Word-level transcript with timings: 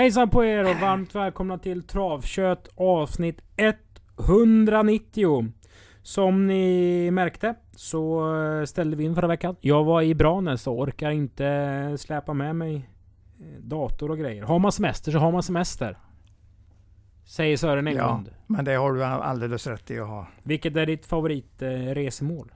Hejsan 0.00 0.30
på 0.30 0.44
er 0.44 0.70
och 0.70 0.76
varmt 0.76 1.14
välkomna 1.14 1.58
till 1.58 1.82
Travkött 1.82 2.68
avsnitt 2.74 3.40
190. 3.56 5.52
Som 6.02 6.46
ni 6.46 7.10
märkte 7.10 7.54
så 7.76 8.34
eh, 8.36 8.64
ställde 8.64 8.96
vi 8.96 9.04
in 9.04 9.14
förra 9.14 9.26
veckan. 9.26 9.56
Jag 9.60 9.84
var 9.84 10.02
i 10.02 10.14
Branäs 10.14 10.66
och 10.66 10.78
orkar 10.80 11.10
inte 11.10 11.96
släpa 11.98 12.32
med 12.32 12.56
mig 12.56 12.90
eh, 13.40 13.60
dator 13.60 14.10
och 14.10 14.18
grejer. 14.18 14.42
Har 14.42 14.58
man 14.58 14.72
semester 14.72 15.12
så 15.12 15.18
har 15.18 15.32
man 15.32 15.42
semester. 15.42 15.98
Säger 17.24 17.56
Sören 17.56 17.86
Ja, 17.86 17.92
Englund. 17.92 18.34
men 18.46 18.64
det 18.64 18.74
har 18.74 18.92
du 18.92 19.04
alldeles 19.04 19.66
rätt 19.66 19.90
i 19.90 19.98
att 19.98 20.08
ha. 20.08 20.26
Vilket 20.42 20.76
är 20.76 20.86
ditt 20.86 21.06
favoritresemål? 21.06 22.52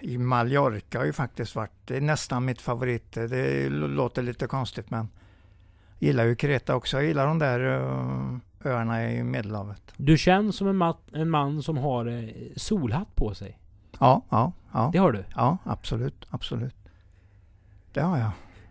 I 0.00 0.18
Mallorca 0.18 0.98
har 0.98 1.04
ju 1.04 1.12
faktiskt 1.12 1.54
varit, 1.54 1.72
det 1.84 1.96
är 1.96 2.00
nästan 2.00 2.44
mitt 2.44 2.60
favorit. 2.60 3.12
Det 3.12 3.68
låter 3.68 4.22
lite 4.22 4.46
konstigt 4.46 4.90
men 4.90 5.08
gillar 5.98 6.24
ju 6.24 6.34
Kreta 6.34 6.76
också. 6.76 6.96
Jag 6.96 7.06
gillar 7.06 7.26
de 7.26 7.38
där 7.38 7.60
ö, 7.60 8.38
öarna 8.64 9.12
i 9.12 9.22
Medelhavet. 9.24 9.82
Du 9.96 10.18
känns 10.18 10.56
som 10.56 10.68
en, 10.68 10.76
mat, 10.76 10.98
en 11.12 11.30
man 11.30 11.62
som 11.62 11.78
har 11.78 12.06
eh, 12.06 12.28
solhatt 12.56 13.14
på 13.16 13.34
sig. 13.34 13.58
Ja, 14.00 14.22
ja, 14.28 14.52
ja. 14.72 14.90
Det 14.92 14.98
har 14.98 15.12
du. 15.12 15.24
Ja, 15.36 15.58
absolut, 15.64 16.26
absolut. 16.30 16.74
Det 17.92 18.00
har 18.00 18.18
jag. 18.18 18.30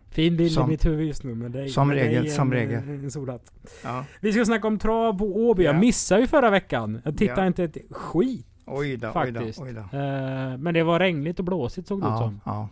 Fin 0.10 0.38
bild 0.38 0.52
Som- 0.52 0.66
i 0.66 0.68
mitt 0.68 0.86
huvud 0.86 1.08
just 1.08 1.24
nu 1.24 1.36
med 1.36 1.52
dig. 1.52 1.70
som 1.70 1.88
med 1.88 1.98
dig 1.98 2.08
regel, 2.08 2.26
i 2.26 2.30
en, 2.30 2.36
som 2.36 2.52
regel. 2.54 2.84
eh, 2.84 2.90
En 2.90 3.12
solhatt. 3.12 3.52
Ja. 3.84 4.06
Vi 4.20 4.34
ska 4.34 4.46
snacka 4.46 4.68
om 4.68 4.80
trav 4.80 5.18
på 5.18 5.26
Åby. 5.50 5.64
Jag 5.64 5.76
Ja. 5.76 5.80
missade 5.80 6.22
ju 6.22 6.28
förra 6.28 6.50
veckan. 6.50 7.02
Jag 7.06 7.18
tittade 7.18 7.42
Ja. 7.42 7.48
inte 7.48 7.64
ett 7.64 7.78
skit 7.92 8.48
Oj 8.66 8.76
då, 8.76 8.78
oj 8.80 8.98
då, 8.98 9.12
faktiskt. 9.12 9.60
oj 9.62 9.74
då. 9.74 9.98
Eh, 9.98 10.58
men 10.58 10.74
det 10.74 10.84
var 10.84 11.00
regnigt 11.00 11.40
och 11.40 11.46
blåsigt 11.46 11.88
såg 11.88 12.02
det 12.02 12.06
ut 12.08 12.12
Ja, 12.12 12.18
som. 12.20 12.42
ja. 12.46 12.70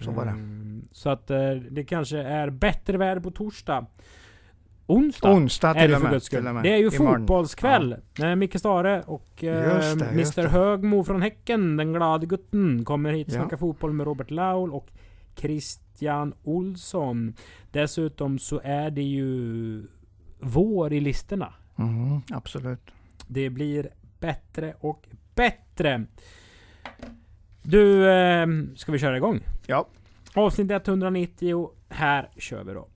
Så 0.00 0.10
var 0.10 0.24
det. 0.24 0.32
Så 0.92 1.10
att 1.10 1.30
eh, 1.30 1.50
det 1.70 1.84
kanske 1.84 2.18
är 2.18 2.50
bättre 2.50 2.98
väder 2.98 3.20
på 3.20 3.30
torsdag. 3.30 3.86
Onsdag. 4.86 5.32
Onsdag 5.32 5.70
är 5.70 5.74
till 5.74 5.90
det 5.90 5.96
och 5.96 6.00
för 6.00 6.08
med. 6.08 6.12
guds 6.12 6.26
skull. 6.26 6.44
Det 6.44 6.72
är 6.72 6.76
ju 6.76 6.90
Imorgon. 6.96 7.18
fotbollskväll. 7.20 7.96
Ja. 8.18 8.34
Micke 8.36 8.58
Stare 8.58 9.02
och 9.06 9.44
eh, 9.44 9.96
det, 9.96 10.04
Mr. 10.10 10.46
Högmo 10.48 11.04
från 11.04 11.22
Häcken, 11.22 11.76
den 11.76 11.92
glade 11.92 12.26
gutten, 12.26 12.84
kommer 12.84 13.12
hit 13.12 13.26
och 13.28 13.34
Ja. 13.34 13.40
snackar 13.40 13.56
fotboll 13.56 13.92
med 13.92 14.06
Robert 14.06 14.30
Laul 14.30 14.70
och 14.72 14.88
Christian 15.36 16.34
Olsson. 16.42 17.34
Dessutom 17.70 18.38
så 18.38 18.60
är 18.64 18.90
det 18.90 19.02
ju 19.02 19.82
vår 20.40 20.92
i 20.92 21.00
listorna. 21.00 21.52
Mhm, 21.76 22.22
absolut. 22.30 22.90
Det 23.26 23.50
blir 23.50 23.88
bättre 24.20 24.74
och 24.80 25.06
bättre. 25.34 26.04
Du, 27.62 28.10
eh, 28.10 28.46
ska 28.76 28.92
vi 28.92 28.98
köra 28.98 29.16
igång? 29.16 29.40
Ja. 29.66 29.86
Avsnitt 30.34 30.70
190. 30.70 31.70
Här 31.88 32.28
kör 32.38 32.64
vi 32.64 32.72
då. 32.72 32.88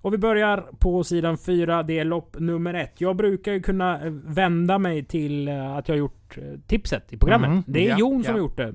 Och 0.00 0.12
vi 0.14 0.18
börjar 0.18 0.66
på 0.78 1.04
sidan 1.04 1.38
4. 1.38 1.82
Det 1.82 1.98
är 1.98 2.04
lopp 2.04 2.36
nummer 2.38 2.74
ett. 2.74 3.00
Jag 3.00 3.16
brukar 3.16 3.52
ju 3.52 3.62
kunna 3.62 4.04
eh, 4.04 4.10
vända 4.12 4.78
mig 4.78 5.04
till 5.04 5.48
eh, 5.48 5.76
att 5.76 5.88
jag 5.88 5.94
har 5.94 5.98
gjort 5.98 6.38
eh, 6.38 6.44
tipset 6.66 7.12
i 7.12 7.16
programmet. 7.16 7.50
Mhm, 7.50 7.62
Det 7.66 7.84
är 7.86 7.88
ja, 7.90 7.98
Jon 7.98 8.24
som 8.24 8.30
ja. 8.30 8.32
har 8.32 8.38
gjort 8.38 8.56
det. 8.56 8.74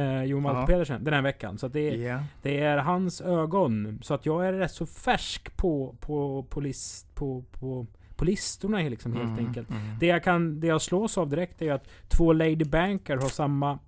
Eh, 0.00 0.24
Jon 0.24 0.42
Walter 0.42 0.60
Ja. 0.60 0.66
Pedersen. 0.66 1.04
Den 1.04 1.14
här 1.14 1.22
veckan. 1.22 1.58
Så 1.58 1.68
det, 1.68 1.80
är, 1.90 1.96
Ja. 2.08 2.18
det 2.42 2.60
är 2.60 2.78
hans 2.78 3.20
ögon. 3.20 3.98
Så 4.02 4.14
att 4.14 4.26
jag 4.26 4.46
är 4.48 4.52
rätt 4.52 4.70
så 4.72 4.86
färsk 4.86 5.56
på, 5.56 5.94
på, 6.00 6.42
på, 6.50 6.60
list, 6.60 7.14
på, 7.14 7.44
på, 7.60 7.86
på 8.16 8.24
listorna 8.24 8.78
liksom, 8.78 9.12
helt 9.12 9.24
Mm, 9.38 9.46
enkelt. 9.46 9.70
mm. 9.70 9.82
Det 10.00 10.06
jag, 10.06 10.24
kan, 10.24 10.60
det 10.60 10.66
jag 10.66 10.82
slås 10.82 11.18
av 11.18 11.28
direkt 11.28 11.62
är 11.62 11.72
att 11.72 11.88
två 12.08 12.32
Lady 12.32 12.64
Banker 12.64 13.16
har 13.16 13.28
samma 13.28 13.78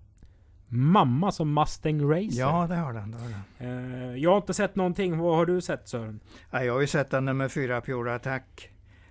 mamma 0.77 1.33
som 1.33 1.55
Mustang 1.55 2.11
Racer. 2.11 2.39
Ja, 2.41 2.67
det 2.69 2.75
har 2.77 2.93
den. 2.93 3.11
Det 3.11 3.19
har 3.19 3.29
den. 3.59 4.09
Eh, 4.13 4.17
jag 4.17 4.31
har 4.31 4.37
inte 4.37 4.55
sett 4.55 4.77
någonting. 4.77 5.19
Vad 5.19 5.37
har 5.37 5.47
du 5.47 5.61
sett 5.61 5.89
Sören? 5.89 6.21
Ja, 6.51 6.65
jag 6.65 6.73
har 6.73 6.81
ju 6.81 6.87
sett 6.87 7.11
den 7.11 7.25
nummer 7.25 7.49
fyra, 7.49 7.81
Pure 7.81 8.15
Attack. 8.15 8.71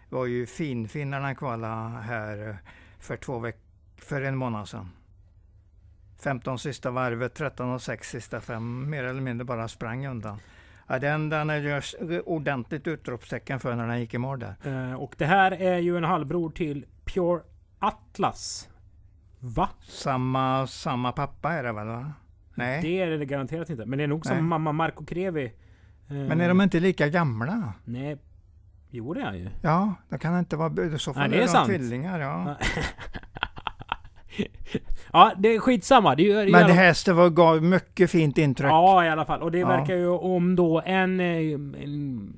var 0.10 0.26
ju 0.26 0.46
fin 0.46 0.88
när 1.10 1.22
den 1.22 1.36
kvala 1.36 1.88
här 1.90 2.50
eh, 2.50 2.56
för 3.00 3.18
två 3.18 3.40
veck 3.40 3.58
för 3.98 4.22
en 4.22 4.36
månad 4.36 4.68
sedan. 4.68 4.90
15 6.24 6.60
sista 6.60 6.92
varvet, 6.92 7.34
13 7.34 7.72
och 7.72 7.82
6 7.82 8.10
sista 8.10 8.42
fem, 8.42 8.90
mer 8.90 9.04
eller 9.04 9.22
mindre 9.22 9.46
bara 9.46 9.68
sprang 9.68 10.08
undan. 10.08 10.38
Ja, 10.88 11.00
den, 11.00 11.30
den 11.30 11.50
är 11.50 11.58
ju 11.58 11.78
s- 11.78 11.96
ordentligt 12.26 12.88
utropstecken 12.88 13.60
för 13.60 13.76
när 13.76 13.88
den 13.88 14.00
gick 14.00 14.14
i 14.14 14.18
mål 14.18 14.40
där. 14.40 14.56
Eh, 14.92 14.94
och 14.96 15.16
det 15.18 15.26
här 15.26 15.52
är 15.52 15.78
ju 15.78 15.98
en 15.98 16.04
halvbror 16.04 16.50
till 16.50 16.86
Pure 17.06 17.42
Atlas. 17.80 18.70
Va? 19.46 19.70
Samma, 19.82 20.68
samma 20.68 21.12
pappa 21.12 21.54
är 21.54 21.64
det 21.64 21.72
väl? 21.72 21.88
Va? 21.88 22.14
Nej, 22.56 22.82
Det 22.82 23.02
är 23.02 23.08
det 23.10 23.26
garanterat 23.26 23.70
inte. 23.70 23.86
Men 23.86 23.98
det 23.98 24.04
är 24.04 24.08
nog 24.08 24.26
som 24.26 24.48
mamma 24.48 24.72
Marco 24.72 25.06
Crevi. 25.06 25.46
Eh, 26.10 26.16
men 26.16 26.42
är 26.42 26.48
de 26.48 26.62
inte 26.62 26.80
lika 26.80 27.10
gamla? 27.10 27.74
Nej. 27.86 28.18
Jo 28.90 29.14
det 29.14 29.22
är 29.22 29.26
han 29.26 29.38
ju. 29.40 29.50
Ja, 29.62 29.94
det 30.10 30.18
kan 30.18 30.40
inte 30.40 30.56
vara... 30.56 30.86
I 30.96 31.00
så 31.00 31.14
fall 31.14 31.30
Nej, 31.30 31.40
det 31.40 31.44
är 31.46 31.54
de 31.54 31.66
tvillingar. 31.66 32.20
Ja. 32.20 32.56
ja, 35.14 35.32
det 35.38 35.50
är 35.56 35.60
skitsamma. 35.60 36.16
Det 36.16 36.32
är, 36.32 36.52
Men 36.52 36.68
det 36.68 36.74
hästen 36.74 37.16
var, 37.16 37.30
gav 37.30 37.64
mycket 37.64 38.12
fint 38.12 38.38
intryck. 38.38 38.70
Ja, 38.72 39.06
i 39.06 39.10
alla 39.10 39.26
fall. 39.26 39.42
Och 39.42 39.52
det 39.52 39.60
Ja. 39.60 39.68
verkar 39.68 39.96
ju 39.96 40.08
om 40.08 40.56
då 40.56 40.82
en, 40.86 41.20
eh, 41.20 41.54
en 41.84 42.38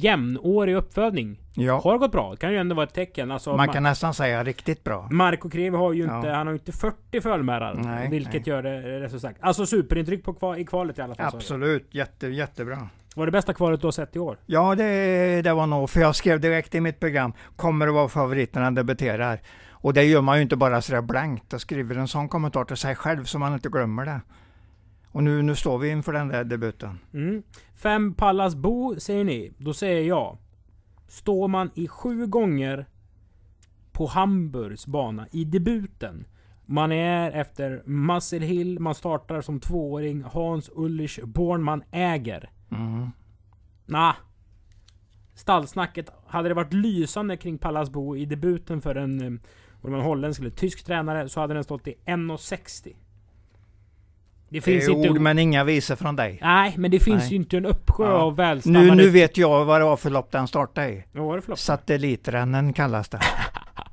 jämnårig 0.00 0.74
uppfödning 0.74 1.40
Ja, 1.54 1.80
har 1.84 1.98
gått 1.98 2.12
bra. 2.12 2.30
Det 2.30 2.36
kan 2.36 2.52
ju 2.52 2.58
ändå 2.58 2.74
vara 2.74 2.86
ett 2.86 2.94
tecken. 2.94 3.30
Alltså, 3.30 3.56
man 3.56 3.68
Ma- 3.68 3.72
kan 3.72 3.82
nästan 3.82 4.14
säga 4.14 4.44
riktigt 4.44 4.84
bra. 4.84 5.08
Marco 5.10 5.50
Crevi 5.50 5.76
har 5.76 5.92
ju 5.92 6.02
inte, 6.02 6.14
Ja. 6.28 6.34
han 6.34 6.46
har 6.46 6.54
ju 6.54 6.58
inte 6.58 6.72
40 6.72 7.20
fölmärar. 7.20 7.74
Nej, 7.74 8.08
vilket 8.10 8.32
nej. 8.32 8.42
gör 8.46 8.62
det 8.62 9.00
rätt 9.00 9.10
så 9.12 9.18
starkt. 9.18 9.38
Alltså 9.42 9.66
superintryck 9.66 10.24
på 10.24 10.34
kval, 10.34 10.58
i 10.58 10.64
kvalet 10.64 10.98
i 10.98 11.02
alla 11.02 11.14
fall. 11.14 11.26
Absolut, 11.34 11.88
jätte, 11.94 12.26
jättebra. 12.28 12.88
Var 13.16 13.26
det 13.26 13.32
bästa 13.32 13.52
kvalet 13.54 13.80
du 13.80 13.86
har 13.86 13.92
sett 13.92 14.16
i 14.16 14.18
år? 14.18 14.38
Ja, 14.46 14.74
det, 14.74 15.42
det 15.42 15.52
var 15.54 15.66
nog, 15.66 15.90
för 15.90 16.00
jag 16.00 16.16
skrev 16.16 16.40
direkt 16.40 16.74
i 16.74 16.80
mitt 16.80 17.00
program, 17.00 17.32
kommer 17.56 17.86
att 17.88 17.94
vara 17.94 18.08
favorit 18.08 18.54
när 18.54 18.62
han 18.62 18.74
debuterar. 18.74 19.40
Och 19.70 19.94
det 19.94 20.04
gör 20.04 20.20
man 20.20 20.36
ju 20.36 20.42
inte 20.42 20.56
bara 20.56 20.82
sådär 20.82 21.00
blankt, 21.02 21.44
jag 21.52 21.60
skriver 21.60 21.96
en 21.96 22.08
sån 22.08 22.28
kommentar 22.28 22.64
till 22.64 22.76
sig 22.76 22.94
själv 22.94 23.24
så 23.24 23.38
man 23.38 23.52
inte 23.54 23.68
glömmer 23.68 24.04
det. 24.04 24.20
Och 25.14 25.22
nu, 25.22 25.42
nu 25.42 25.54
står 25.54 25.78
vi 25.78 25.90
inför 25.90 26.12
den 26.12 26.28
där 26.28 26.44
debuten. 26.44 26.98
Mm. 27.12 27.42
Fem 27.74 28.14
Pallas 28.14 28.54
Bo 28.54 29.00
säger 29.00 29.24
ni. 29.24 29.52
Då 29.58 29.74
säger 29.74 30.02
jag. 30.02 30.38
Står 31.08 31.48
man 31.48 31.70
i 31.74 31.88
sju 31.88 32.26
gånger 32.26 32.86
på 33.92 34.06
Hamburgs 34.06 34.86
bana 34.86 35.26
i 35.32 35.44
debuten. 35.44 36.26
Man 36.66 36.92
är 36.92 37.30
efter 37.30 37.82
Muscle 37.86 38.46
Hill, 38.46 38.80
man 38.80 38.94
startar 38.94 39.40
som 39.40 39.60
tvååring. 39.60 40.22
Hans 40.22 40.70
Ulrich 40.74 41.18
Born 41.24 41.62
man 41.62 41.82
äger. 41.90 42.50
Mm. 42.70 43.08
Nah. 43.86 44.14
Stallsnacket. 45.34 46.10
Hade 46.26 46.48
det 46.48 46.54
varit 46.54 46.72
lysande 46.72 47.36
kring 47.36 47.58
Pallas 47.58 47.90
Bo 47.90 48.16
i 48.16 48.24
debuten 48.24 48.80
för 48.80 48.94
en, 48.94 49.20
eh, 49.20 49.40
om 49.82 49.94
en 49.94 50.00
holländsk 50.00 50.40
eller 50.40 50.50
tysk 50.50 50.84
tränare 50.84 51.28
så 51.28 51.40
hade 51.40 51.54
den 51.54 51.64
stått 51.64 51.88
i 51.88 51.94
1,60. 52.04 52.96
Det 54.48 54.60
finns 54.60 54.88
är 54.88 54.92
inte... 54.92 55.10
ord 55.10 55.20
men 55.20 55.38
inga 55.38 55.64
visor 55.64 55.96
från 55.96 56.16
dig. 56.16 56.38
Nej, 56.42 56.74
men 56.78 56.90
det 56.90 57.00
finns 57.00 57.22
Nej. 57.22 57.30
ju 57.30 57.36
inte 57.36 57.56
en 57.56 57.66
uppsjö 57.66 58.04
Ja. 58.04 58.10
av 58.12 58.36
välstammade... 58.36 58.84
Nu, 58.86 58.94
nu 58.94 59.08
vet 59.08 59.36
jag 59.36 59.64
vad 59.64 59.80
det 59.80 59.84
var 59.84 59.96
för 59.96 60.10
lopp 60.10 60.30
den 60.32 60.48
startade 60.48 60.88
i. 60.88 61.04
Vad 61.12 61.24
var 61.26 61.36
det 61.36 61.42
för 61.42 61.50
lopp? 61.50 61.58
Satellitrennen 61.58 62.72
kallas 62.72 63.08
det. 63.08 63.20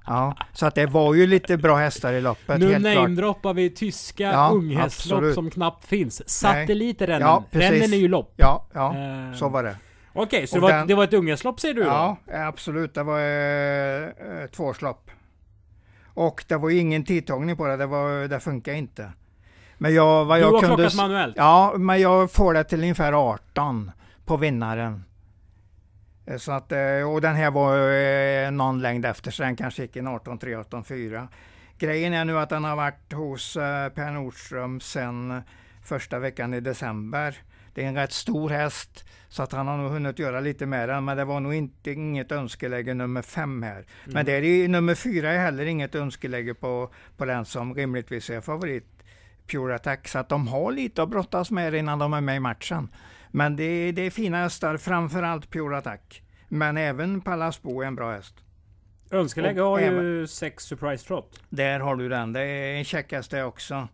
Ja, 0.05 0.35
så 0.53 0.65
att 0.65 0.75
det 0.75 0.85
var 0.85 1.13
ju 1.13 1.27
lite 1.27 1.57
bra 1.57 1.75
hästar 1.77 2.13
i 2.13 2.21
loppet, 2.21 2.59
Nu 2.59 2.79
namedroppar 2.79 3.53
vi 3.53 3.69
tyska 3.69 4.23
Ja, 4.23 4.51
unghästlopp 4.53 5.17
absolut. 5.17 5.35
som 5.35 5.49
knappt 5.51 5.85
finns. 5.85 6.29
Satellitrennen. 6.29 7.21
Ja, 7.21 7.43
precis. 7.51 7.71
Rennen 7.71 7.93
är 7.93 7.97
ju 7.97 8.07
lopp. 8.07 8.33
Ja, 8.35 8.65
ja, 8.73 8.95
Eh, 8.95 9.33
så 9.37 9.49
var 9.49 9.63
det. 9.63 9.75
Okej, 10.13 10.47
så 10.47 10.55
Och 10.55 10.61
det 10.61 10.67
var, 10.67 10.77
den- 10.77 10.87
det 10.87 10.95
var 10.95 11.03
ett 11.03 11.13
unghästlopp 11.13 11.59
säger 11.59 11.73
du 11.75 11.81
då? 11.83 11.87
Ja, 11.87 12.17
absolut. 12.47 12.93
Det 12.93 13.03
var 13.03 13.19
eh, 13.19 14.43
ett 14.43 14.51
tvåårslopp. 14.51 15.11
Och 16.13 16.43
det 16.47 16.57
var 16.57 16.69
ju 16.69 16.77
ingen 16.79 17.03
tidtagning 17.05 17.57
på 17.57 17.67
det, 17.67 17.77
det, 17.77 17.85
var, 17.85 18.27
det 18.27 18.39
funkar 18.39 18.73
inte. 18.73 19.11
Men 19.81 19.93
jag, 19.93 20.25
vad 20.25 20.37
Du 20.37 20.41
jag 20.41 20.51
har 20.51 20.59
kunde... 20.61 20.75
klockat 20.75 20.95
manuellt? 20.95 21.33
Ja, 21.37 21.73
men 21.77 22.01
jag 22.01 22.31
får 22.31 22.53
det 22.53 22.63
till 22.63 22.81
ungefär 22.81 23.13
18 23.13 23.91
på 24.25 24.37
vinnaren. 24.37 25.03
Eh, 26.25 26.37
Så 26.37 26.51
att, 26.51 26.71
eh, 26.71 27.11
och 27.11 27.21
den 27.21 27.35
här 27.35 27.51
var 27.51 27.91
eh, 28.45 28.51
någon 28.51 28.81
längd 28.81 29.05
efter, 29.05 29.31
så 29.31 29.43
den 29.43 29.55
kanske 29.55 29.81
gick 29.81 29.95
en 29.95 30.07
18-3, 30.07 30.55
18-4. 30.55 31.27
Grejen 31.77 32.13
är 32.13 32.25
nu 32.25 32.39
att 32.39 32.49
den 32.49 32.63
har 32.63 32.75
varit 32.75 33.13
hos 33.13 33.53
Per 33.95 34.11
Nordström 34.11 34.79
sedan 34.79 35.41
första 35.83 36.19
veckan 36.19 36.53
i 36.53 36.59
december. 36.59 37.35
Det 37.73 37.83
är 37.83 37.87
en 37.87 37.95
rätt 37.95 38.11
stor 38.11 38.49
häst, 38.49 39.05
så 39.29 39.43
att 39.43 39.51
han 39.51 39.67
har 39.67 39.77
nog 39.77 39.91
hunnit 39.91 40.19
göra 40.19 40.39
lite 40.39 40.65
med 40.65 40.89
den, 40.89 41.05
men 41.05 41.17
det 41.17 41.25
var 41.25 41.39
nog 41.39 41.53
inte, 41.53 41.91
inget 41.91 42.31
önskeläge 42.31 42.93
nummer 42.93 43.21
fem 43.21 43.63
här. 43.63 43.85
Men 44.05 44.25
det 44.25 44.31
är, 44.31 44.67
nummer 44.67 44.95
fyra 44.95 45.31
är 45.31 45.37
heller 45.39 45.65
inget 45.65 45.95
önskeläge 45.95 46.53
på, 46.53 46.89
på 47.17 47.25
den 47.25 47.45
som 47.45 47.75
rimligtvis 47.75 48.29
är 48.29 48.41
favorit. 48.41 49.00
Pure 49.51 49.75
Attack, 49.75 50.07
så 50.07 50.19
att 50.19 50.29
de 50.29 50.47
har 50.47 50.71
lite 50.71 51.03
att 51.03 51.09
brottas 51.09 51.51
med 51.51 51.73
innan 51.75 51.99
de 51.99 52.13
är 52.13 52.21
med 52.21 52.35
i 52.35 52.39
matchen. 52.39 52.89
Men 53.31 53.55
det, 53.55 53.63
är- 53.63 53.93
det 53.93 54.01
är 54.01 54.09
fina 54.09 54.37
hästar, 54.37 54.77
framförallt 54.77 55.49
Pure 55.51 55.77
Attack. 55.77 56.23
Men 56.47 56.77
även 56.77 57.21
Pallas 57.21 57.61
Bo 57.61 57.81
är 57.81 57.85
en 57.87 57.95
bra 57.95 58.11
häst. 58.11 58.35
Önskeläge 59.11 59.61
har 59.61 59.79
ju 59.79 60.27
sex 60.27 60.63
surprise 60.63 61.07
trot. 61.07 61.43
Där 61.49 61.79
har 61.79 61.95
du 61.95 62.09
den, 62.09 62.33
det 62.33 62.41
är 62.41 62.75
en 62.77 62.83
käck 62.83 63.11
häst 63.11 63.31
det 63.31 63.43
också. 63.43 63.87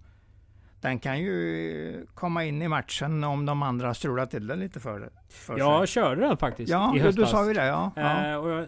den 0.81 0.99
kan 0.99 1.19
ju 1.19 2.05
komma 2.13 2.43
in 2.43 2.61
i 2.61 2.67
matchen 2.67 3.23
om 3.23 3.45
de 3.45 3.63
andra 3.63 3.93
strular 3.93 4.25
till 4.25 4.47
det 4.47 4.55
lite 4.55 4.79
för, 4.79 5.09
för 5.29 5.57
Jag 5.57 5.79
sig. 5.79 5.87
körde 5.87 6.21
den 6.21 6.37
faktiskt 6.37 6.71
Ja, 6.71 6.95
i 6.95 6.99
du, 6.99 7.03
höstas. 7.05 7.25
du 7.25 7.31
sa 7.31 7.47
ju 7.47 7.53
det. 7.53 7.65
Ja, 7.65 7.91
ja. 7.95 8.27
Eh, 8.31 8.35
och 8.35 8.49
jag, 8.49 8.67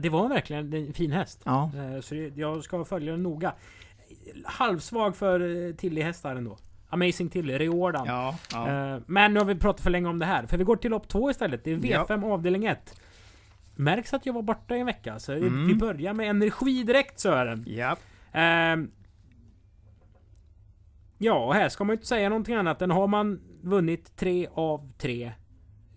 det 0.00 0.08
var 0.08 0.28
verkligen 0.28 0.72
en 0.74 0.92
fin 0.92 1.12
häst. 1.12 1.40
ja. 1.44 1.70
Eh, 1.94 2.00
så 2.00 2.14
det, 2.14 2.36
jag 2.36 2.64
ska 2.64 2.84
följa 2.84 3.12
den 3.12 3.22
noga. 3.22 3.52
Halvsvag 4.44 5.16
för 5.16 5.66
eh, 5.68 5.74
Tilly-hästar 5.74 6.36
ändå. 6.36 6.58
Amazing 6.88 7.28
Tilly, 7.30 7.58
Riordan. 7.58 8.06
ja, 8.06 8.38
ja. 8.52 8.68
Eh, 8.94 9.00
men 9.06 9.34
nu 9.34 9.40
har 9.40 9.46
vi 9.46 9.54
pratat 9.54 9.80
för 9.82 9.90
länge 9.90 10.08
om 10.08 10.18
det 10.18 10.26
här. 10.26 10.46
För 10.46 10.58
vi 10.58 10.64
går 10.64 10.76
till 10.76 10.90
lopp 10.90 11.08
två 11.08 11.30
istället. 11.30 11.64
Det 11.64 11.72
är 11.72 11.76
V5 11.76 12.24
avdelning 12.32 12.64
1. 12.66 13.00
Märks 13.76 14.14
att 14.14 14.26
jag 14.26 14.32
var 14.32 14.42
borta 14.42 14.76
i 14.76 14.80
en 14.80 14.86
vecka. 14.86 15.18
Så 15.18 15.32
Mm. 15.32 15.66
vi 15.66 15.74
börjar 15.74 16.14
med 16.14 16.30
energi 16.30 16.82
direkt 16.82 17.20
Sören. 17.20 17.64
ja. 17.68 17.96
Ehm, 18.32 18.90
ja, 21.18 21.44
och 21.46 21.54
här 21.54 21.68
ska 21.68 21.84
man 21.84 21.92
ju 21.94 21.96
inte 21.96 22.06
säga 22.06 22.28
någonting 22.28 22.54
annat 22.54 22.82
än 22.82 22.90
har 22.90 23.06
man 23.06 23.40
vunnit 23.62 24.16
tre 24.16 24.48
av 24.54 24.92
tre 24.98 25.32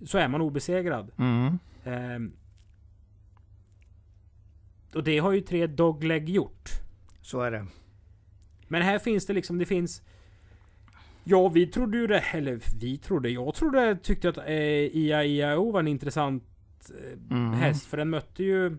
så 0.06 0.18
är 0.18 0.27
man 0.27 0.41
obesegrad. 0.41 1.12
Mm. 1.18 1.59
Ehm, 1.83 2.33
och 4.95 5.03
det 5.03 5.18
har 5.19 5.31
ju 5.31 5.41
tre 5.41 5.68
dogleg 5.68 6.30
gjort. 6.30 6.69
Så 7.21 7.41
är 7.41 7.51
det. 7.51 7.65
Men 8.74 8.81
här 8.81 9.00
finns 9.00 9.25
det 9.25 9.34
liksom, 9.34 9.58
det 9.58 9.66
finns... 9.66 10.02
Ja, 11.24 11.48
vi 11.50 11.68
trodde 11.68 11.98
ju 11.98 12.08
det, 12.08 12.20
eller 12.31 12.60
vi 12.81 12.98
trodde, 12.98 13.30
jag 13.30 13.56
trodde, 13.56 13.96
tyckte 14.04 14.30
att 14.30 14.38
eh, 14.38 14.46
IAIAO 14.98 15.72
var 15.72 15.80
en 15.80 15.88
intressant 15.88 16.44
eh, 16.90 17.36
Mm. 17.38 17.54
häst. 17.54 17.86
För 17.86 17.98
den 17.98 18.10
mötte 18.10 18.44
ju 18.44 18.78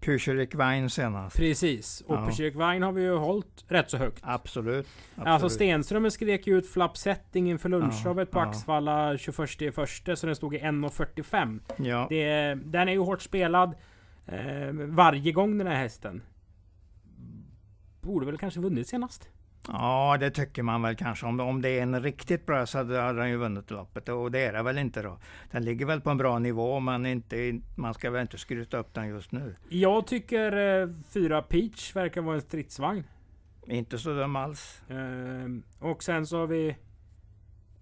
Pucherik 0.00 0.54
Wein 0.54 0.90
senast. 0.90 1.36
precis. 1.36 2.00
Och 2.06 2.14
Ja. 2.16 2.26
på 2.26 2.32
Kyrkvagn 2.32 2.82
har 2.82 2.92
vi 2.92 3.02
ju 3.02 3.16
hållit 3.16 3.64
rätt 3.68 3.90
så 3.90 3.96
högt. 3.96 4.18
Absolut. 4.22 4.86
absolut. 5.14 5.28
Alltså 5.28 5.48
Stenströmer 5.50 6.10
skrek 6.10 6.46
ju 6.46 6.58
ut 6.58 6.70
flapsetting 6.72 7.50
inför 7.50 7.68
lunchtravet 7.68 8.30
på 8.30 8.38
ja. 8.38 8.42
Axvalla 8.46 9.18
21 9.18 9.62
i 9.62 9.70
första 9.72 10.16
så 10.16 10.26
den 10.26 10.36
stod 10.36 10.54
i 10.54 10.58
1.45. 10.58 11.60
Ja. 11.76 12.06
Det, 12.10 12.54
den 12.64 12.88
är 12.88 12.92
ju 12.92 12.98
hårt 12.98 13.22
spelad 13.22 13.74
eh, 14.26 14.72
varje 14.72 15.32
gång 15.32 15.58
den 15.58 15.66
här 15.66 15.76
hästen. 15.76 16.22
Borde 18.02 18.26
väl 18.26 18.38
kanske 18.38 18.60
vunnit 18.60 18.88
senast. 18.88 19.28
ja, 19.68 20.16
det 20.20 20.30
tycker 20.30 20.62
man 20.62 20.82
väl 20.82 20.96
kanske. 20.96 21.26
Om, 21.26 21.40
om 21.40 21.62
det 21.62 21.68
är 21.68 21.82
en 21.82 22.02
riktigt 22.02 22.46
bra 22.46 22.66
så 22.66 22.78
hade 22.78 23.12
den 23.12 23.30
ju 23.30 23.36
vunnit 23.36 23.70
loppet. 23.70 24.08
Och 24.08 24.30
det 24.30 24.38
är 24.44 24.52
det 24.52 24.62
väl 24.62 24.78
inte 24.78 25.02
då. 25.02 25.18
Den 25.50 25.64
ligger 25.64 25.86
väl 25.86 26.00
på 26.00 26.10
en 26.10 26.16
bra 26.16 26.38
nivå 26.38 26.80
men 26.80 27.06
inte, 27.06 27.60
man 27.76 27.94
ska 27.94 28.10
väl 28.10 28.22
inte 28.22 28.38
skryta 28.38 28.78
upp 28.78 28.94
den 28.94 29.08
just 29.08 29.32
nu. 29.32 29.56
Jag 29.68 30.06
tycker 30.06 30.80
eh, 30.82 30.88
fyra 31.14 31.42
Peach 31.42 31.96
verkar 31.96 32.20
vara 32.20 32.34
en 32.34 32.40
stridsvagn. 32.42 33.04
Inte 33.66 33.98
så 33.98 34.14
dum 34.14 34.36
alls. 34.36 34.82
Eh, 34.88 35.86
och 35.88 36.02
sen 36.02 36.26
så 36.26 36.36
har 36.38 36.46
vi 36.46 36.76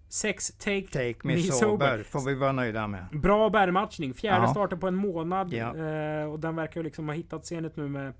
sex 0.08 0.48
Take. 0.58 0.86
Take 0.86 1.14
me, 1.22 1.34
Me 1.34 1.42
sober. 1.42 1.66
sober. 1.66 2.02
får 2.02 2.20
vi 2.26 2.34
vara 2.34 2.52
nöjda 2.52 2.86
med. 2.86 3.06
Bra 3.12 3.50
bärmatchning. 3.50 4.14
Fjärde 4.14 4.44
Ja. 4.44 4.48
starten 4.50 4.80
på 4.80 4.88
en 4.88 4.94
månad. 4.94 5.52
Ja. 5.52 5.76
Eh, 5.76 6.24
och 6.24 6.40
den 6.40 6.56
verkar 6.56 6.80
ju 6.80 6.84
liksom 6.84 7.08
ha 7.08 7.14
hittat 7.14 7.42
scenet 7.44 7.76
nu 7.76 7.88
med 7.88 8.12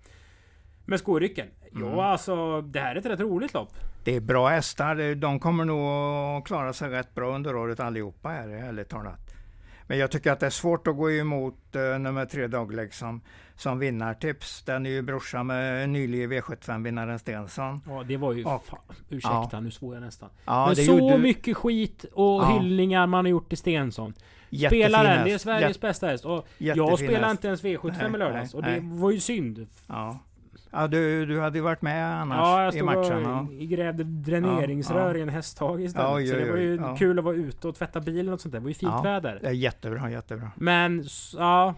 med 0.84 0.98
skorycken. 0.98 1.46
Mm. 1.72 1.88
Ja, 1.88 2.04
alltså 2.04 2.60
det 2.62 2.80
här 2.80 2.94
är 2.94 2.98
ett 2.98 3.06
rätt 3.06 3.20
roligt 3.20 3.54
lopp. 3.54 3.72
Det 4.04 4.16
är 4.16 4.20
bra 4.20 4.48
hästar. 4.48 5.14
De 5.14 5.40
kommer 5.40 5.64
nog 5.64 5.86
att 6.38 6.44
klara 6.46 6.72
sig 6.72 6.88
rätt 6.90 7.14
bra 7.14 7.34
under 7.34 7.56
året 7.56 7.80
allihopa 7.80 8.28
här, 8.28 8.48
ärligt 8.48 8.88
talat. 8.88 9.20
Men 9.86 9.98
jag 9.98 10.10
tycker 10.10 10.32
att 10.32 10.40
det 10.40 10.46
är 10.46 10.50
svårt 10.50 10.86
att 10.86 10.96
gå 10.96 11.10
emot 11.10 11.54
uh, 11.76 11.98
nummer 11.98 12.26
tre 12.26 12.46
Dogleg 12.46 12.94
som, 12.94 13.20
vinnartips. 13.78 14.62
Den 14.62 14.86
är 14.86 14.90
ju 14.90 15.02
brorsa 15.02 15.42
med 15.42 15.88
nylige 15.88 16.26
V75-vinnaren 16.26 17.18
Stensson. 17.18 17.80
Ja, 17.88 18.02
det 18.08 18.16
var 18.16 18.32
ju... 18.32 18.42
Ja. 18.42 18.62
Fan, 18.66 18.78
ursäkta, 19.08 19.60
nu 19.60 19.70
svor 19.70 19.94
jag 19.94 20.02
nästan. 20.02 20.28
Ja, 20.44 20.66
Men 20.66 20.76
så 20.76 20.82
gjorde- 20.82 21.18
mycket 21.18 21.56
skit 21.56 22.04
och 22.12 22.42
Ja. 22.42 22.58
hyllningar 22.60 23.06
man 23.06 23.24
har 23.24 23.30
gjort 23.30 23.48
till 23.48 23.58
Stensson. 23.58 24.14
Spelaren, 24.66 25.06
häst. 25.06 25.24
det 25.24 25.32
är 25.32 25.38
Sveriges 25.38 25.68
Jätte- 25.68 25.80
bästa 25.80 26.06
häst. 26.06 26.24
Och 26.24 26.46
jättefin 26.58 26.86
jag 26.88 26.98
spelade 26.98 27.26
häst. 27.26 27.30
inte 27.32 27.46
ens 27.46 27.62
V75 27.64 27.92
Nej, 28.02 28.14
i 28.14 28.18
lördags. 28.18 28.54
nej, 28.54 28.58
och 28.58 28.62
det 28.62 28.70
nej. 28.70 28.98
var 29.00 29.10
ju 29.10 29.20
synd. 29.20 29.66
Ja, 29.86 30.18
ja 30.72 30.86
du, 30.86 31.26
du 31.26 31.40
hade 31.40 31.58
ju 31.58 31.62
varit 31.64 31.82
med 31.82 32.20
annars 32.20 32.36
Ja, 32.38 32.62
jag 32.64 32.74
i 32.74 32.76
stod 32.78 32.84
matchen. 32.86 33.22
Ja. 33.22 33.40
och 33.40 33.68
grävde 33.68 34.04
dräneringsrör 34.04 35.14
Ja, 35.14 35.18
i 35.18 35.22
en 35.22 35.28
hästhage 35.28 35.80
istället. 35.80 36.26
Ja, 36.26 36.32
så 36.32 36.36
det 36.44 36.50
var 36.50 36.58
ju 36.58 36.76
ja. 36.76 36.96
kul 36.96 37.18
att 37.18 37.24
vara 37.24 37.34
ute 37.34 37.68
och 37.68 37.74
tvätta 37.74 38.00
bilen 38.00 38.34
och 38.34 38.40
sånt 38.40 38.52
där. 38.52 38.58
Det 38.60 38.64
var 38.64 38.68
ju 38.70 38.74
fint 38.74 38.92
Ja. 38.94 39.02
väder. 39.02 39.38
Det 39.42 39.48
är 39.48 39.52
jättebra, 39.52 40.10
jättebra. 40.10 40.50
Men 40.56 41.04
ja... 41.36 41.74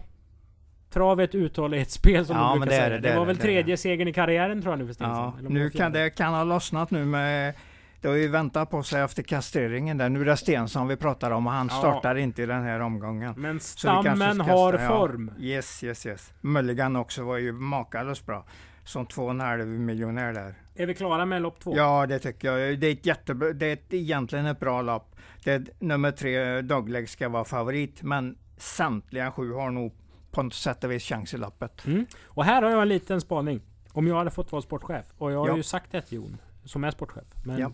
Trav 0.89 1.19
är 1.19 1.23
ett 1.23 1.35
uthållighetsspel 1.35 2.25
som 2.25 2.35
Ja, 2.35 2.49
men 2.49 2.59
brukar 2.59 2.69
det 2.71 2.75
är 2.75 2.79
säga. 2.89 2.89
det, 2.89 3.07
Det, 3.07 3.13
det 3.13 3.19
var 3.19 3.25
väl 3.25 3.37
tredje 3.37 3.77
segern 3.77 4.07
i 4.07 4.13
karriären 4.13 4.61
tror 4.61 4.71
jag 4.71 4.79
nu 4.79 4.85
för 4.87 4.93
Stensson. 4.93 5.33
Ja, 5.43 5.49
nu 5.49 5.69
kan 5.69 5.91
det 5.91 6.09
kan 6.09 6.33
ha 6.33 6.43
lossnat 6.43 6.91
nu 6.91 7.05
med 7.05 7.53
det 8.01 8.07
har 8.07 8.15
ju 8.15 8.27
väntat 8.27 8.69
på 8.69 8.83
sig 8.83 9.01
efter 9.01 9.23
kastreringen 9.23 9.97
där. 9.97 10.09
Nu 10.09 10.21
är 10.21 10.25
det 10.25 10.37
Stensson 10.37 10.87
vi 10.87 10.95
pratar 10.95 11.31
om 11.31 11.47
och 11.47 11.53
han 11.53 11.67
Ja. 11.71 11.77
startar 11.77 12.15
inte 12.15 12.43
i 12.43 12.45
den 12.45 12.63
här 12.63 12.79
omgången. 12.79 13.33
Men 13.37 13.59
stammen 13.59 14.39
har 14.41 14.73
sta- 14.73 14.81
ja. 14.81 14.87
form. 14.87 15.31
Yes, 15.39 15.83
yes, 15.83 16.05
yes. 16.05 16.33
Mulligan 16.41 16.95
också 16.95 17.23
var 17.23 17.37
ju 17.37 17.51
makalöst 17.51 18.25
bra. 18.25 18.45
Som 18.85 19.05
två 19.05 19.23
och 19.23 19.31
en 19.31 19.39
halv 19.39 19.67
miljonär 19.67 20.33
där. 20.33 20.55
Är 20.75 20.85
vi 20.85 20.93
klara 20.93 21.25
med 21.25 21.41
lopp 21.41 21.59
två? 21.59 21.77
Ja, 21.77 22.05
det 22.07 22.19
tycker 22.19 22.51
jag. 22.57 22.79
Det 22.79 22.87
är, 22.87 22.91
ett 22.91 23.05
jättebra, 23.05 23.53
det 23.53 23.65
är 23.65 23.73
ett, 23.73 23.93
egentligen 23.93 24.45
ett 24.45 24.59
bra 24.59 24.81
lopp. 24.81 25.15
Det 25.43 25.81
nummer 25.81 26.11
tre, 26.11 26.61
Dogleg, 26.61 27.09
ska 27.09 27.29
vara 27.29 27.45
favorit. 27.45 28.01
Men 28.03 28.37
samtliga 28.57 29.31
sju 29.31 29.51
har 29.53 29.71
nog 29.71 29.93
på 30.31 30.43
något 30.43 30.53
sätt 30.53 30.83
och 30.83 30.91
vis 30.91 31.03
chans 31.03 31.33
i 31.33 31.37
loppet. 31.37 31.85
Mm. 31.85 32.05
Och 32.23 32.45
här 32.45 32.61
har 32.61 32.69
jag 32.69 32.81
en 32.81 32.87
liten 32.89 33.21
spaning. 33.21 33.61
Om 33.91 34.07
jag 34.07 34.15
hade 34.15 34.31
fått 34.31 34.51
vara 34.51 34.61
sportchef. 34.61 35.05
Och 35.17 35.31
jag 35.31 35.39
har 35.39 35.47
Ja. 35.47 35.57
ju 35.57 35.63
sagt 35.63 35.91
det 35.91 36.01
till 36.01 36.15
Jon, 36.17 36.37
som 36.63 36.83
är 36.83 36.91
sportchef. 36.91 37.23
Men 37.45 37.57
Ja. 37.59 37.71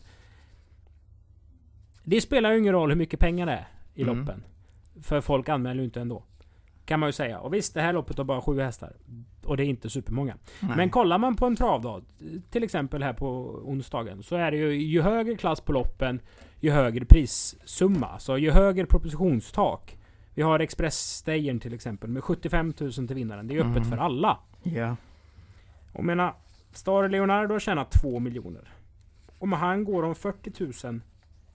Det 2.04 2.22
spelar 2.22 2.52
ju 2.52 2.58
ingen 2.60 2.74
roll 2.74 2.90
hur 2.90 2.96
mycket 2.98 3.20
pengar 3.20 3.46
det 3.46 3.52
är 3.52 3.68
i 3.94 4.02
Mm. 4.04 4.18
loppen. 4.20 4.44
För 5.02 5.22
folk 5.22 5.50
anmäler 5.50 5.80
ju 5.80 5.86
inte 5.86 6.02
ändå. 6.02 6.24
Kan 6.90 7.00
man 7.00 7.10
ju 7.10 7.14
säga. 7.14 7.40
Och 7.40 7.54
visst, 7.54 7.74
det 7.74 7.82
här 7.82 7.94
loppet 7.94 8.18
har 8.18 8.26
bara 8.26 8.42
sju 8.42 8.60
hästar. 8.60 8.94
Och 9.44 9.58
det 9.58 9.64
är 9.64 9.66
inte 9.66 9.90
supermånga. 9.90 10.38
Nej. 10.60 10.78
Men 10.78 10.90
kollar 10.90 11.18
man 11.18 11.36
på 11.36 11.46
en 11.46 11.56
travdag, 11.56 12.04
till 12.50 12.64
exempel 12.64 13.04
här 13.04 13.14
på 13.14 13.28
onsdagen, 13.66 14.24
så 14.24 14.36
är 14.36 14.52
det 14.52 14.58
ju 14.58 14.74
ju 14.74 15.02
högre 15.02 15.36
klass 15.36 15.62
på 15.62 15.72
loppen, 15.72 16.22
ju 16.60 16.72
högre 16.72 17.06
prissumma. 17.06 18.20
Så 18.20 18.38
ju 18.38 18.52
högre 18.52 18.86
propositionstak. 18.86 19.98
Vi 20.34 20.42
har 20.42 20.60
Express-stejern 20.60 21.60
till 21.60 21.74
exempel 21.74 22.10
med 22.10 22.24
75 22.24 22.74
000 22.80 22.92
till 22.92 23.14
vinnaren. 23.16 23.48
Det 23.48 23.56
är 23.56 23.60
öppet 23.60 23.78
Mm. 23.78 23.90
för 23.90 23.98
alla. 23.98 24.40
Ja. 24.64 24.96
Och 25.94 26.04
menar, 26.06 26.34
Star 26.74 27.10
Leonardo 27.10 27.56
har 27.56 27.60
tjänat 27.60 27.92
2 27.92 28.20
miljoner. 28.20 28.68
Om 29.40 29.54
han 29.54 29.84
går 29.84 30.04
om 30.04 30.16
40 30.16 30.88
000 30.88 31.02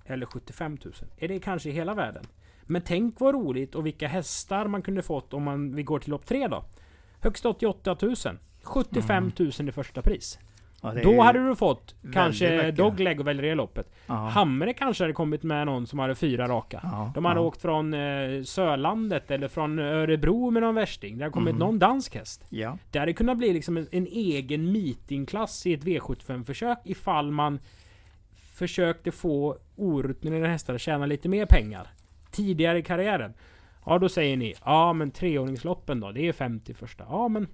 eller 0.04 0.26
75 0.26 0.78
000, 0.84 0.92
är 1.18 1.28
det 1.28 1.38
kanske 1.40 1.68
i 1.68 1.72
hela 1.72 1.94
världen? 1.94 2.24
Men 2.66 2.82
tänk 2.82 3.20
vad 3.20 3.34
roligt 3.34 3.74
och 3.74 3.86
vilka 3.86 4.08
hästar 4.08 4.66
man 4.68 4.82
kunde 4.82 5.02
fått 5.02 5.34
om 5.34 5.42
man, 5.42 5.74
vi 5.74 5.82
går 5.82 5.98
till 5.98 6.10
lopp 6.10 6.26
3 6.26 6.48
då. 6.48 6.64
Högst 7.20 7.46
88 7.46 7.96
000. 8.02 8.14
75 8.62 9.32
000 9.38 9.68
i 9.68 9.72
första 9.72 10.02
pris. 10.02 10.38
Ja, 10.82 10.94
Då 11.02 11.20
hade 11.20 11.46
du 11.48 11.56
fått 11.56 11.94
kanske 12.12 12.56
mycket. 12.56 12.76
Dogleg 12.76 13.20
och 13.20 13.26
välja 13.26 13.42
det 13.42 13.54
loppet. 13.54 13.92
ja. 14.06 14.14
Hamre 14.14 14.72
kanske 14.72 15.04
hade 15.04 15.12
kommit 15.14 15.42
med 15.42 15.66
någon 15.66 15.86
som 15.86 15.98
hade 15.98 16.14
fyra 16.14 16.48
raka. 16.48 16.80
Ja, 16.82 17.12
De 17.14 17.24
hade 17.24 17.40
ja. 17.40 17.44
åkt 17.46 17.62
från 17.62 17.94
eh, 17.94 18.42
Sörlandet 18.42 19.30
eller 19.30 19.48
från 19.48 19.78
Örebro 19.78 20.50
med 20.50 20.62
någon 20.62 20.74
värsting. 20.74 21.18
Det 21.18 21.24
hade 21.24 21.32
kommit 21.32 21.54
Mhm. 21.54 21.58
någon 21.58 21.78
dansk 21.78 22.14
häst. 22.14 22.44
Ja. 22.50 22.78
Det 22.90 22.98
hade 22.98 23.12
kunnat 23.12 23.38
bli 23.38 23.52
liksom 23.52 23.76
en, 23.76 23.86
en 23.92 24.06
egen 24.06 24.72
meetingklass 24.72 25.66
i 25.66 25.72
ett 25.74 25.84
V75-försök 25.84 26.78
ifall 26.84 27.30
man 27.30 27.58
försökte 28.54 29.10
få 29.12 29.56
orutinerade 29.76 30.48
hästar 30.48 30.74
att 30.74 30.80
tjäna 30.80 31.06
lite 31.06 31.28
mer 31.28 31.46
pengar 31.46 31.88
tidigare 32.34 32.78
i 32.78 32.82
karriären. 32.82 33.34
Ja, 33.86 33.98
då 33.98 34.08
säger 34.08 34.36
ni 34.36 34.54
ja, 34.64 34.92
men 34.92 35.10
treåringsloppen 35.10 36.00
då? 36.00 36.12
Det 36.12 36.28
är 36.28 36.32
50 36.32 36.74
första. 36.74 37.04
Ja, 37.08 37.28
men 37.28 37.46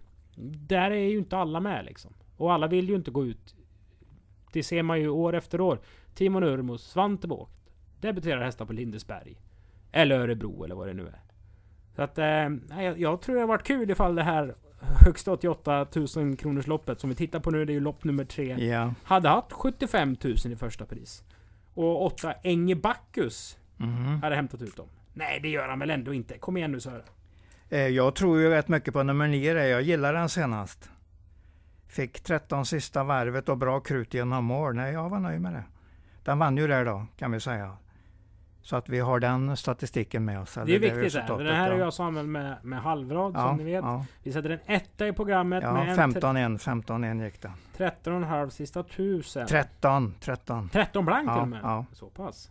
där 0.68 0.90
är 0.90 1.08
ju 1.08 1.18
inte 1.18 1.36
alla 1.36 1.60
med 1.60 1.84
liksom. 1.84 2.12
Och 2.36 2.52
alla 2.52 2.66
vill 2.66 2.88
ju 2.88 2.94
inte 2.94 3.10
gå 3.10 3.26
ut. 3.26 3.54
Det 4.52 4.62
ser 4.62 4.82
man 4.82 5.00
ju 5.00 5.08
år 5.08 5.34
efter 5.34 5.60
år. 5.60 5.80
Timo 6.14 6.40
Nurmos, 6.40 6.82
Svante 6.82 7.28
Båth 7.28 7.52
debuterar 8.00 8.44
hästar 8.44 8.64
på 8.64 8.72
Lindesberg. 8.72 9.36
Eller 9.92 10.18
Örebro 10.18 10.64
eller 10.64 10.74
vad 10.74 10.88
det 10.88 10.94
nu 10.94 11.06
är. 11.06 11.20
Så 11.96 12.02
att, 12.02 12.18
eh, 12.18 12.84
jag, 12.84 13.00
jag 13.00 13.20
tror 13.20 13.34
det 13.34 13.40
har 13.40 13.48
varit 13.48 13.66
kul 13.66 13.90
ifall 13.90 14.14
det 14.14 14.22
här 14.22 14.54
högst 14.80 15.28
88 15.28 15.86
000 16.16 16.36
kronors 16.36 16.66
loppet 16.66 17.00
som 17.00 17.10
vi 17.10 17.16
tittar 17.16 17.40
på 17.40 17.50
nu, 17.50 17.64
det 17.64 17.72
är 17.72 17.74
ju 17.74 17.80
lopp 17.80 18.04
nummer 18.04 18.24
tre. 18.24 18.66
Ja. 18.66 18.94
Hade 19.04 19.28
haft 19.28 19.52
75 19.52 20.16
000 20.24 20.34
i 20.52 20.56
första 20.56 20.84
pris. 20.84 21.24
Och 21.74 22.04
8 22.04 22.32
Enge 22.42 22.76
Bacchus 22.76 23.58
Mhm. 23.80 24.22
hade 24.22 24.36
hämtat 24.36 24.62
ut 24.62 24.76
dem. 24.76 24.86
Nej, 25.12 25.40
det 25.40 25.48
gör 25.48 25.68
han 25.68 25.78
väl 25.78 25.90
ändå 25.90 26.14
inte. 26.14 26.38
Kom 26.38 26.56
igen 26.56 26.72
nu 26.72 26.80
Sören. 26.80 27.02
Eh, 27.68 27.78
Jag 27.80 28.14
tror 28.14 28.40
ju 28.40 28.50
rätt 28.50 28.68
mycket 28.68 28.94
på 28.94 29.02
nummer 29.02 29.28
9 29.28 29.54
där. 29.54 29.64
Jag 29.64 29.82
gillar 29.82 30.14
den 30.14 30.28
senast. 30.28 30.90
Fick 31.88 32.20
13 32.20 32.66
sista 32.66 33.04
varvet 33.04 33.48
och 33.48 33.56
bra 33.58 33.80
krut 33.80 34.14
genom 34.14 34.44
mål. 34.44 34.74
Nej, 34.74 34.92
jag 34.92 35.08
var 35.08 35.18
nöjd 35.20 35.40
med 35.40 35.52
det. 35.52 35.64
Den 36.24 36.38
vann 36.38 36.56
ju 36.56 36.66
där 36.66 36.84
då, 36.84 37.06
kan 37.16 37.32
vi 37.32 37.40
säga. 37.40 37.76
Så 38.62 38.76
att 38.76 38.88
vi 38.88 38.98
har 39.00 39.20
den 39.20 39.56
statistiken 39.56 40.24
med 40.24 40.40
oss. 40.40 40.54
Det 40.54 40.60
är 40.60 40.66
viktigt. 40.66 40.92
Resultatet, 41.04 41.46
Den 41.46 41.56
här 41.56 41.70
är 41.70 41.74
ja. 41.78 41.84
jag 41.84 41.94
Samuel 41.94 42.26
med, 42.26 42.56
med 42.62 42.82
halvrad 42.82 43.32
ja, 43.34 43.48
som 43.48 43.56
ni 43.56 43.64
vet. 43.64 43.84
Ja, 43.84 44.04
Vi 44.22 44.32
sätter 44.32 44.50
en 44.50 44.58
etta 44.66 45.08
i 45.08 45.12
programmet 45.12 45.62
ja 45.62 45.72
med 45.72 45.98
en 45.98 46.12
15-1, 46.12 46.58
15-1 46.58 47.24
gick 47.24 47.42
det. 47.42 47.52
13,5 47.76 48.48
sista 48.50 48.82
tusen. 48.82 49.46
13, 49.46 50.14
13. 50.20 50.68
13 50.72 51.04
blank 51.04 51.28
till 51.28 51.34
Ja, 51.36 51.40
och 51.42 51.48
med. 51.48 51.60
ja. 51.62 51.84
Så 51.92 52.06
pass. 52.06 52.50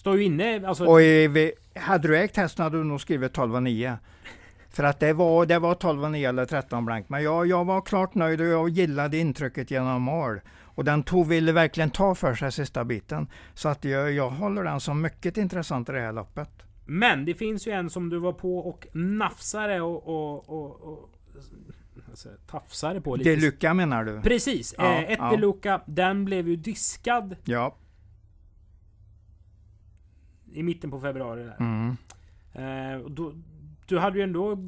Står 0.00 0.16
ju 0.16 0.24
inne, 0.24 0.66
alltså. 0.66 0.84
Och 0.84 1.02
i, 1.02 1.52
hade 1.74 2.08
du 2.08 2.18
ägt 2.18 2.36
hästen 2.36 2.62
hade 2.62 2.78
du 2.78 2.84
nog 2.84 3.00
skrivit 3.00 3.32
12 3.32 3.54
och 3.54 3.62
9. 3.62 3.98
För 4.70 4.84
att 4.84 5.00
det 5.00 5.12
var, 5.12 5.46
det 5.46 5.58
var 5.58 5.74
12 5.74 6.04
och 6.04 6.10
9 6.10 6.28
eller 6.28 6.46
13 6.46 6.84
blank. 6.84 7.08
Men 7.08 7.22
jag, 7.22 7.46
jag 7.46 7.64
var 7.64 7.80
klart 7.80 8.14
nöjd 8.14 8.40
och 8.40 8.46
jag 8.46 8.68
gillade 8.68 9.18
intrycket 9.18 9.70
genom 9.70 10.02
mål. 10.02 10.40
Och 10.64 10.84
den 10.84 11.02
tog, 11.02 11.26
ville 11.26 11.52
verkligen 11.52 11.90
ta 11.90 12.14
för 12.14 12.34
sig 12.34 12.52
sista 12.52 12.84
biten. 12.84 13.28
Så 13.54 13.68
att 13.68 13.84
jag, 13.84 14.12
jag 14.12 14.30
håller 14.30 14.64
den 14.64 14.80
som 14.80 15.02
mycket 15.02 15.36
intressant 15.36 15.88
i 15.88 15.92
det 15.92 16.00
här 16.00 16.12
loppet. 16.12 16.50
Men 16.86 17.24
det 17.24 17.34
finns 17.34 17.66
ju 17.66 17.72
en 17.72 17.90
som 17.90 18.08
du 18.08 18.18
var 18.18 18.32
på 18.32 18.58
och 18.58 18.86
nafsade 18.92 19.80
och... 19.80 20.08
och, 20.08 20.48
och, 20.48 20.80
och 20.82 21.10
alltså, 22.10 22.28
tafsade 22.46 23.00
på 23.00 23.16
lite. 23.16 23.30
Deluca 23.30 23.74
menar 23.74 24.04
du? 24.04 24.20
Precis! 24.20 24.74
Ja, 24.78 24.84
eh, 24.84 25.12
ett 25.12 25.18
ja. 25.18 25.30
Deluca, 25.30 25.80
den 25.86 26.24
blev 26.24 26.48
ju 26.48 26.56
diskad 26.56 27.36
Ja. 27.44 27.76
I 30.52 30.62
mitten 30.62 30.90
på 30.90 31.00
februari. 31.00 31.44
Där. 31.44 31.56
Mm. 31.60 31.96
Eh, 32.52 33.06
då, 33.06 33.32
du 33.86 33.98
hade 33.98 34.18
ju 34.18 34.24
ändå 34.24 34.58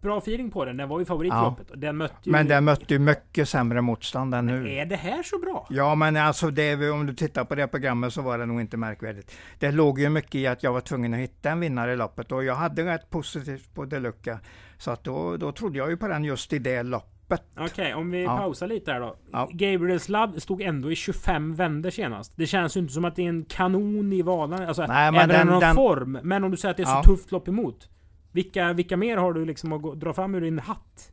bra 0.00 0.18
feeling 0.18 0.50
på 0.50 0.64
den. 0.64 0.76
Den 0.76 0.88
var 0.88 0.98
ju 0.98 1.04
favorit 1.04 1.32
i 1.32 1.36
Ja. 1.36 1.56
Den 1.74 1.96
mötte 1.96 2.14
ju... 2.22 2.32
Men 2.32 2.48
den 2.48 2.64
mötte 2.64 2.94
ju 2.94 2.98
mycket 2.98 3.48
sämre 3.48 3.80
motstånd 3.80 4.34
än 4.34 4.46
nu. 4.46 4.72
Är 4.72 4.86
det 4.86 4.96
här 4.96 5.22
så 5.22 5.38
bra? 5.38 5.66
Ja, 5.70 5.94
men 5.94 6.16
alltså 6.16 6.50
det, 6.50 6.90
om 6.90 7.06
du 7.06 7.14
tittar 7.14 7.44
på 7.44 7.54
det 7.54 7.68
programmet 7.68 8.12
så 8.12 8.22
var 8.22 8.38
det 8.38 8.46
nog 8.46 8.60
inte 8.60 8.76
märkvärdigt. 8.76 9.32
Det 9.58 9.72
låg 9.72 10.00
ju 10.00 10.08
mycket 10.08 10.34
i 10.34 10.46
att 10.46 10.62
jag 10.62 10.72
var 10.72 10.80
tvungen 10.80 11.14
att 11.14 11.20
hitta 11.20 11.50
en 11.50 11.60
vinnare 11.60 11.92
i 11.92 11.96
loppet 11.96 12.32
och 12.32 12.44
jag 12.44 12.54
hade 12.54 12.84
rätt 12.84 13.10
positivt 13.10 13.74
på 13.74 13.84
Deluca. 13.84 14.40
Så 14.78 14.90
att 14.90 15.04
då, 15.04 15.36
då 15.36 15.52
trodde 15.52 15.78
jag 15.78 15.90
ju 15.90 15.96
på 15.96 16.08
den 16.08 16.24
just 16.24 16.52
i 16.52 16.58
det 16.58 16.82
loppet. 16.82 17.19
Okej, 17.58 17.94
om 17.94 18.10
vi 18.10 18.22
Ja. 18.24 18.36
pausar 18.38 18.66
lite 18.66 18.92
här 18.92 19.00
då. 19.00 19.16
Ja. 19.32 19.48
Gabriels 19.52 20.08
Love 20.08 20.40
stod 20.40 20.62
ändå 20.62 20.92
i 20.92 20.96
25 20.96 21.54
vänder 21.54 21.90
senast. 21.90 22.32
Det 22.36 22.46
känns 22.46 22.76
ju 22.76 22.80
inte 22.80 22.92
som 22.92 23.04
att 23.04 23.16
det 23.16 23.22
är 23.24 23.28
en 23.28 23.44
kanon 23.44 24.12
i 24.12 24.22
vanan. 24.22 24.62
Alltså, 24.62 24.86
Nej, 24.86 25.12
men 25.12 25.20
även 25.20 25.28
den- 25.36 25.46
någon 25.46 25.60
den- 25.60 25.74
form. 25.74 26.18
Men 26.22 26.44
om 26.44 26.50
du 26.50 26.56
säger 26.56 26.70
att 26.70 26.76
det 26.76 26.82
är 26.82 26.84
så 26.84 26.90
Ja. 26.90 27.02
tufft 27.02 27.32
lopp 27.32 27.48
emot. 27.48 27.88
Vilka, 28.32 28.72
vilka 28.72 28.96
mer 28.96 29.16
har 29.16 29.32
du 29.32 29.44
liksom 29.44 29.72
att 29.72 29.82
gå, 29.82 29.94
dra 29.94 30.12
fram 30.12 30.34
ur 30.34 30.40
din 30.40 30.58
hatt? 30.58 31.12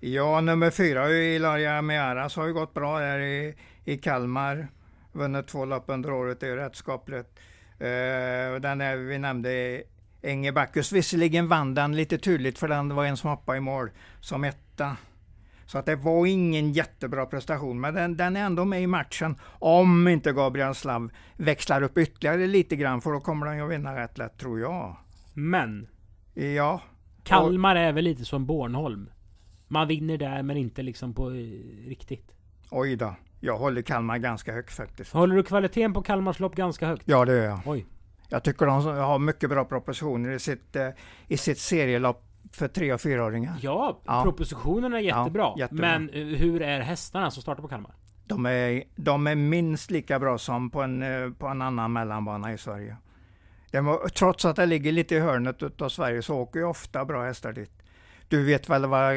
Ja, 0.00 0.40
nummer 0.40 0.70
fyra 0.70 1.10
Ilaria 1.10 1.82
Mearas 1.82 2.36
har 2.36 2.46
ju 2.46 2.52
gått 2.52 2.74
bra 2.74 2.98
där 2.98 3.18
i, 3.20 3.54
i 3.84 3.96
Kalmar. 3.98 4.68
Vunnit 5.12 5.46
två 5.46 5.64
lopp 5.64 5.84
under 5.86 6.12
året, 6.12 6.40
det 6.40 6.46
är 6.46 6.50
ju 6.50 6.56
rätt 6.56 6.76
skapligt. 6.76 7.28
Och 8.54 8.60
den 8.60 8.80
är, 8.80 8.96
vi 8.96 9.18
nämnde 9.18 9.82
Inge 10.22 10.52
Bacchus. 10.52 10.92
Visserligen 10.92 11.48
vann 11.48 11.74
den 11.74 11.96
lite 11.96 12.18
tydligt 12.18 12.58
för 12.58 12.68
den 12.68 12.94
var 12.94 13.04
en 13.04 13.16
som 13.16 13.30
hoppade 13.30 13.58
i 13.58 13.60
mål 13.60 13.90
som 14.20 14.44
etta. 14.44 14.96
Så 15.72 15.78
att 15.78 15.86
det 15.86 15.96
var 15.96 16.26
ingen 16.26 16.72
jättebra 16.72 17.26
prestation, 17.26 17.80
men 17.80 17.94
den, 17.94 18.16
den 18.16 18.36
är 18.36 18.44
ändå 18.44 18.64
med 18.64 18.82
i 18.82 18.86
matchen. 18.86 19.36
Om 19.58 20.08
inte 20.08 20.32
Gabriel 20.32 20.74
Slav 20.74 21.10
växlar 21.36 21.82
upp 21.82 21.98
ytterligare 21.98 22.46
lite 22.46 22.76
grann, 22.76 23.00
för 23.00 23.12
då 23.12 23.20
kommer 23.20 23.46
den 23.46 23.58
ju 23.58 23.66
vinna 23.66 23.96
rätt 23.96 24.18
lätt, 24.18 24.38
tror 24.38 24.60
jag. 24.60 24.96
Men 25.34 25.88
Ja, 26.34 26.80
Kalmar 27.24 27.76
är 27.76 27.92
väl 27.92 28.04
lite 28.04 28.24
som 28.24 28.46
Bornholm. 28.46 29.10
Man 29.68 29.88
vinner 29.88 30.18
där 30.18 30.42
men 30.42 30.56
inte 30.56 30.82
liksom 30.82 31.14
på 31.14 31.30
eh, 31.30 31.34
riktigt. 31.88 32.30
oj 32.70 32.96
då. 32.96 33.14
Jag 33.40 33.58
håller 33.58 33.82
Kalmar 33.82 34.18
ganska 34.18 34.52
högt 34.52 34.72
faktiskt. 34.72 35.12
Håller 35.12 35.36
du 35.36 35.42
kvaliteten 35.42 35.92
på 35.92 36.02
Kalmars 36.02 36.40
lopp 36.40 36.56
ganska 36.56 36.86
högt? 36.86 37.02
Ja, 37.06 37.24
det 37.24 37.32
gör 37.32 37.44
jag. 37.44 37.60
Oj. 37.66 37.86
Jag 38.28 38.42
tycker 38.44 38.66
de 38.66 38.84
har 38.84 39.18
mycket 39.18 39.50
bra 39.50 39.64
propositioner 39.64 40.30
i 40.30 40.38
sitt, 40.38 40.76
eh, 40.76 40.88
i 41.28 41.36
sitt 41.36 41.58
serielopp 41.58 42.31
för 42.52 42.68
tre 42.68 42.92
och 42.92 43.00
fyraåringar. 43.00 43.54
Ja, 43.62 44.00
Ja. 44.04 44.22
propositionen 44.22 44.92
är 44.94 44.98
jättebra. 44.98 45.42
Ja, 45.42 45.54
jättebra. 45.58 45.98
Men 45.98 46.08
eh, 46.10 46.38
hur 46.38 46.62
är 46.62 46.80
hästarna 46.80 47.30
som 47.30 47.42
startar 47.42 47.62
på 47.62 47.68
Kalmar? 47.68 47.94
De 48.26 48.46
är, 48.46 48.84
de 48.96 49.26
är 49.26 49.34
minst 49.34 49.90
lika 49.90 50.18
bra 50.18 50.38
som 50.38 50.70
på 50.70 50.82
en, 50.82 51.02
eh, 51.02 51.30
på 51.30 51.46
en 51.46 51.62
annan 51.62 51.92
mellanbana 51.92 52.52
i 52.52 52.58
Sverige. 52.58 52.96
Må, 53.82 54.00
trots 54.14 54.44
att 54.44 54.56
det 54.56 54.66
ligger 54.66 54.92
lite 54.92 55.14
i 55.14 55.18
hörnet 55.20 55.80
av 55.82 55.88
Sverige 55.88 56.22
så 56.22 56.36
åker 56.36 56.60
ju 56.60 56.66
ofta 56.66 57.04
bra 57.04 57.24
hästar 57.24 57.52
dit. 57.52 57.72
Du 58.28 58.44
vet 58.44 58.68
väl 58.68 58.86
vad, 58.86 59.12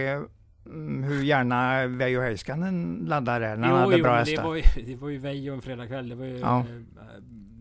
mm, 0.65 1.03
hur 1.03 1.23
gärna 1.23 1.87
Veijo 1.87 2.21
Heiskanen 2.21 3.05
laddar 3.07 3.39
där 3.39 3.55
när 3.57 3.67
han 3.67 3.77
hade 3.79 3.97
bra 4.01 4.11
men 4.11 4.19
hästar? 4.19 4.41
det 4.43 4.47
var 4.47 4.55
ju, 4.55 4.61
det 4.85 4.95
var 4.95 5.09
ju 5.09 5.17
Veijo 5.17 5.53
en 5.53 5.61
fredagkväll. 5.61 6.09
Det 6.09 6.15
var 6.15 6.25
ju, 6.25 6.37
Ja. 6.39 6.59
eh, 6.59 6.65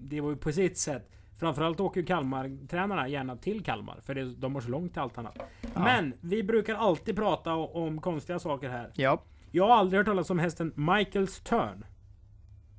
det 0.02 0.20
var 0.20 0.30
ju 0.30 0.36
på 0.36 0.52
sitt 0.52 0.78
sätt. 0.78 1.10
Framförallt 1.36 1.80
åker 1.80 2.00
ju 2.00 2.06
Kalmar-tränarna 2.06 3.08
gärna 3.08 3.36
till 3.36 3.64
Kalmar. 3.64 4.00
För 4.02 4.14
det, 4.14 4.34
de 4.34 4.54
har 4.54 4.62
så 4.62 4.68
långt 4.70 4.92
till 4.92 5.02
allt 5.02 5.18
annat. 5.18 5.38
Ja. 5.60 5.68
Men 5.84 6.14
vi 6.20 6.42
brukar 6.42 6.74
alltid 6.74 7.16
prata 7.16 7.54
om 7.54 8.00
konstiga 8.00 8.38
saker 8.38 8.68
här. 8.68 8.90
Ja, 8.94 9.22
Jag 9.50 9.66
har 9.68 9.74
aldrig 9.76 9.98
hört 9.98 10.06
talas 10.06 10.30
om 10.30 10.38
hästen 10.38 10.72
Michaels 10.76 11.40
Turn. 11.40 11.84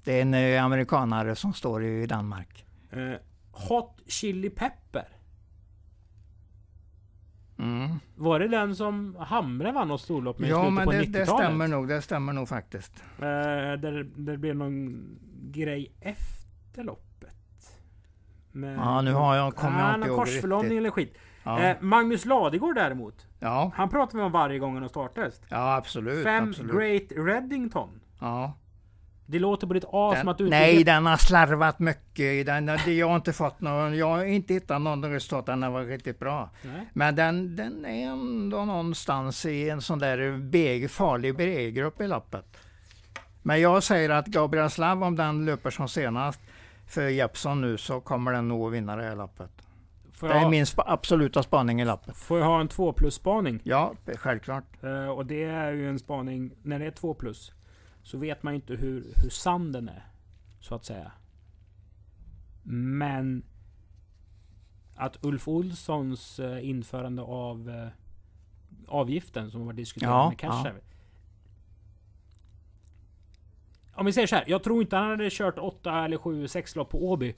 det 0.04 0.18
är 0.18 0.22
en 0.22 0.34
eh, 0.34 0.64
amerikanare 0.66 1.36
som 1.36 1.54
står 1.54 1.84
i 1.84 2.06
Danmark. 2.06 2.66
Eh, 2.92 3.14
Hot 3.52 4.02
Chili 4.08 4.50
Pepper. 4.50 5.08
Mm. 7.60 7.90
Var 8.16 8.40
det 8.40 8.48
den 8.48 8.76
som 8.76 9.16
Hamre 9.20 9.72
vann 9.72 9.88
något 9.88 10.02
storlopp 10.02 10.40
med 10.40 10.48
i 10.48 10.52
Ja, 10.52 10.58
slutet 10.58 10.74
men 10.76 10.86
på 10.86 10.92
det, 10.92 10.98
90-talet? 10.98 11.14
det 11.14 11.26
stämmer 11.26 11.68
nog. 11.68 11.88
Det 11.88 12.02
stämmer 12.02 12.34
nog 12.34 12.48
faktiskt. 12.50 12.94
Eh, 13.20 13.26
där 13.80 14.04
det 14.18 14.38
blev 14.38 14.56
någon 14.56 15.06
grej 15.52 15.92
efter 16.02 16.84
loppet. 16.84 17.15
Med, 18.56 18.78
Ja, 18.78 19.02
nu 19.02 19.14
har 19.14 19.36
jag- 19.36 19.56
kommer 19.56 19.80
jag 19.88 19.96
inte 19.96 20.08
ihåg 20.08 20.18
korsförlamning 20.18 20.78
eller 20.78 20.92
skit. 20.92 21.18
Ja, 21.44 21.60
Eh, 21.60 21.76
Magnus 21.82 22.26
Ladegård 22.26 22.76
däremot. 22.76 23.26
ja, 23.40 23.72
Han 23.76 23.90
pratar 23.90 24.18
vi 24.18 24.24
om 24.24 24.32
varje 24.32 24.60
gång 24.60 24.80
han 24.80 24.90
startas. 24.90 25.42
ja 25.50 25.76
absolut. 25.76 26.24
Fem 26.24 26.50
absolut. 26.50 26.72
Great 26.76 27.28
Reddington. 27.28 27.90
Ja. 28.20 28.54
Det 29.28 29.40
låter 29.40 29.68
på 29.68 29.74
ditt 29.74 29.84
A 29.88 30.12
som 30.16 30.20
Den, 30.20 30.30
att 30.30 30.38
du 30.38 30.50
nej, 30.50 30.84
den 30.84 31.06
har 31.06 31.18
slarvat 31.18 31.80
mycket. 31.80 32.46
Den, 32.46 32.68
jag 32.88 33.08
har 33.08 33.16
inte 33.16 33.34
fått 33.34 33.62
någon, 33.62 33.98
jag 33.98 34.08
har 34.08 34.24
inte 34.26 34.54
hittat 34.54 34.82
någon 34.82 35.06
resultat 35.12 35.46
den 35.46 35.64
har 35.64 35.70
varit 35.72 35.88
riktigt 35.90 36.20
bra. 36.20 36.50
Nej. 36.64 36.90
Men 36.94 37.16
den, 37.16 37.56
den 37.56 37.86
är 37.86 38.08
ändå 38.08 38.66
någonstans 38.66 39.46
i 39.46 39.70
en 39.70 39.82
sån 39.82 40.00
där 40.00 40.38
B, 40.38 40.88
farlig 40.90 41.36
B-grupp 41.38 42.02
i 42.02 42.08
loppet. 42.08 42.58
Men 43.42 43.62
jag 43.62 43.84
säger 43.84 44.10
att 44.10 44.26
Gabriel 44.28 44.70
Slav, 44.70 45.04
om 45.04 45.16
den 45.16 45.46
löper 45.46 45.70
som 45.70 45.88
senast 45.88 46.40
för 46.86 47.08
Jeppson 47.10 47.62
nu, 47.62 47.78
så 47.78 48.02
kommer 48.02 48.32
den 48.32 48.48
nog 48.48 48.68
att 48.68 48.74
vinna 48.74 48.96
det 48.96 49.04
här 49.04 49.16
loppet. 49.16 49.52
Får, 50.12 50.28
Det 50.28 50.34
jag, 50.34 50.40
är 50.40 50.44
ha- 50.44 50.50
min 50.52 50.66
spa, 50.66 50.84
absoluta 50.88 51.44
spaning 51.44 51.82
i 51.82 51.86
loppet. 51.86 52.18
får 52.18 52.40
jag 52.40 52.46
ha 52.46 52.62
en 52.62 52.68
2 52.68 52.94
plus 52.94 53.16
spaning? 53.16 53.60
Ja, 53.64 53.94
självklart. 54.16 54.84
Eh, 54.84 55.08
och 55.08 55.26
det 55.26 55.44
är 55.44 55.72
ju 55.72 55.90
en 55.90 56.00
spaning, 56.00 56.52
när 56.64 56.80
det 56.80 56.86
är 56.86 56.92
2 56.92 57.14
plus. 57.14 57.52
Så 58.04 58.18
vet 58.18 58.44
man 58.44 58.54
ju 58.54 58.56
inte 58.56 58.74
hur, 58.74 59.14
hur 59.16 59.30
sann 59.30 59.72
den 59.72 59.90
är. 59.90 60.06
Så 60.60 60.76
att 60.76 60.86
säga. 60.86 61.12
Men 62.64 63.44
att 64.96 65.18
Ulf 65.26 65.48
Olssons 65.48 66.40
eh, 66.40 66.70
införande 66.70 67.22
av 67.22 67.70
eh, 67.70 67.88
avgiften 68.88 69.52
som 69.52 69.60
har 69.60 69.66
varit 69.66 69.76
diskuterat 69.78 70.12
Ja, 70.12 70.30
med 70.30 70.40
Cash 70.40 70.62
ja. 70.66 70.72
Om 73.96 74.06
vi 74.06 74.14
säger 74.14 74.28
så 74.28 74.36
här. 74.36 74.44
Jag 74.48 74.64
tror 74.64 74.82
inte 74.82 74.96
han 74.98 75.10
hade 75.10 75.30
kört 75.32 75.58
8 75.58 76.06
eller 76.06 76.18
7, 76.18 76.48
6 76.48 76.76
lopp 76.76 76.90
på 76.90 77.10
Åby 77.12 77.36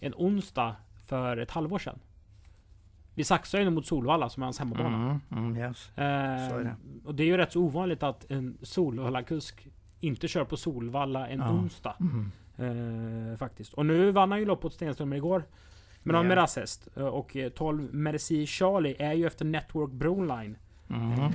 en 0.00 0.14
onsdag 0.16 0.76
för 1.06 1.36
ett 1.36 1.50
halvår 1.50 1.78
sedan. 1.78 1.98
Vi 3.14 3.24
saxade 3.24 3.62
ju 3.62 3.70
mot 3.70 3.86
Solvalla 3.86 4.28
som 4.28 4.42
är 4.42 4.46
hans 4.46 4.58
hemmabana. 4.58 5.20
Mm, 5.30 5.46
mm, 5.52 5.56
yes. 5.56 5.98
Eh. 5.98 6.72
Och 7.04 7.14
det 7.14 7.22
är 7.22 7.26
ju 7.26 7.36
rätt 7.36 7.52
så 7.52 7.60
ovanligt 7.60 8.02
att 8.02 8.30
en 8.30 8.58
Solvalla-kusk 8.62 9.68
inte 10.00 10.28
kör 10.28 10.44
på 10.44 10.56
Solvalla 10.56 11.28
en 11.28 11.38
Ja. 11.38 11.50
onsdag. 11.50 11.96
Mm. 12.00 12.30
Eh, 13.32 13.36
faktiskt. 13.36 13.72
Och 13.72 13.86
nu 13.86 14.10
vann 14.12 14.30
han 14.30 14.40
ju 14.40 14.46
loppet 14.46 14.64
åt 14.64 14.72
Stenströmer 14.74 15.16
igår. 15.16 15.44
Med 16.02 16.12
någon 16.14 16.22
Ja. 16.24 16.28
med 16.28 16.36
rasshäst. 16.36 16.88
Eh, 16.96 17.04
Och 17.06 17.36
eh, 17.36 17.48
12 17.50 17.94
Merci 17.94 18.46
Charlie 18.46 18.96
är 18.98 19.12
ju 19.12 19.26
efter 19.26 19.44
Network 19.44 19.90
Broline. 19.90 20.56
Mm. 20.90 21.32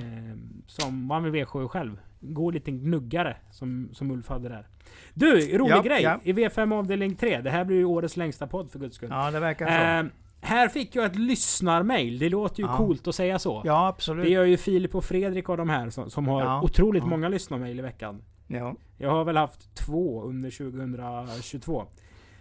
Som 0.66 1.08
vann 1.08 1.22
med 1.22 1.32
V7 1.34 1.68
själv. 1.68 2.00
Går 2.20 2.52
lite 2.52 2.70
gnuggare 2.70 3.36
som, 3.50 3.88
som 3.92 4.10
Ulf 4.10 4.28
hade 4.28 4.48
där. 4.48 4.66
Du, 5.14 5.58
rolig 5.58 5.70
Ja, 5.72 5.82
grej! 5.82 6.02
ja. 6.02 6.20
I 6.22 6.32
V5 6.32 6.74
avdelning 6.74 7.14
3. 7.14 7.40
Det 7.40 7.50
här 7.50 7.64
blir 7.64 7.76
ju 7.76 7.84
årets 7.84 8.16
längsta 8.16 8.46
podd 8.46 8.70
för 8.70 8.78
guds 8.78 8.96
skull. 8.96 9.08
Ja, 9.12 9.30
det 9.30 9.40
verkar 9.40 9.66
så. 9.66 10.06
Eh, 10.06 10.12
här 10.40 10.68
fick 10.68 10.94
jag 10.96 11.04
ett 11.04 11.16
lyssnarmail. 11.16 12.18
Det 12.18 12.28
låter 12.28 12.62
ju 12.62 12.68
Ja. 12.68 12.76
coolt 12.76 13.08
att 13.08 13.14
säga 13.14 13.38
så. 13.38 13.62
ja, 13.64 13.72
Det 13.82 13.88
absolut. 13.88 14.28
gör 14.28 14.44
ju 14.44 14.56
Filip 14.56 14.94
och 14.94 15.04
Fredrik 15.04 15.48
och 15.48 15.56
de 15.56 15.68
här 15.68 15.90
som, 15.90 16.10
som 16.10 16.28
har 16.28 16.42
Ja, 16.42 16.62
otroligt 16.62 17.02
ja. 17.02 17.08
många 17.08 17.28
lyssnarmail 17.28 17.78
i 17.78 17.82
veckan. 17.82 18.22
Ja. 18.46 18.74
Jag 18.98 19.10
har 19.10 19.24
väl 19.24 19.36
haft 19.36 19.74
två 19.74 20.22
under 20.22 20.50
2022. 20.50 21.84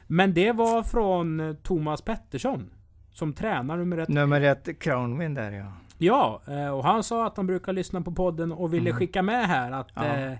Men 0.07 0.33
det 0.33 0.51
var 0.51 0.83
från 0.83 1.57
Thomas 1.63 2.01
Pettersson. 2.01 2.69
Som 3.11 3.33
tränar 3.33 3.77
nummer 3.77 3.97
ett. 3.97 4.09
Nummer 4.09 4.41
ett, 4.41 4.79
Crownwind 4.79 5.35
där 5.35 5.51
ja. 5.51 5.71
Ja, 5.97 6.41
eh, 6.47 6.69
och 6.69 6.83
han 6.83 7.03
sa 7.03 7.27
att 7.27 7.37
han 7.37 7.47
brukar 7.47 7.73
lyssna 7.73 8.01
på 8.01 8.11
podden 8.11 8.51
och 8.51 8.73
ville 8.73 8.89
Mm. 8.89 8.99
skicka 8.99 9.21
med 9.21 9.47
här 9.47 9.71
att 9.71 9.87
Ja. 9.95 10.05
eh, 10.05 10.33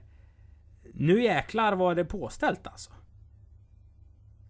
Nu 0.93 1.23
jäklar 1.23 1.73
var 1.75 1.95
det 1.95 2.05
påställt 2.05 2.67
alltså. 2.67 2.91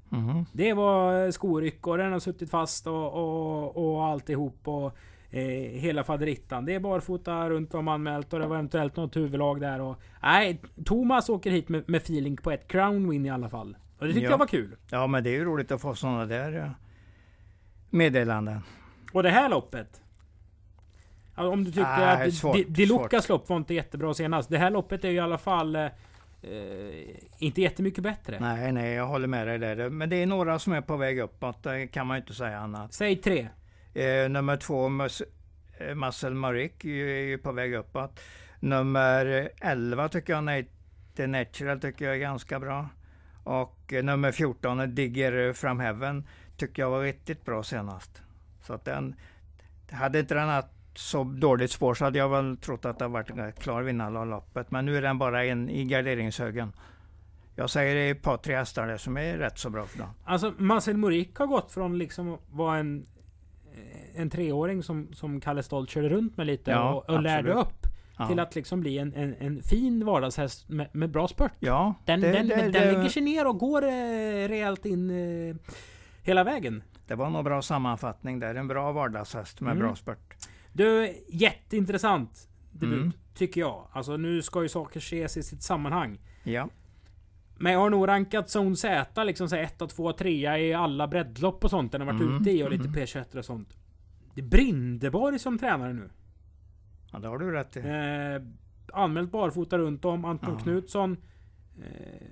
Mhm. 0.10 0.46
Det 0.54 0.74
var 0.74 1.32
skoryck 1.32 1.88
och 1.88 1.98
den 1.98 2.12
har 2.12 2.20
suttit 2.20 2.50
fast 2.50 2.88
och, 2.88 3.14
och, 3.14 3.78
och 3.96 4.06
alltihop. 4.06 4.68
Och, 4.68 4.98
eh, 5.30 5.42
hela 5.80 6.04
faderittan. 6.04 6.66
Det 6.66 6.74
är 6.76 6.80
barfota 6.80 7.50
runt 7.50 7.74
om 7.74 7.88
anmält 7.88 8.34
och 8.34 8.40
det 8.40 8.48
var 8.48 8.56
eventuellt 8.56 8.96
något 8.96 9.16
huvudlag 9.16 9.62
där. 9.62 9.82
Och, 9.82 10.00
nej, 10.24 10.62
Thomas 10.86 11.30
åker 11.30 11.52
hit 11.52 11.70
med, 11.70 11.90
med 11.90 12.02
feeling 12.02 12.38
på 12.38 12.52
ett 12.52 12.68
crown 12.68 13.10
win 13.10 13.26
i 13.26 13.30
alla 13.30 13.50
fall. 13.50 13.78
Och 14.00 14.06
det 14.08 14.14
tyckte 14.14 14.26
Ja. 14.26 14.32
jag 14.32 14.38
var 14.38 14.48
kul. 14.48 14.76
Ja, 14.92 15.08
men 15.08 15.24
det 15.24 15.30
är 15.30 15.34
ju 15.34 15.46
roligt 15.46 15.72
att 15.72 15.82
få 15.82 15.96
sådana 15.96 16.26
där 16.26 16.52
ja, 16.52 16.70
meddelanden. 17.90 18.60
Och 19.14 19.24
det 19.24 19.30
här 19.30 19.50
loppet. 19.50 20.02
Om 21.36 21.64
du 21.64 21.72
tyckte 21.72 21.98
Nej, 21.98 22.28
att 22.28 22.34
svårt, 22.34 22.56
Di- 22.56 22.64
Di 22.64 22.88
svårt. 22.88 23.02
Lucas 23.14 23.30
lopp 23.30 23.50
var 23.50 23.58
inte 23.58 23.74
jättebra 23.74 24.14
senast. 24.14 24.50
Det 24.50 24.58
här 24.58 24.70
loppet 24.72 25.04
är 25.06 25.10
ju 25.10 25.16
i 25.16 25.20
alla 25.20 25.38
fall 25.38 25.76
eh, 25.76 25.84
eh, 25.84 25.92
inte 27.40 27.62
jättemycket 27.62 28.04
bättre. 28.04 28.38
Nej, 28.40 28.72
nej, 28.72 28.94
jag 28.94 29.08
håller 29.08 29.28
med 29.28 29.48
dig 29.48 29.58
där. 29.60 29.90
Men 29.90 30.10
det 30.10 30.16
är 30.16 30.26
några 30.26 30.60
som 30.60 30.74
är 30.74 30.82
på 30.82 30.98
väg 30.98 31.20
uppåt, 31.20 31.64
det 31.64 31.88
kan 31.88 32.08
man 32.08 32.18
ju 32.18 32.22
inte 32.22 32.34
säga 32.34 32.60
annat. 32.60 32.94
Säg 32.94 33.16
tre. 33.16 33.48
Eh, 33.94 34.30
nummer 34.30 34.58
två, 34.58 34.88
Mus- 34.90 35.22
eh, 35.80 35.96
Muscle 35.96 36.30
Marik, 36.30 36.86
är 36.86 36.90
ju- 36.90 37.38
på 37.38 37.52
väg 37.52 37.74
uppåt. 37.74 38.20
Nummer 38.60 39.50
11 39.62 40.10
tycker 40.10 40.34
jag, 40.34 40.44
Nej, 40.44 40.70
The 41.16 41.28
Natural 41.28 41.80
tycker 41.80 42.06
jag 42.06 42.14
är 42.16 42.20
ganska 42.20 42.60
bra. 42.60 42.90
Och 43.44 43.94
eh, 43.94 44.04
nummer 44.04 44.32
14, 44.32 44.96
Digger 44.96 45.54
from 45.54 45.80
Heaven, 45.80 46.28
tycker 46.58 46.82
jag 46.82 46.90
var 46.90 47.02
riktigt 47.02 47.46
bra 47.46 47.64
senast. 47.64 48.22
Så 48.62 48.74
att 48.74 48.86
den, 48.86 49.16
hade 49.92 50.20
inte 50.20 50.34
den 50.36 50.50
haft 50.50 50.68
så 50.98 51.24
dåligt 51.24 51.72
spår 51.72 51.94
så 51.94 52.04
hade 52.06 52.18
jag 52.20 52.30
väl 52.30 52.58
trott 52.58 52.86
att 52.86 53.00
det 53.00 53.08
varit 53.08 53.30
en 53.30 53.52
klar 53.52 53.82
vinnare 53.82 54.20
av 54.20 54.28
loppet. 54.28 54.72
Men 54.72 54.86
nu 54.86 54.98
är 54.98 55.02
den 55.02 55.18
bara 55.18 55.46
en 55.46 55.70
i 55.70 55.84
garderingshögen. 55.86 56.74
Jag 57.56 57.70
säger 57.70 57.96
det 57.96 58.02
är 58.02 58.12
ett 58.12 58.22
par, 58.22 58.38
tre 58.38 58.56
hästar 58.56 58.88
där 58.88 58.98
som 58.98 59.18
är 59.18 59.38
rätt 59.38 59.58
så 59.58 59.70
bra 59.70 59.86
för 59.86 59.98
dagen. 60.00 60.10
Alltså 60.24 60.54
Marcel 60.58 60.98
Morik 60.98 61.36
har 61.38 61.48
gått 61.48 61.72
från 61.72 61.98
liksom 61.98 62.34
att 62.34 62.40
vara 62.52 62.78
en, 62.78 63.06
en 64.16 64.30
treåring 64.30 64.84
som, 64.84 65.14
som 65.14 65.42
Kalle 65.42 65.64
Stolt 65.64 65.90
körde 65.90 66.10
runt 66.10 66.38
med 66.38 66.48
lite 66.48 66.72
Ja, 66.72 66.94
och, 66.94 67.10
och 67.10 67.22
lärde 67.22 67.54
upp. 67.54 67.88
Ja. 68.18 68.28
Till 68.28 68.40
att 68.40 68.56
liksom 68.56 68.82
bli 68.82 68.98
en, 68.98 69.14
en, 69.14 69.36
en 69.40 69.64
fin 69.64 70.06
vardagshäst 70.06 70.70
med, 70.70 70.88
med 70.92 71.10
bra 71.10 71.28
spurt. 71.28 71.52
Ja, 71.60 71.94
Den, 72.06 72.22
det- 72.22 72.32
den, 72.32 72.48
det- 72.48 72.56
men 72.56 72.72
det- 72.72 72.80
den 72.80 72.94
lägger 72.94 73.10
sig 73.10 73.22
ner 73.22 73.48
och 73.48 73.58
går 73.60 73.84
eh, 73.84 73.90
rejält 74.48 74.86
in 74.86 75.10
eh, 75.50 75.56
hela 76.24 76.44
vägen. 76.44 76.84
Det 77.08 77.16
var 77.16 77.30
nog 77.30 77.44
bra 77.44 77.62
sammanfattning 77.62 78.40
där. 78.40 78.56
En 78.56 78.68
bra 78.68 78.92
vardagshäst 78.92 79.62
med 79.62 79.72
Mm. 79.72 79.84
bra 79.88 79.96
spurt. 79.96 80.34
Du, 80.76 81.14
jätteintressant 81.30 82.50
debut. 82.72 83.00
Mm. 83.00 83.12
Tycker 83.34 83.62
jag. 83.62 83.88
Alltså 83.92 84.18
nu 84.18 84.42
ska 84.42 84.62
ju 84.64 84.70
saker 84.70 85.00
ses 85.00 85.38
i 85.38 85.44
sitt 85.44 85.64
sammanhang. 85.64 86.20
Ja, 86.44 86.70
Men 87.58 87.72
jag 87.74 87.80
har 87.80 87.90
nog 87.90 88.08
rankat 88.08 88.56
Zone 88.56 88.76
Z 88.76 89.24
liksom 89.24 89.50
så 89.50 89.56
1, 89.56 89.82
2, 89.90 90.14
3 90.14 90.58
i 90.58 90.74
alla 90.74 91.08
breddlopp 91.08 91.64
och 91.64 91.70
sånt 91.70 91.92
den 91.92 92.02
har 92.02 92.14
varit 92.14 92.22
Mm, 92.22 92.42
ute 92.42 92.52
i 92.52 92.64
och 92.64 92.72
lite 92.72 92.84
mm. 92.88 92.96
P21 92.96 93.38
och 93.38 93.46
sånt. 93.46 93.78
Det 94.34 94.42
är 94.42 94.46
Brindeborg 94.46 95.40
som 95.40 95.58
tränare 95.58 95.94
nu. 95.94 96.10
ja 97.12 97.20
det 97.20 97.28
har 97.28 97.38
du 97.38 97.52
rätt 97.52 97.78
i. 97.78 97.80
Eh, 97.80 98.42
anmält 99.02 99.32
barfota 99.32 99.78
runt 99.78 100.06
om. 100.06 100.26
Anton 100.26 100.54
Ja. 100.58 100.60
Knutsson. 100.64 101.18
Eh, 101.78 102.28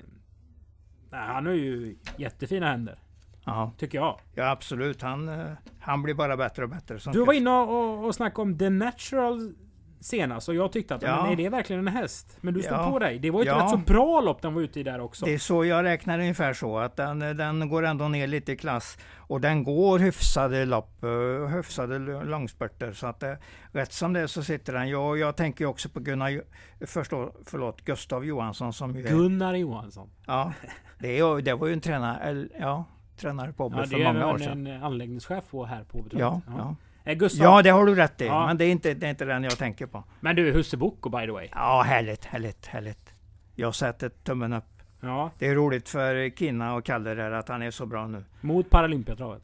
nej, 1.12 1.28
han 1.28 1.46
har 1.46 1.54
ju 1.54 1.96
jättefina 2.18 2.68
händer. 2.72 3.00
Ja, 3.46 3.72
Tycker 3.78 3.98
jag. 3.98 4.20
ja 4.36 4.50
absolut. 4.52 5.02
Han, 5.02 5.30
eh, 5.30 5.46
han 5.80 6.04
blir 6.04 6.14
bara 6.14 6.38
bättre 6.38 6.64
och 6.64 6.70
bättre. 6.70 7.12
Du 7.12 7.26
var 7.26 7.34
inne 7.34 7.50
och, 7.50 8.06
och, 8.06 8.16
snackade 8.16 8.42
om 8.42 8.58
The 8.58 8.70
Natural 8.70 9.54
senast 10.00 10.50
och 10.50 10.56
jag 10.56 10.72
tyckte 10.72 10.96
att 10.96 11.02
Ja. 11.02 11.24
men 11.24 11.32
är 11.32 11.36
det 11.36 11.50
verkligen 11.50 11.88
en 11.88 11.94
häst? 11.94 12.38
Men 12.42 12.54
du 12.54 12.62
stod 12.62 12.78
Ja. 12.78 12.92
på 12.92 13.00
dig. 13.00 13.20
Det 13.20 13.32
var 13.32 13.40
ju 13.44 13.50
ett 13.50 13.56
Ja. 13.58 13.64
rätt 13.64 13.70
så 13.70 13.78
bra 13.78 14.22
lopp 14.22 14.42
den 14.42 14.54
var 14.54 14.62
ute 14.62 14.80
i 14.80 14.84
där 14.84 15.00
också. 15.02 15.26
Det 15.26 15.34
är 15.34 15.38
så 15.38 15.66
jag 15.66 15.84
räknar 15.84 16.20
ungefär 16.20 16.54
så 16.54 16.78
att 16.78 16.96
den, 16.96 17.20
den 17.20 17.70
går 17.70 17.84
ändå 17.86 18.08
ner 18.08 18.28
lite 18.28 18.52
i 18.52 18.58
klass 18.58 18.98
och 19.18 19.42
den 19.42 19.64
går 19.64 20.00
hyfsade 20.00 20.66
lopp, 20.66 21.04
eh, 21.04 21.48
hyfsade 21.56 22.00
långspurter 22.24 22.92
så 22.94 23.08
att 23.08 23.20
det, 23.20 23.38
rätt 23.72 23.94
som 23.94 24.14
det 24.14 24.20
är 24.20 24.28
så 24.28 24.44
sitter 24.44 24.74
den. 24.74 24.90
Jag, 24.90 25.18
jag 25.18 25.36
tänker 25.38 25.66
också 25.66 25.90
på 25.90 26.00
Gunnar, 26.00 26.42
förstå, 26.86 27.32
förlåt, 27.46 27.82
Gustav 27.82 28.26
Johansson 28.26 28.74
som 28.74 28.96
ju 28.96 29.06
är, 29.06 29.10
Gunnar 29.10 29.54
Johansson. 29.54 30.10
ja, 30.28 30.54
det, 31.00 31.20
är, 31.20 31.42
det 31.42 31.54
var 31.54 31.68
ju 31.68 31.74
en 31.74 31.82
tränare, 31.82 32.48
ja, 32.60 32.86
tränare 33.16 33.54
på 33.54 33.64
Ja, 33.64 33.68
Åby 33.68 33.78
det 33.82 33.88
för 33.88 34.00
är 34.00 34.14
många 34.14 34.28
år 34.34 34.38
sedan. 34.38 34.68
en 34.68 34.84
anläggningschef 34.84 35.44
på 35.52 35.66
här 35.66 35.84
på 35.84 35.98
Åbytorget. 36.00 36.20
Ja, 36.20 36.42
ja. 36.58 36.76
Eh, 37.12 37.18
Gustav. 37.18 37.44
ja, 37.46 37.62
det 37.62 37.70
har 37.70 37.86
du 37.86 37.96
rätt 37.96 38.22
i, 38.22 38.26
Ja. 38.26 38.46
men 38.48 38.58
det 38.58 38.66
är, 38.66 38.72
inte, 38.72 38.94
det 38.94 39.06
är 39.06 39.10
inte 39.10 39.26
den 39.26 39.44
jag 39.44 39.58
tänker 39.58 39.86
på. 39.86 40.04
Men 40.20 40.36
du, 40.36 40.52
Husse 40.52 40.78
Boko 40.78 41.10
by 41.10 41.26
the 41.26 41.32
way. 41.32 41.48
Ja, 41.52 41.82
härligt, 41.88 42.26
härligt, 42.26 42.66
härligt. 42.66 43.14
Jag 43.56 43.76
sätter 43.76 44.10
tummen 44.10 44.54
upp. 44.54 44.64
Ja. 45.02 45.32
Det 45.40 45.48
är 45.48 45.56
roligt 45.56 45.90
för 45.90 46.30
Kina 46.38 46.76
och 46.76 46.86
Kalle 46.86 47.14
där 47.14 47.32
att 47.32 47.50
han 47.50 47.62
är 47.62 47.72
så 47.72 47.86
bra 47.86 48.08
nu. 48.08 48.24
Mot 48.42 48.70
Paralympiatravet. 48.70 49.44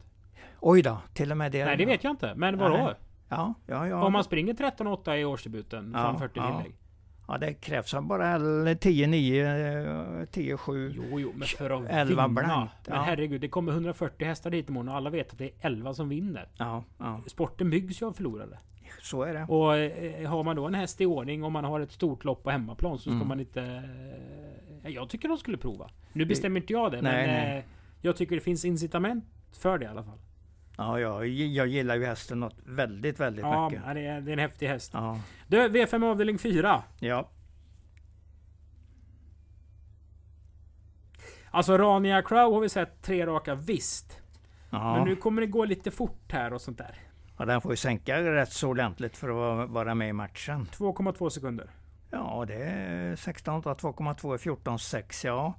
Oj 0.59 0.81
då, 0.81 0.97
till 1.13 1.31
och 1.31 1.37
med 1.37 1.51
det. 1.51 1.65
Nej, 1.65 1.77
det 1.77 1.85
vet 1.85 2.03
jag 2.03 2.11
inte. 2.13 2.33
Men 2.35 2.57
vadå? 2.57 2.93
Ja, 3.29 3.53
ja, 3.67 3.87
ja. 3.87 4.03
Om 4.03 4.13
man 4.13 4.23
springer 4.23 4.53
13,8 4.53 5.15
i 5.15 5.25
årsdebuten 5.25 5.91
Ja, 5.95 6.03
från 6.09 6.19
40 6.19 6.31
ja. 6.39 6.57
tillägg. 6.57 6.75
Ja, 7.29 7.37
det 7.37 7.53
krävs 7.53 7.93
bara 8.01 8.37
10-9, 8.37 10.27
10-7. 10.31 10.93
Jo, 10.95 11.19
jo, 11.19 11.31
men 11.35 11.47
för 11.47 11.69
att 11.69 11.83
11 11.89 12.27
vinna. 12.27 12.27
blankt, 12.41 12.73
Men 12.87 12.95
ja. 12.97 13.01
herregud, 13.03 13.41
det 13.41 13.47
kommer 13.49 13.71
140 13.71 14.27
hästar 14.27 14.49
dit 14.49 14.69
imorgon 14.69 14.89
och 14.89 14.95
alla 14.95 15.09
vet 15.09 15.31
att 15.31 15.37
det 15.37 15.45
är 15.45 15.51
11 15.61 15.93
som 15.93 16.09
vinner. 16.09 16.47
Ja, 16.57 16.83
ja, 16.97 17.21
Sporten 17.27 17.69
byggs 17.69 18.01
ju 18.01 18.05
av 18.05 18.13
förlorare. 18.13 18.57
så 19.01 19.23
är 19.23 19.33
det. 19.33 19.43
Och 19.43 19.77
eh, 19.77 20.29
har 20.29 20.43
man 20.43 20.55
då 20.55 20.67
en 20.67 20.73
häst 20.73 21.01
i 21.01 21.05
ordning 21.05 21.43
och 21.43 21.51
man 21.51 21.63
har 21.63 21.79
ett 21.79 21.91
stort 21.91 22.23
lopp 22.23 22.43
på 22.43 22.49
hemmaplan 22.49 22.97
så 22.97 23.01
ska 23.03 23.11
Mm. 23.11 23.27
man 23.27 23.39
inte... 23.39 23.61
Eh, 24.83 24.91
jag 24.91 25.09
tycker 25.09 25.27
de 25.29 25.37
skulle 25.37 25.57
prova. 25.57 25.89
Nu 26.13 26.25
bestämmer 26.25 26.59
inte 26.59 26.73
jag 26.73 26.91
det, 26.91 27.01
Nej, 27.01 27.27
men 27.27 27.35
nej. 27.49 27.57
Eh, 27.57 27.63
jag 28.01 28.15
tycker 28.15 28.35
det 28.35 28.41
finns 28.41 28.65
incitament 28.65 29.25
för 29.51 29.77
det 29.77 29.85
i 29.85 29.87
alla 29.87 30.03
fall. 30.03 30.17
Ja, 30.81 30.99
ja, 30.99 31.25
jag 31.25 31.67
gillar 31.67 31.95
ju 31.95 32.05
hästen 32.05 32.39
något 32.39 32.55
väldigt, 32.65 33.19
väldigt 33.19 33.45
Ja, 33.45 33.69
mycket. 33.69 33.83
det 33.93 34.05
är, 34.05 34.21
det 34.21 34.31
är 34.31 34.33
en 34.33 34.39
häftig 34.39 34.67
häst. 34.67 34.91
Ja, 34.93 35.19
Du, 35.47 35.67
V5 35.69 36.05
avdelning 36.05 36.37
4. 36.39 36.83
ja. 36.99 37.29
Alltså 41.51 41.77
Rania 41.77 42.21
Crow 42.21 42.53
har 42.53 42.59
vi 42.61 42.69
sett 42.69 43.01
tre 43.01 43.25
raka 43.25 43.55
visst. 43.55 44.21
ja. 44.69 44.95
Men 44.95 45.07
nu 45.07 45.15
kommer 45.15 45.41
det 45.41 45.47
gå 45.47 45.65
lite 45.65 45.91
fort 45.91 46.31
här 46.31 46.53
och 46.53 46.61
sånt 46.61 46.77
där. 46.77 46.95
ja 47.37 47.45
den 47.45 47.61
får 47.61 47.71
ju 47.71 47.77
sänka 47.77 48.21
rätt 48.23 48.51
så 48.51 48.69
ordentligt 48.69 49.17
för 49.17 49.29
att 49.29 49.35
vara- 49.35 49.65
vara 49.65 49.95
med 49.95 50.09
i 50.09 50.13
matchen. 50.13 50.67
2,2 50.71 51.29
sekunder. 51.29 51.69
Ja, 52.11 52.45
det 52.47 52.63
är 52.63 53.15
16, 53.15 53.61
2,2 53.63 54.33
är 54.33 54.37
14, 54.37 54.79
6, 54.79 55.25
ja. 55.25 55.53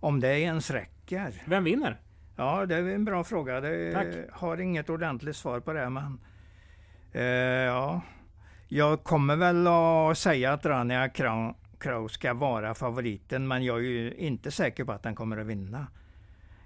Om 0.00 0.20
det 0.20 0.40
ens 0.40 0.70
räcker. 0.70 1.42
Vem 1.46 1.64
vinner? 1.64 2.00
Ja, 2.36 2.66
det 2.66 2.76
är 2.76 2.82
en 2.88 3.04
bra 3.04 3.24
fråga. 3.24 3.60
Tack. 3.92 4.06
har 4.32 4.60
inget 4.60 4.90
ordentligt 4.90 5.36
svar 5.36 5.60
på 5.60 5.72
det, 5.72 5.90
men... 5.90 6.18
Eh, 7.12 7.22
ja. 7.22 8.00
Jag 8.68 9.04
kommer 9.04 9.36
väl 9.36 9.66
att 9.66 10.18
säga 10.18 10.52
att 10.52 10.66
Rania 10.66 11.08
Crow 11.78 12.08
ska 12.08 12.34
vara 12.34 12.74
favoriten, 12.74 13.48
men 13.48 13.64
jag 13.64 13.76
är 13.76 13.82
ju 13.82 14.14
inte 14.14 14.50
säker 14.50 14.84
på 14.84 14.92
att 14.92 15.02
den 15.02 15.14
kommer 15.14 15.36
att 15.36 15.46
vinna. 15.46 15.86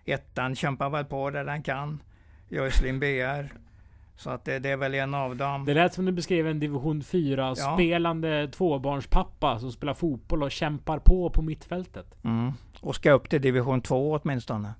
Ettan 0.05 0.57
kämpar 0.57 0.91
väl 0.91 1.05
på 1.05 1.31
där 1.31 1.45
den 1.45 1.63
kan. 1.63 2.03
Joycelyn 2.49 3.01
BR. 3.01 3.55
Så 4.17 4.31
att 4.31 4.45
det, 4.45 4.59
det 4.59 4.71
är 4.71 4.77
väl 4.77 4.95
en 4.95 5.15
av 5.15 5.37
dem. 5.37 5.65
Det 5.65 5.75
lät 5.75 5.95
som 5.95 6.05
du 6.05 6.13
beskrev 6.13 6.47
en 6.47 6.61
division 6.61 7.03
4 7.03 7.55
Ja. 7.57 7.75
spelande 7.75 8.49
tvåbarnspappa 8.49 9.59
som 9.59 9.73
spelar 9.73 9.95
fotboll 9.95 10.43
och 10.43 10.51
kämpar 10.51 10.99
på 10.99 11.31
på 11.31 11.43
mittfältet. 11.43 12.25
Mm. 12.25 12.53
Och 12.81 12.95
ska 12.95 13.13
upp 13.13 13.29
till 13.29 13.43
division 13.43 13.81
2 13.83 14.21
åtminstone. 14.23 14.75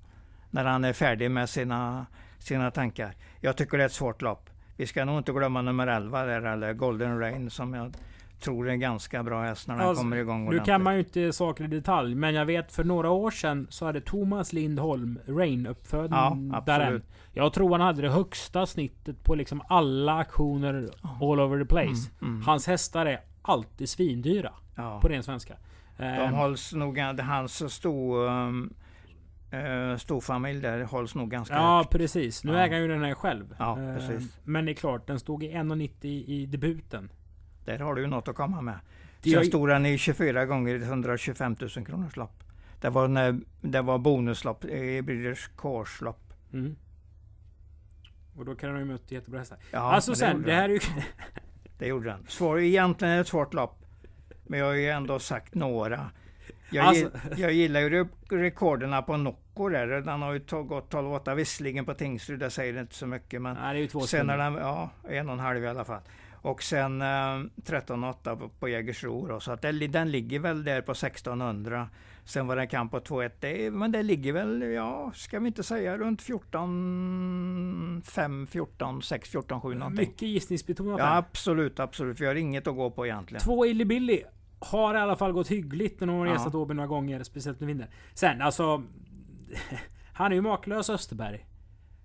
När 0.51 0.65
han 0.65 0.85
är 0.85 0.93
färdig 0.93 1.31
med 1.31 1.49
sina, 1.51 2.07
sina 2.39 2.71
tankar. 2.71 3.15
Jag 3.41 3.57
tycker 3.57 3.79
det 3.79 3.85
är 3.85 3.87
ett 3.87 3.93
svårt 3.93 4.23
lopp. 4.23 4.51
Vi 4.77 4.87
ska 4.87 5.05
nog 5.05 5.19
inte 5.19 5.33
glömma 5.33 5.63
nummer 5.63 5.87
11 5.87 6.25
där, 6.25 6.43
eller 6.43 6.73
Golden 6.73 7.19
Rain, 7.21 7.51
som 7.51 7.75
jag 7.75 7.97
tror 8.41 8.69
är 8.69 8.73
en 8.73 8.81
ganska 8.81 9.23
bra 9.23 9.43
häst 9.43 9.69
när 9.69 9.77
den 9.77 9.87
Alltså, 9.87 10.03
kommer 10.03 10.17
igång 10.17 10.41
Nu 10.41 10.47
ordentligt. 10.47 10.67
kan 10.67 10.83
man 10.83 10.95
ju 10.95 10.99
inte 10.99 11.33
saker 11.33 11.65
i 11.65 11.67
detalj, 11.67 12.15
men 12.15 12.35
jag 12.35 12.45
vet 12.45 12.73
för 12.73 12.85
några 12.85 13.11
år 13.11 13.31
sedan 13.31 13.67
så 13.71 13.87
hade 13.87 14.01
Thomas 14.01 14.53
Lindholm 14.53 15.19
Rain 15.27 15.67
uppfödning 15.67 16.51
Ja, 16.53 16.63
där. 16.67 17.03
Jag 17.33 17.53
tror 17.53 17.71
han 17.71 17.81
hade 17.81 18.03
det 18.03 18.09
högsta 18.11 18.67
snittet 18.67 19.25
på 19.25 19.35
liksom 19.35 19.63
alla 19.69 20.19
aktioner 20.19 20.89
all 21.21 21.41
over 21.41 21.59
the 21.59 21.65
place. 21.69 22.11
Mm, 22.21 22.35
mm. 22.35 22.43
Hans 22.43 22.67
hästar 22.67 23.07
är 23.07 23.21
alltid 23.43 23.89
svindyra. 23.89 24.53
Ja. 24.77 25.01
På 25.01 25.09
ren 25.09 25.23
svenska. 25.23 25.55
De 25.97 26.05
Ehm, 26.05 26.35
hålls 26.35 26.73
nog, 26.75 26.99
hans 26.99 27.73
stor, 27.75 28.27
um, 28.29 28.73
uh, 29.55 29.97
storfamilj 29.97 30.61
där 30.61 30.81
hålls 30.83 31.15
nog 31.15 31.31
ganska 31.31 31.55
Ja 31.55 31.77
högt. 31.79 31.91
precis. 31.91 32.45
Nu 32.45 32.53
Ja. 32.53 32.59
äger 32.59 32.73
han 32.75 32.83
ju 32.83 32.89
den 32.89 33.05
här 33.05 33.15
själv. 33.15 33.55
Ja, 33.59 33.79
Ehm, 33.79 33.97
precis. 33.97 34.39
Men 34.45 34.65
det 34.65 34.73
är 34.73 34.75
klart, 34.75 35.07
den 35.07 35.21
stod 35.21 35.43
i 35.45 35.49
1,90 35.53 36.07
i 36.27 36.47
debuten. 36.47 37.11
Där 37.65 37.79
har 37.79 37.95
du 37.95 38.01
ju 38.03 38.07
något 38.09 38.29
att 38.29 38.37
komma 38.37 38.61
med. 38.61 38.79
Det 39.23 39.31
Sen 39.31 39.39
har- 39.39 39.45
stod 39.45 39.69
den 39.69 39.87
i 39.87 39.99
24 39.99 40.47
gånger 40.47 40.75
i 40.75 40.83
125 40.85 41.57
000 41.61 41.87
kronors 41.87 42.17
lopp. 42.17 42.45
Det 42.81 42.91
var, 42.91 43.09
när, 43.09 43.41
det 43.61 43.83
var 43.83 43.99
bonuslopp, 43.99 44.65
i 44.65 45.03
Breeders 45.03 45.49
Course 45.57 46.05
lopp. 46.05 46.33
Mm. 46.53 46.77
Och 48.37 48.45
då 48.45 48.55
kan 48.55 48.71
han 48.71 48.79
ju 48.79 48.85
mött 48.85 49.11
jättebra 49.11 49.39
hästar. 49.39 49.59
Ja, 49.71 49.79
alltså 49.79 50.15
sen, 50.15 50.43
det 50.43 50.47
den. 50.49 50.57
här 50.57 50.69
är 50.69 50.73
ju... 50.73 50.81
Det 51.79 51.87
gjorde 51.87 52.09
den. 52.11 52.25
Svår, 52.29 52.61
egentligen 52.61 53.13
är 53.13 53.17
det 53.17 53.21
ett 53.21 53.29
svårt 53.29 53.55
lopp. 53.55 53.85
Men 54.47 54.59
jag 54.59 54.67
har 54.67 54.73
ju 54.73 54.89
ändå 54.89 55.19
sagt 55.19 55.55
några. 55.55 56.11
Jag, 56.71 56.87
Alltså- 56.87 57.11
jag 57.37 57.53
gillar 57.53 57.81
ju 57.81 57.89
re- 57.89 58.09
rekorderna 58.31 59.03
på 59.03 59.17
Nocco 59.17 59.37
bakår 59.55 59.75
är 59.77 59.87
det. 59.87 60.01
Den 60.01 60.23
har 60.23 60.33
ju 60.33 60.39
gått 60.65 60.93
12,8 60.93 61.35
visserligen 61.35 61.85
på 61.85 61.95
Tingsryd, 61.95 62.39
det 62.39 62.51
säger 62.51 62.81
inte 62.81 62.95
så 62.95 63.07
mycket. 63.07 63.43
Men 63.43 63.57
Nej, 63.57 63.75
det 63.75 63.79
är 63.79 63.83
ju 63.83 63.89
två 63.89 64.01
sen 64.01 64.31
är 64.31 64.35
sekunder. 64.39 64.61
den, 64.61 64.69
ja, 64.69 64.91
en 65.09 65.27
och 65.29 65.33
en 65.33 65.41
halv 65.41 65.65
i 65.65 65.69
alla 65.69 65.85
fall. 65.85 66.01
Och 66.33 66.63
sen 66.63 67.03
eh, 67.03 67.05
13,8 67.05 68.37
på, 68.37 68.49
på 68.49 68.69
Jägersro. 68.69 69.27
då, 69.27 69.41
Så 69.41 69.53
att 69.53 69.63
det, 69.63 69.73
den 69.73 70.11
ligger 70.11 70.39
väl 70.39 70.65
där 70.65 70.81
på 70.83 70.93
1600. 70.93 71.89
Sen 72.25 72.47
var 72.47 72.57
det 72.57 72.63
en 72.63 72.69
kamp 72.69 72.91
på 72.91 73.01
2-1. 73.01 73.31
Det, 73.41 73.67
är- 73.67 73.71
men 73.71 73.93
det 73.93 74.03
ligger 74.03 74.33
väl, 74.33 74.63
ja, 74.63 75.13
ska 75.15 75.39
vi 75.39 75.47
inte 75.47 75.63
säga 75.63 75.99
runt 75.99 76.23
14, 76.23 78.03
5, 78.07 78.47
14, 78.47 79.03
6, 79.03 79.29
14, 79.31 79.61
7 79.61 79.75
någonting. 79.75 80.09
Mycket 80.09 80.29
gissningsbetonat 80.29 80.99
Ja, 80.99 81.17
absolut, 81.17 81.81
absolut. 81.81 82.21
Vi 82.21 82.27
har 82.27 82.35
inget 82.35 82.67
att 82.67 82.77
gå 82.77 82.91
på 82.91 83.07
egentligen. 83.07 83.41
Två 83.41 83.67
Illy 83.67 83.85
Billy 83.85 84.23
har 84.61 84.95
i 84.95 84.99
alla 84.99 85.17
fall 85.17 85.33
gått 85.33 85.49
hyggligt 85.51 86.01
när 86.01 86.07
de 86.07 86.17
har 86.19 86.27
Ja. 86.27 86.35
resat 86.35 86.55
Åby 86.55 86.75
några 86.75 86.87
gånger. 86.87 87.23
Speciellt 87.23 87.61
med 87.61 87.67
vinner. 87.67 87.89
Sen 88.15 88.43
alltså... 88.43 88.83
Han 90.13 90.33
är 90.33 90.37
ju 90.37 90.43
makalös 90.43 90.91
Österberg. 90.91 91.47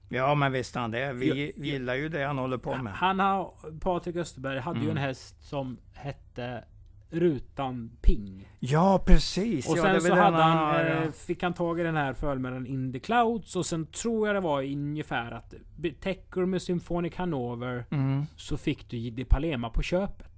Ja, 0.10 0.36
men 0.36 0.52
visst 0.52 0.76
han 0.76 0.92
det. 0.92 1.14
Vi, 1.14 1.28
Ja, 1.28 1.52
vi 1.58 1.68
gillar 1.70 1.96
ju 1.96 2.10
det 2.10 2.24
han 2.26 2.38
håller 2.38 2.58
på 2.58 2.76
med. 2.78 2.94
Han 2.94 3.20
har... 3.20 3.54
Patrik 3.80 4.16
Österberg 4.16 4.60
hade 4.60 4.80
ju 4.80 4.86
Mm. 4.86 4.98
en 4.98 5.04
häst 5.04 5.44
som 5.44 5.78
hette 5.94 6.64
Rutan 7.10 7.92
Ping. 8.02 8.48
Ja, 8.60 9.04
precis. 9.06 9.70
Och 9.70 9.78
ja, 9.78 9.82
sen 9.82 9.96
är 9.96 10.00
så 10.00 10.16
hade 10.16 10.38
den 10.38 10.42
han, 10.48 10.58
har, 10.58 10.86
eh, 10.86 11.04
ja. 11.06 11.12
fick 11.12 11.44
han 11.44 11.54
tag 11.54 11.80
i 11.80 11.84
den 11.84 11.96
här 11.96 12.14
förmedlaren 12.14 12.68
In 12.68 12.94
the 12.94 13.00
Clouds 13.00 13.56
och 13.56 13.66
sen 13.66 13.86
tror 13.86 14.28
jag 14.28 14.36
det 14.36 14.40
var 14.40 14.64
ungefär 14.64 15.32
att 15.32 15.54
täcker 16.02 16.46
med 16.46 16.62
Symphonic 16.62 17.16
Hanover 17.16 17.86
Mm. 17.92 18.26
så 18.38 18.58
fick 18.58 18.90
du 18.90 18.98
Jiddi 18.98 19.26
Palema 19.26 19.70
på 19.70 19.82
köpet. 19.82 20.35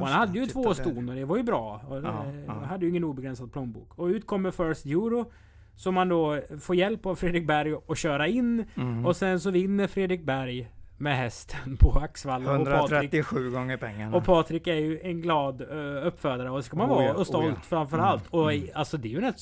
Och 0.00 0.06
han 0.08 0.18
hade 0.18 0.38
ju 0.38 0.46
två 0.46 0.74
ston 0.74 1.08
och 1.08 1.14
det 1.14 1.24
var 1.24 1.36
ju 1.36 1.42
bra. 1.42 1.80
Och 1.88 1.96
Ja, 1.96 2.24
eh, 2.26 2.44
ja. 2.46 2.52
hade 2.52 2.84
ju 2.84 2.90
ingen 2.90 3.04
obegränsad 3.04 3.52
plånbok. 3.52 3.98
Och 3.98 4.06
ut 4.06 4.26
kommer 4.26 4.50
First 4.50 4.86
Euro. 4.86 5.32
Som 5.76 5.94
man 5.94 6.08
då 6.08 6.40
får 6.60 6.76
hjälp 6.76 7.06
av 7.06 7.14
Fredrik 7.14 7.46
Berg 7.46 7.74
att 7.88 7.98
köra 7.98 8.26
in. 8.26 8.64
Mm. 8.74 9.06
Och 9.06 9.16
sen 9.16 9.40
så 9.40 9.50
vinner 9.50 9.86
Fredrik 9.86 10.24
Berg 10.24 10.70
med 10.98 11.16
hästen 11.16 11.76
på 11.76 11.90
Axvalla. 11.98 12.58
Och 12.58 12.66
Patrik, 12.66 12.92
137 12.92 13.50
gånger 13.50 13.76
pengarna. 13.76 14.16
och 14.16 14.24
Patrik 14.24 14.66
är 14.66 14.74
ju 14.74 15.00
en 15.00 15.20
glad 15.20 15.62
uh, 15.62 16.06
uppfödare 16.06 16.50
och 16.50 16.56
det 16.56 16.62
ska 16.62 16.76
man 16.76 16.90
Oh 16.90 16.94
vara. 16.94 17.04
ja, 17.04 17.14
och 17.14 17.26
stolt 17.26 17.46
oh 17.46 17.52
ja. 17.54 17.60
framförallt. 17.62 18.32
Mm, 18.32 18.44
Och 18.44 18.52
mm. 18.52 18.68
alltså 18.74 18.96
det 18.96 19.08
är 19.08 19.10
ju 19.10 19.20
rätt 19.20 19.40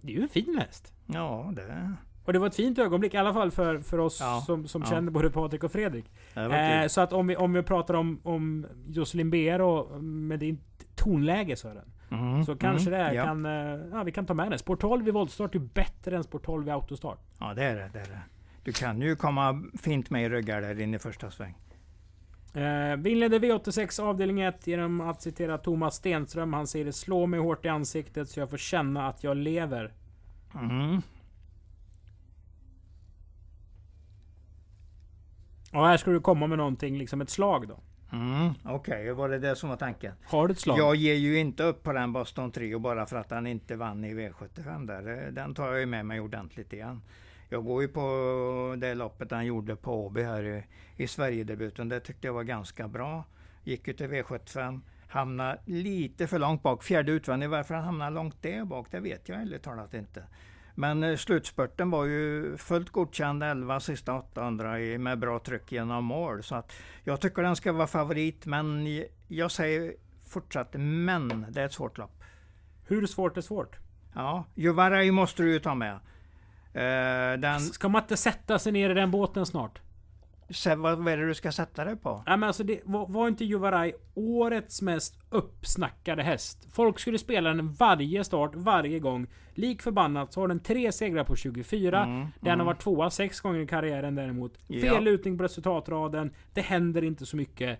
Det 0.00 0.12
är 0.12 0.16
ju 0.16 0.22
en 0.22 0.28
fin 0.28 0.58
häst. 0.60 0.92
Ja, 1.06 1.52
det, 1.56 1.92
Och 2.30 2.34
det 2.34 2.38
var 2.38 2.46
ett 2.46 2.54
fint 2.54 2.78
ögonblick 2.78 3.14
i 3.14 3.16
alla 3.16 3.32
fall 3.32 3.50
för, 3.50 3.78
för 3.78 3.98
oss 3.98 4.20
Ja, 4.20 4.42
som, 4.46 4.68
som 4.68 4.82
ja. 4.82 4.90
känner 4.90 5.10
både 5.10 5.30
Patrik 5.30 5.64
och 5.64 5.72
Fredrik. 5.72 6.04
Eh, 6.34 6.86
så 6.86 7.00
att 7.00 7.12
om 7.12 7.26
vi, 7.26 7.36
om 7.36 7.52
vi 7.52 7.62
pratar 7.62 7.94
om, 7.94 8.20
om 8.22 8.66
Jocelyn 8.88 9.30
Beer 9.30 9.60
och 9.60 10.04
med 10.04 10.38
din 10.38 10.60
tonläge 10.94 11.56
Sören. 11.56 11.92
Mm, 12.10 12.44
Så 12.44 12.56
kanske 12.56 12.88
mm, 12.94 13.00
det 13.00 13.14
ja. 13.14 13.24
kan, 13.24 13.46
eh, 13.46 13.80
ja, 13.92 14.02
vi 14.02 14.12
kan 14.12 14.26
ta 14.26 14.34
med 14.34 14.50
det. 14.50 14.58
Sport 14.58 14.80
12 14.80 15.04
vid 15.04 15.14
voltstart 15.14 15.54
är 15.54 15.58
bättre 15.58 16.16
än 16.16 16.24
Sport 16.24 16.44
12 16.44 16.64
vid 16.64 16.74
autostart. 16.74 17.18
Ja, 17.38 17.54
det 17.54 17.64
är 17.64 17.74
det. 17.74 17.90
det, 17.92 17.98
är 17.98 18.06
det. 18.06 18.20
Du 18.62 18.72
kan 18.72 19.00
ju 19.00 19.16
komma 19.16 19.62
fint 19.82 20.10
med 20.10 20.24
i 20.24 20.28
ryggar 20.28 20.60
där 20.60 20.80
in 20.80 20.94
i 20.94 20.98
första 20.98 21.30
sväng. 21.30 21.54
Eh, 22.54 22.96
vi 22.98 23.10
inledde 23.10 23.38
V86 23.38 24.00
avdelning 24.02 24.40
1 24.40 24.66
genom 24.66 25.00
att 25.00 25.22
citera 25.22 25.58
Thomas 25.58 25.94
Stenström. 25.94 26.52
Han 26.52 26.66
säger 26.66 26.84
det 26.84 26.92
slår 26.92 27.26
mig 27.26 27.40
hårt 27.40 27.64
i 27.64 27.68
ansiktet 27.68 28.28
så 28.28 28.40
jag 28.40 28.50
får 28.50 28.56
känna 28.56 29.08
att 29.08 29.24
jag 29.24 29.36
lever. 29.36 29.92
Mm. 30.54 31.02
Och 35.70 35.86
här 35.86 35.96
ska 35.96 36.10
du 36.10 36.20
komma 36.20 36.46
med 36.46 36.58
någonting, 36.58 36.98
liksom 36.98 37.20
ett 37.20 37.30
slag 37.30 37.68
då. 37.68 37.80
Mm. 38.12 38.50
Okej, 38.64 39.12
var 39.12 39.28
det 39.28 39.38
det 39.38 39.56
som 39.56 39.68
var 39.68 39.76
tanken? 39.76 40.12
Har 40.24 40.48
du 40.48 40.52
ett 40.52 40.58
slag? 40.58 40.78
Jag 40.78 40.96
ger 40.96 41.14
ju 41.14 41.38
inte 41.38 41.62
upp 41.62 41.82
på 41.82 41.92
den 41.92 42.12
Boston 42.12 42.52
Trio 42.52 42.78
bara 42.78 43.06
för 43.06 43.16
att 43.16 43.30
han 43.30 43.46
inte 43.46 43.76
vann 43.76 44.04
i 44.04 44.14
V75 44.14 44.86
där. 44.86 45.26
Eh, 45.26 45.32
Den 45.32 45.54
tar 45.54 45.66
jag 45.68 45.80
ju 45.80 45.86
med 45.86 46.06
mig 46.06 46.20
ordentligt 46.20 46.72
igen. 46.72 47.02
Jag 47.48 47.64
går 47.64 47.82
ju 47.82 47.88
på 47.88 48.74
det 48.78 48.94
loppet 48.94 49.30
han 49.30 49.46
gjorde 49.46 49.76
på 49.76 50.06
Åby 50.06 50.22
här 50.22 50.42
i, 50.42 50.64
i 50.96 51.06
Sverigedebuten. 51.06 51.88
Det 51.88 52.00
tyckte 52.00 52.26
jag 52.26 52.34
var 52.34 52.42
ganska 52.42 52.88
bra. 52.88 53.24
Gick 53.64 53.88
ju 53.88 53.94
till 53.94 54.06
V75. 54.06 54.80
Hamnade 55.08 55.58
lite 55.64 56.26
för 56.26 56.38
långt 56.38 56.62
bak. 56.62 56.82
Fjärde 56.82 57.12
utvändig. 57.12 57.48
Varför 57.50 57.74
han 57.74 57.84
hamnade 57.84 58.10
långt 58.10 58.42
där 58.42 58.64
bak, 58.64 58.86
det 58.90 59.00
vet 59.00 59.28
jag 59.28 59.40
ärligt 59.40 59.62
talat 59.62 59.94
inte. 59.94 60.24
Men 60.80 61.02
eh, 61.04 61.16
slutspurten 61.16 61.90
var 61.90 62.04
ju 62.04 62.56
fullt 62.56 62.90
godkänd 62.90 63.42
11 63.42 63.80
sista 63.80 64.14
800 64.14 64.80
i, 64.80 64.98
med 64.98 65.18
bra 65.18 65.38
tryck 65.38 65.72
genom 65.72 66.04
mål. 66.04 66.42
Så 66.42 66.54
att 66.54 66.72
jag 67.04 67.20
tycker 67.20 67.42
den 67.42 67.56
ska 67.56 67.72
vara 67.72 67.86
favorit, 67.86 68.46
men 68.46 68.86
jag 69.28 69.50
säger 69.50 69.94
fortsatt 70.26 70.68
men. 70.78 71.46
Det 71.48 71.60
är 71.60 71.66
ett 71.66 71.72
svårt 71.72 71.98
lopp. 71.98 72.24
Hur 72.86 73.06
svårt 73.06 73.36
är 73.36 73.40
svårt? 73.40 73.76
Ja, 74.14 74.44
Juvaraj 74.54 75.10
måste 75.10 75.42
du 75.42 75.52
ju 75.52 75.58
ta 75.58 75.74
med. 75.74 75.94
Eh, 76.72 77.38
den, 77.40 77.60
Ska 77.60 77.88
man 77.88 78.02
inte 78.02 78.16
sätta 78.16 78.58
sig 78.58 78.72
ner 78.72 78.90
i 78.90 78.94
den 78.94 79.10
båten 79.10 79.46
snart? 79.46 79.80
Se, 80.50 80.74
vad, 80.74 80.98
vad 80.98 81.12
är 81.12 81.16
det 81.16 81.26
du 81.26 81.34
ska 81.34 81.52
sätta 81.52 81.84
dig 81.84 81.96
på? 81.96 82.22
Nej 82.26 82.36
men 82.36 82.46
alltså 82.46 82.64
det 82.64 82.80
var, 82.84 83.06
var 83.06 83.28
inte 83.28 83.44
Juvaraj 83.44 83.94
årets 84.14 84.82
mest 84.82 85.18
uppsnackade 85.30 86.22
häst? 86.22 86.68
Folk 86.72 86.98
skulle 86.98 87.18
spela 87.18 87.48
den 87.54 87.72
varje 87.72 88.24
start, 88.24 88.50
varje 88.54 88.98
gång. 88.98 89.26
Lik 89.54 89.82
förbannat 89.82 90.32
så 90.32 90.40
har 90.40 90.48
den 90.48 90.60
tre 90.60 90.92
segrar 90.92 91.24
på 91.24 91.36
24. 91.36 92.04
Mm, 92.04 92.20
Den 92.20 92.50
har 92.50 92.52
mm. 92.52 92.66
varit 92.66 92.80
tvåa 92.80 93.10
sex 93.10 93.40
gånger 93.40 93.60
i 93.60 93.66
karriären 93.66 94.14
däremot. 94.14 94.58
Ja. 94.66 94.80
Fel 94.80 95.04
lutning 95.04 95.38
på 95.38 95.44
resultatraden. 95.44 96.34
Det 96.54 96.60
händer 96.60 97.04
inte 97.04 97.26
så 97.26 97.36
mycket. 97.36 97.78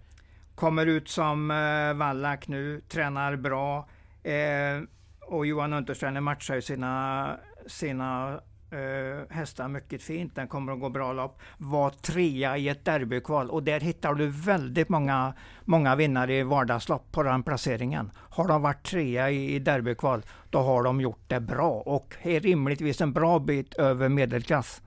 Kommer 0.55 0.87
ut 0.87 1.09
som 1.09 1.51
eh, 1.51 1.95
Wallach 1.95 2.49
nu, 2.49 2.81
tränar 2.81 3.37
bra. 3.37 3.89
Eh, 4.23 4.83
och 5.27 5.47
Johan 5.47 5.73
Untersteiner 5.73 6.21
matchar 6.21 6.55
ju 6.55 6.63
sina, 6.63 7.37
sina 7.67 8.41
eh, 8.71 9.35
hästar 9.37 9.69
mycket 9.69 10.03
fint. 10.03 10.35
Den 10.35 10.49
kommer 10.49 10.73
att 10.73 10.81
gå 10.81 10.89
bra 10.89 11.13
lopp. 11.13 11.41
Var 11.59 11.91
trea 11.91 12.57
i 12.57 12.69
ett 12.69 12.85
derbykval 12.85 13.51
och 13.51 13.63
där 13.63 13.81
hittar 13.81 14.15
du 14.15 14.27
väldigt 14.27 14.89
många, 14.89 15.35
många 15.65 15.97
vinnare 15.97 16.35
i 16.35 16.43
vardagslopp 16.43 17.13
på 17.13 17.23
den 17.23 17.43
placeringen. 17.43 18.11
Har 18.17 18.49
de 18.49 18.63
varit 18.63 18.87
trea 18.87 19.31
i, 19.31 19.55
i 19.55 19.59
derbykval, 19.59 20.23
då 20.51 20.59
har 20.59 20.83
de 20.83 21.01
gjort 21.01 21.25
det 21.27 21.41
bra 21.41 21.71
och 21.71 22.17
är 22.23 22.41
rimligtvis 22.41 23.01
en 23.01 23.13
bra 23.13 23.39
bit 23.39 23.75
över 23.75 24.09
medelklass. 24.09 24.83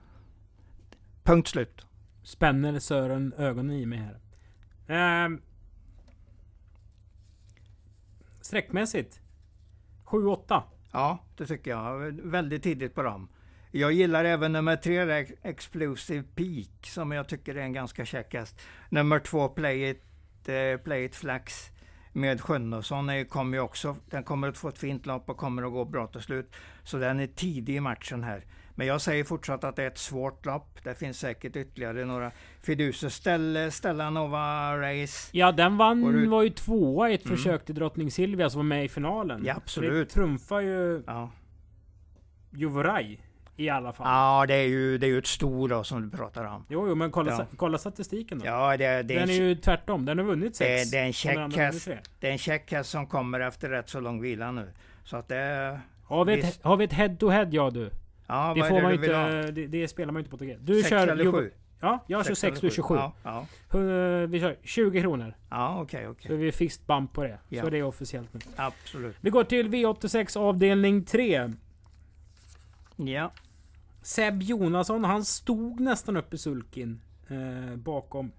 Punkt 1.22 1.48
slut. 1.48 1.86
Spänner 2.22 2.78
Sören 2.78 3.32
ögonen 3.38 3.76
i 3.76 3.86
mig 3.86 3.98
här. 3.98 4.18
Ehm. 4.88 5.40
sträckmässigt. 8.40 9.20
7-8. 10.04 10.62
Ja, 10.92 11.18
det 11.36 11.46
tycker 11.46 11.70
jag. 11.70 11.98
Väldigt 12.22 12.62
tidigt 12.62 12.94
på 12.94 13.02
dem. 13.02 13.28
Jag 13.76 13.92
gillar 13.92 14.24
även 14.24 14.52
nummer 14.52 14.76
tre, 14.76 15.10
Ex- 15.20 15.32
Explosive 15.42 16.22
Peak, 16.34 16.86
som 16.86 17.12
jag 17.12 17.28
tycker 17.28 17.54
är 17.54 17.60
en 17.62 17.72
ganska 17.72 18.04
käck 18.04 18.34
häst. 18.34 18.60
Nummer 18.88 19.18
två, 19.18 19.48
Play 19.48 19.90
It, 19.90 20.02
eh, 20.48 20.80
Play 20.84 21.04
It 21.04 21.16
Flax 21.16 21.70
med 22.12 22.40
Sjunnesson 22.40 23.10
är- 23.10 23.24
kommer 23.24 23.56
ju 23.56 23.62
också, 23.62 23.96
den 24.10 24.22
kommer 24.24 24.48
att 24.48 24.58
få 24.58 24.68
ett 24.68 24.78
fint 24.78 25.06
lopp 25.06 25.30
och 25.30 25.36
kommer 25.36 25.62
att 25.62 25.72
gå 25.72 25.84
bra 25.84 26.06
till 26.06 26.20
slut. 26.20 26.52
Så 26.84 26.98
den 26.98 27.20
är 27.20 27.26
tidig 27.26 27.76
i 27.76 27.80
matchen 27.80 28.24
här. 28.24 28.44
Men 28.74 28.86
jag 28.86 29.00
säger 29.00 29.24
fortsatt 29.24 29.64
att 29.64 29.76
det 29.76 29.82
är 29.82 29.86
ett 29.86 29.98
svårt 29.98 30.46
lopp. 30.46 30.78
Det 30.84 30.94
finns 30.94 31.18
säkert 31.18 31.56
ytterligare 31.56 32.04
några 32.04 32.30
fiduser. 32.62 33.08
Ställ, 33.08 33.72
Stella 33.72 34.10
Nova 34.10 34.76
Race. 34.78 35.30
Ja, 35.32 35.52
den 35.52 35.76
vann, 35.76 36.30
var 36.30 36.42
ju 36.42 36.50
tvåa 36.50 37.10
i 37.10 37.14
ett 37.14 37.24
Mm. 37.26 37.36
försök 37.36 37.64
till 37.64 37.74
Drottning 37.74 38.10
Silvia 38.10 38.50
som 38.50 38.58
var 38.58 38.64
med 38.64 38.84
i 38.84 38.88
finalen. 38.88 39.42
Ja, 39.46 39.54
absolut. 39.56 40.08
Det 40.08 40.14
trumfar 40.14 40.60
ju 40.60 41.02
Ja. 41.06 41.30
Juvoraj 42.56 43.20
i 43.56 43.68
alla 43.68 43.92
fall. 43.92 44.06
ja, 44.06 44.44
det 44.48 44.54
är 44.54 44.66
ju, 44.66 44.98
det 44.98 45.06
är 45.06 45.08
ju 45.08 45.18
ett 45.18 45.26
sto 45.26 45.66
då 45.66 45.84
som 45.84 46.02
du 46.10 46.16
pratar 46.16 46.44
om. 46.44 46.66
Jo, 46.68 46.88
jo, 46.88 46.94
men 46.94 47.10
kolla, 47.10 47.32
Ja. 47.32 47.46
kolla 47.56 47.78
statistiken 47.78 48.38
då. 48.38 48.46
Ja, 48.46 48.76
det, 48.76 49.02
det, 49.02 49.14
den 49.14 49.30
är 49.30 49.34
ju 49.34 49.54
tvärtom. 49.54 50.04
Den 50.04 50.18
har 50.18 50.24
vunnit 50.24 50.56
sex. 50.56 50.90
Det, 50.90 50.96
det 50.96 50.98
är 50.98 51.02
en 51.02 51.08
och 51.08 51.12
den 51.12 51.12
check 51.12 51.36
andra 51.36 51.42
har 51.42 51.48
vunnit 51.48 51.74
häst. 51.74 51.84
tre. 51.84 51.98
Det 52.20 52.28
är 52.28 52.78
en 52.78 52.84
som 52.84 53.06
kommer 53.06 53.40
efter 53.40 53.68
rätt 53.70 53.88
så 53.88 54.00
lång 54.00 54.20
vila 54.20 54.50
nu. 54.50 54.68
Så 55.04 55.16
att 55.16 55.28
det... 55.28 55.80
Har 56.04 56.24
vi, 56.24 56.40
ett, 56.40 56.62
har 56.64 56.76
vi 56.76 56.84
ett 56.84 56.92
head 56.92 57.16
to 57.20 57.28
head 57.28 57.48
ja 57.50 57.70
du? 57.70 57.90
Ja, 58.26 58.52
Det 58.54 58.60
vad 58.60 58.68
får 58.68 58.76
är 58.76 58.80
det 58.80 58.82
man 58.82 58.90
du 58.92 58.96
ju 58.96 59.00
vill 59.02 59.14
ha? 59.14 59.26
inte, 59.40 59.50
det, 59.52 59.66
det 59.66 59.88
spelar 59.88 60.12
man 60.12 60.20
inte 60.20 60.30
på 60.30 60.36
TG. 60.38 60.56
Du 60.60 60.74
Sex 60.78 60.88
kör 60.90 61.08
eller 61.08 61.32
sju? 61.32 61.50
Ja, 61.80 62.04
jag 62.06 62.26
kör 62.26 62.34
6, 62.34 62.60
du 62.60 62.66
eller 62.66 62.74
27. 62.76 62.94
Ja, 62.94 63.12
ja. 63.22 63.46
Hu- 63.70 64.26
Vi 64.26 64.40
kör 64.40 64.56
20 64.62 65.00
kronor. 65.00 65.34
ja 65.50 65.80
okej, 65.82 66.08
okej. 66.08 66.30
Så 66.30 66.36
vi 66.36 66.48
är 66.48 66.52
fist 66.52 66.86
bump 66.86 67.12
på 67.12 67.22
det. 67.22 67.38
Ja. 67.48 67.62
Så 67.62 67.70
det 67.70 67.78
är 67.78 67.82
officiellt 67.82 68.34
nu. 68.34 68.40
Absolut. 68.56 69.16
Vi 69.20 69.30
går 69.30 69.44
till 69.44 69.68
V86 69.68 70.38
avdelning 70.38 71.04
3. 71.04 71.52
Ja. 72.96 73.30
Seb 74.04 74.42
Jonasson, 74.42 75.04
han 75.04 75.24
stod 75.24 75.80
nästan 75.80 76.16
upp 76.16 76.34
i 76.34 76.38
sulkin. 76.38 77.00
Eh, 77.28 77.76
bakom 77.76 78.32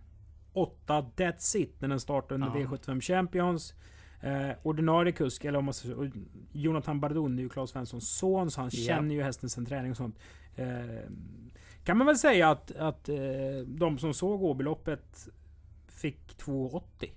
8 0.53 1.01
That's 1.15 1.57
It 1.57 1.81
när 1.81 1.87
den 1.87 1.99
startade 1.99 2.35
under 2.45 2.59
Ja. 2.59 2.67
V75 2.67 3.01
Champions. 3.01 3.73
Eh, 4.21 4.49
ordinarie 4.63 5.11
kusk, 5.11 5.45
eller 5.45 5.59
om 5.59 5.65
man 5.65 5.73
säga, 5.73 5.95
och 5.95 6.05
Jonathan 6.51 6.99
Bardon 6.99 7.37
är 7.39 7.43
ju 7.43 7.49
Claes 7.49 7.69
Svenssons 7.69 8.09
son, 8.17 8.51
så 8.51 8.61
han 8.61 8.69
Ja. 8.73 8.87
känner 8.87 9.15
ju 9.15 9.23
hästen 9.23 9.49
sen 9.49 9.65
träning 9.65 9.91
och 9.91 9.97
sånt. 9.97 10.19
Eh, 10.55 10.65
kan 11.83 11.97
man 11.97 12.07
väl 12.07 12.17
säga 12.17 12.49
att, 12.49 12.71
att 12.71 13.09
eh, 13.09 13.15
de 13.67 13.97
som 13.97 14.13
såg 14.13 14.43
Åbyloppet 14.43 15.27
fick 15.87 16.37
2,80. 16.37 17.09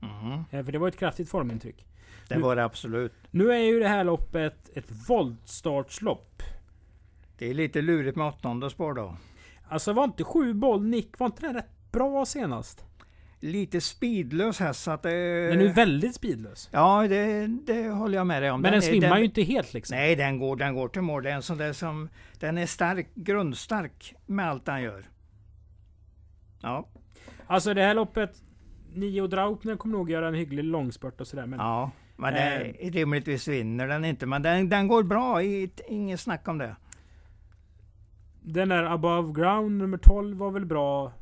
Mhm. 0.00 0.44
Eh, 0.50 0.64
för 0.64 0.72
det 0.72 0.78
var 0.78 0.88
ett 0.88 0.96
kraftigt 0.98 1.28
formintryck. 1.28 1.86
Det 2.28 2.38
var 2.38 2.56
det 2.56 2.64
absolut. 2.64 3.12
Nu 3.30 3.52
är 3.52 3.58
ju 3.58 3.78
det 3.80 3.88
här 3.88 4.04
loppet 4.04 4.70
ett 4.76 5.08
voltstartslopp. 5.08 6.26
Det 7.40 7.50
är 7.50 7.54
lite 7.54 7.82
lurigt 7.82 8.16
med 8.16 8.26
åttonde 8.26 8.70
spår 8.70 8.94
då. 8.94 9.16
Alltså 9.68 9.92
var 9.92 10.04
inte 10.04 10.24
sju 10.24 10.54
boll 10.54 10.86
Nick, 10.86 11.18
var 11.18 11.26
inte 11.26 11.42
den 11.42 11.54
rätt 11.54 11.92
bra 11.92 12.26
senast? 12.26 12.84
Lite 13.40 13.80
speedlös 13.80 14.60
häst 14.60 14.82
så 14.82 14.90
att 14.90 15.02
det... 15.02 15.48
Den 15.48 15.58
är 15.58 15.62
ju 15.64 15.72
väldigt 15.72 16.14
speedlös. 16.14 16.68
Ja, 16.72 17.06
det, 17.08 17.46
det 17.46 17.88
håller 17.88 18.18
jag 18.18 18.26
med 18.26 18.42
dig 18.42 18.50
om. 18.50 18.60
Men 18.60 18.72
den, 18.72 18.78
är- 18.78 18.86
svimmar 18.86 19.18
ju 19.18 19.24
inte 19.24 19.42
helt 19.42 19.74
liksom. 19.74 19.96
Nej, 19.96 20.16
den 20.16 20.38
går, 20.38 20.56
den 20.56 20.74
går 20.74 20.88
till 20.88 21.02
mål. 21.02 21.22
Det 21.22 21.30
är 21.30 21.34
en 21.34 21.42
sån 21.42 21.58
där 21.58 21.72
som... 21.72 22.08
Den 22.38 22.58
är 22.58 22.66
stark, 22.66 23.08
grundstark 23.14 24.14
med 24.26 24.48
allt 24.50 24.64
den 24.66 24.82
gör. 24.82 25.04
Ja, 26.62 26.88
Alltså 27.46 27.74
det 27.74 27.82
här 27.82 27.94
loppet, 27.94 28.42
Nio 28.94 29.26
Draupner 29.26 29.76
kommer 29.76 29.96
nog 29.98 30.10
göra 30.10 30.28
en 30.28 30.34
hygglig 30.34 30.64
långspurt 30.64 31.20
och 31.20 31.26
sådär. 31.26 31.46
Men 31.46 31.58
ja. 31.58 31.90
Men 32.16 32.34
det, 32.34 32.40
Eh. 32.80 32.90
rimligtvis 32.92 33.48
vinner 33.48 33.86
den 33.88 34.04
inte. 34.04 34.26
Men 34.26 34.42
den, 34.42 34.68
den 34.68 34.88
går 34.88 35.02
bra, 35.02 35.42
i- 35.42 35.70
inget 35.88 36.20
snack 36.20 36.48
om 36.48 36.58
det. 36.58 36.76
Den 38.42 38.68
där 38.68 38.84
Above 38.84 39.32
Ground 39.32 39.78
nummer 39.78 39.98
12 39.98 40.36
var 40.38 40.50
väl 40.50 40.66
bra 40.66 41.12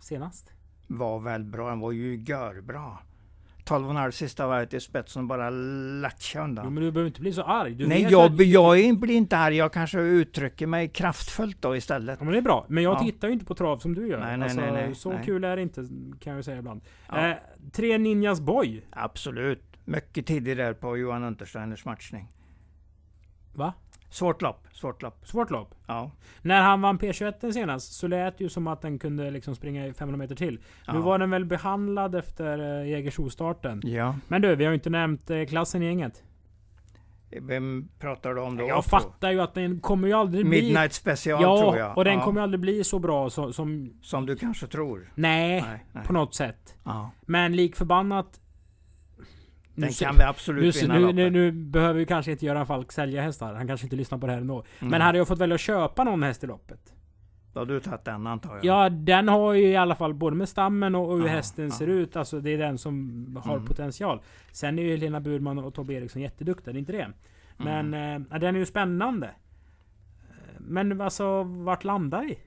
senast? 0.00 0.52
Var 0.86 1.20
väl 1.20 1.44
bra, 1.44 1.68
den 1.68 1.80
var 1.80 1.92
ju 1.92 2.16
görbra. 2.16 2.98
12,5 3.64 4.10
sista 4.10 4.46
varvet 4.46 4.74
i 4.74 4.80
spetsen 4.80 5.28
bara 5.28 5.50
latcha 5.50 6.44
undan. 6.44 6.64
Jo, 6.64 6.70
men 6.70 6.82
du 6.82 6.90
behöver 6.92 7.08
inte 7.08 7.20
bli 7.20 7.32
så 7.32 7.42
arg. 7.42 7.74
Du 7.74 7.86
Nej, 7.86 8.02
jag, 8.02 8.32
att- 8.32 8.46
jag 8.46 8.98
blir 8.98 9.10
inte 9.16 9.36
arg. 9.36 9.56
Jag 9.56 9.72
kanske 9.72 10.00
uttrycker 10.00 10.66
mig 10.66 10.88
kraftfullt 10.88 11.62
då 11.62 11.76
istället. 11.76 12.16
Ja, 12.20 12.24
men 12.24 12.32
det 12.32 12.38
är 12.38 12.42
bra. 12.42 12.66
Men 12.68 12.82
jag 12.84 12.94
Ja. 12.94 13.00
tittar 13.00 13.28
ju 13.28 13.34
inte 13.34 13.44
på 13.46 13.54
trav 13.54 13.78
som 13.78 13.94
du 13.94 14.08
gör. 14.08 14.20
Nej, 14.20 14.36
nej, 14.36 14.44
alltså, 14.44 14.60
nej, 14.60 14.72
nej, 14.72 14.94
så 14.94 15.12
nej. 15.12 15.24
kul 15.24 15.44
är 15.44 15.56
det 15.56 15.62
inte, 15.62 15.88
kan 16.20 16.34
jag 16.34 16.44
säga 16.44 16.58
ibland. 16.58 16.80
Ja. 17.08 17.28
Eh, 17.30 17.36
tre 17.72 17.98
Ninjas 17.98 18.40
Boy. 18.40 18.84
Absolut. 18.90 19.62
Mycket 19.84 20.26
tidig 20.26 20.56
där 20.56 20.72
på 20.74 20.96
Johan 20.96 21.24
Untersteiners 21.24 21.84
matchning. 21.84 22.32
Va? 23.54 23.72
Svårt 24.10 24.42
lopp, 24.42 24.66
svårt 24.72 25.02
lopp. 25.02 25.26
Svårt 25.26 25.50
lopp. 25.50 25.74
Ja. 25.86 26.10
När 26.42 26.62
han 26.62 26.80
vann 26.80 26.98
P21 26.98 27.52
senast 27.52 27.92
så 27.92 28.06
lät 28.08 28.38
det 28.38 28.44
ju 28.44 28.50
som 28.50 28.66
att 28.66 28.82
den 28.82 28.98
kunde 28.98 29.30
liksom 29.30 29.54
springa 29.54 29.86
i 29.86 29.92
500 29.92 30.16
meter 30.18 30.34
till. 30.34 30.54
Nu 30.54 30.60
Ja. 30.94 31.00
var 31.00 31.18
den 31.18 31.30
väl 31.30 31.44
behandlad 31.44 32.14
efter 32.14 32.80
eh, 32.80 32.88
Jägersro-starten. 32.88 33.80
ja. 33.84 34.14
Men 34.28 34.42
du, 34.42 34.54
vi 34.56 34.64
har 34.64 34.70
ju 34.70 34.74
inte 34.74 34.90
nämnt 34.90 35.30
eh, 35.30 35.44
klassen 35.44 35.82
i 35.82 35.86
gänget. 35.86 36.22
Vem 37.40 37.88
pratar 37.98 38.34
du 38.34 38.40
om 38.40 38.56
då? 38.56 38.68
Jag 38.68 38.84
fattar 38.84 39.30
ju 39.30 39.40
att 39.40 39.54
den 39.54 39.80
kommer 39.80 40.08
ju 40.08 40.14
aldrig 40.14 40.46
bli... 40.48 40.62
Midnight 40.62 40.92
special 40.92 41.38
tror 41.58 41.76
Ja, 41.76 41.78
jag. 41.78 41.96
och 41.98 42.04
den 42.04 42.14
ja. 42.14 42.24
kommer 42.24 42.40
ju 42.40 42.42
aldrig 42.42 42.60
bli 42.60 42.84
så 42.84 42.98
bra 42.98 43.30
så, 43.30 43.52
som... 43.52 43.92
Som 44.02 44.26
du 44.26 44.36
kanske 44.36 44.66
tror. 44.66 45.12
Nej, 45.14 45.60
Nej, 45.62 45.84
nej. 45.92 46.06
på 46.06 46.12
något 46.12 46.34
sätt. 46.34 46.74
Ja. 46.84 47.10
Men 47.20 47.56
lik 47.56 47.76
förbannat... 47.76 48.39
Nu 49.80 49.86
Den 49.86 49.94
kan 49.94 50.16
vi 50.16 50.22
absolut 50.22 50.74
nu, 50.74 50.80
vinna 50.80 50.98
nu, 50.98 51.12
nu, 51.12 51.30
nu 51.30 51.52
behöver 51.52 52.00
ju 52.00 52.06
kanske 52.06 52.32
inte 52.32 52.46
Göran 52.46 52.66
Falk 52.66 52.92
sälja 52.92 53.22
hästar. 53.22 53.54
Han 53.54 53.66
kanske 53.66 53.86
inte 53.86 53.96
lyssnar 53.96 54.18
på 54.18 54.26
det 54.26 54.32
här 54.32 54.40
ändå. 54.40 54.64
Men 54.78 54.88
Mm. 54.88 55.00
hade 55.00 55.18
jag 55.18 55.28
fått 55.28 55.38
välja 55.38 55.54
att 55.54 55.60
köpa 55.60 56.04
någon 56.04 56.22
häst 56.22 56.44
i 56.44 56.46
loppet. 56.46 56.94
Då 57.52 57.60
har 57.60 57.66
du 57.66 57.80
tagit 57.80 58.04
den 58.04 58.26
antar 58.26 58.54
jag. 58.54 58.64
Ja, 58.64 58.88
den 58.88 59.28
har 59.28 59.52
ju 59.52 59.62
i 59.68 59.76
alla 59.76 59.94
fall 59.94 60.14
både 60.14 60.36
med 60.36 60.48
stammen 60.48 60.94
och, 60.94 61.10
och 61.10 61.18
hur 61.18 61.26
Ja, 61.26 61.32
hästen 61.32 61.64
ja. 61.64 61.70
ser 61.70 61.86
ut. 61.86 62.16
Alltså 62.16 62.40
det 62.40 62.50
är 62.50 62.58
den 62.58 62.78
som 62.78 63.36
har 63.44 63.54
Mm. 63.54 63.66
potential. 63.66 64.20
Sen 64.52 64.78
är 64.78 64.82
ju 64.82 64.90
Helena 64.90 65.20
Burman 65.20 65.58
och 65.58 65.74
Tobbe 65.74 65.94
Eriksson 65.94 66.22
jätteduktiga, 66.22 66.72
det 66.72 66.76
är 66.78 66.80
inte 66.80 66.92
det. 66.92 67.08
Men 67.56 67.94
Mm. 67.94 68.26
eh, 68.32 68.38
den 68.38 68.54
är 68.54 68.58
ju 68.60 68.66
spännande. 68.66 69.26
Eh, 69.26 70.34
Men 70.58 71.00
alltså, 71.00 71.42
vart 71.42 71.84
landar 71.84 72.22
vi? 72.22 72.38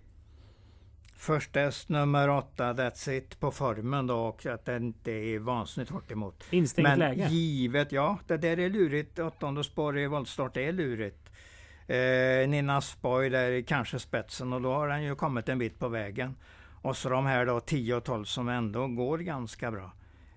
Första 1.24 1.60
häst 1.60 1.90
nummer 1.90 2.30
åtta, 2.30 2.74
That's 2.74 3.12
It, 3.12 3.40
på 3.40 3.52
formen 3.52 4.08
då 4.08 4.18
och 4.18 4.46
att 4.46 4.66
den 4.66 4.84
inte 4.84 5.12
är 5.12 5.40
vansinnigt 5.40 5.92
hårt 5.92 6.12
emot. 6.12 6.44
Instängt 6.50 6.88
Men 6.88 7.00
läge. 7.00 7.28
givet, 7.28 7.92
ja, 7.92 8.18
det 8.28 8.38
där 8.38 8.60
är 8.60 8.70
lurigt. 8.70 9.20
Åttonde 9.20 9.64
spår 9.64 10.00
i 10.00 10.08
voltstart 10.08 10.58
är 10.58 10.72
lurigt. 10.72 11.30
Eh, 11.88 12.50
Nina 12.50 12.82
Spoy 12.82 13.30
där 13.30 13.52
är 13.52 13.62
kanske 13.62 14.00
spetsen 14.00 14.54
och 14.54 14.62
då 14.62 14.74
har 14.74 14.88
den 14.88 15.04
ju 15.04 15.16
kommit 15.16 15.50
en 15.50 15.60
bit 15.60 15.80
på 15.80 15.88
vägen. 15.88 16.36
Och 16.82 16.98
så 16.98 17.10
de 17.10 17.26
här 17.26 17.46
då 17.46 17.60
10 17.60 17.96
och 17.96 18.04
12 18.04 18.26
som 18.26 18.50
ändå 18.50 18.88
går 18.88 19.18
ganska 19.18 19.72
bra. 19.72 19.92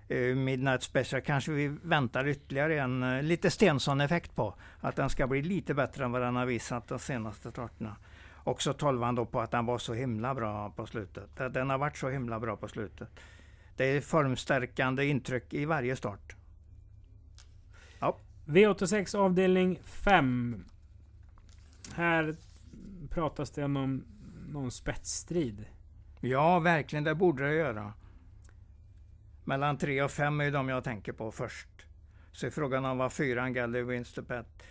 Eh, 0.07 0.35
Midnight 0.35 0.83
Special 0.83 1.21
kanske 1.21 1.51
vi 1.51 1.67
väntar 1.83 2.27
ytterligare 2.27 2.79
en 2.79 3.03
eh, 3.03 3.23
lite 3.23 3.51
Stensson-effekt 3.51 4.35
på. 4.35 4.53
Att 4.79 4.95
den 4.95 5.09
ska 5.09 5.27
bli 5.27 5.41
lite 5.41 5.73
bättre 5.73 6.05
än 6.05 6.11
vad 6.11 6.21
den 6.21 6.35
har 6.35 6.45
visat 6.45 6.87
de 6.87 6.99
senaste 6.99 7.51
starterna. 7.51 7.95
Också 8.47 8.73
12 8.73 9.15
då 9.15 9.25
på 9.25 9.41
att 9.41 9.51
den 9.51 9.65
var 9.65 9.77
så 9.77 9.93
himla 9.93 10.35
bra 10.35 10.69
på 10.69 10.85
slutet. 10.85 11.29
Den 11.35 11.69
har 11.69 11.77
varit 11.77 11.97
så 11.97 12.09
himla 12.09 12.39
bra 12.39 12.57
på 12.57 12.67
slutet. 12.67 13.09
Det 13.75 13.85
är 13.85 14.01
formstärkande 14.01 15.05
intryck 15.05 15.53
i 15.53 15.65
varje 15.65 15.95
start. 15.95 16.35
V86 18.45 19.17
avdelning 19.17 19.79
5. 19.83 20.65
Här 21.95 22.35
pratas 23.09 23.51
det 23.51 23.63
om 23.63 23.73
någon, 23.73 24.03
någon 24.49 24.71
spetsstrid. 24.71 25.65
Ja, 26.19 26.59
verkligen, 26.59 27.03
det 27.03 27.15
borde 27.15 27.47
det 27.47 27.53
göra. 27.53 27.93
Mellan 29.43 29.77
3 29.77 30.01
och 30.01 30.11
5 30.11 30.41
är 30.41 30.51
de 30.51 30.69
jag 30.69 30.83
tänker 30.83 31.11
på 31.11 31.31
först. 31.31 31.69
Så 32.31 32.45
är 32.45 32.49
frågan 32.49 32.85
om 32.85 32.97
vad 32.97 33.13
fyran 33.13 33.53
Gally 33.53 33.81
Winsterpet 33.81 34.63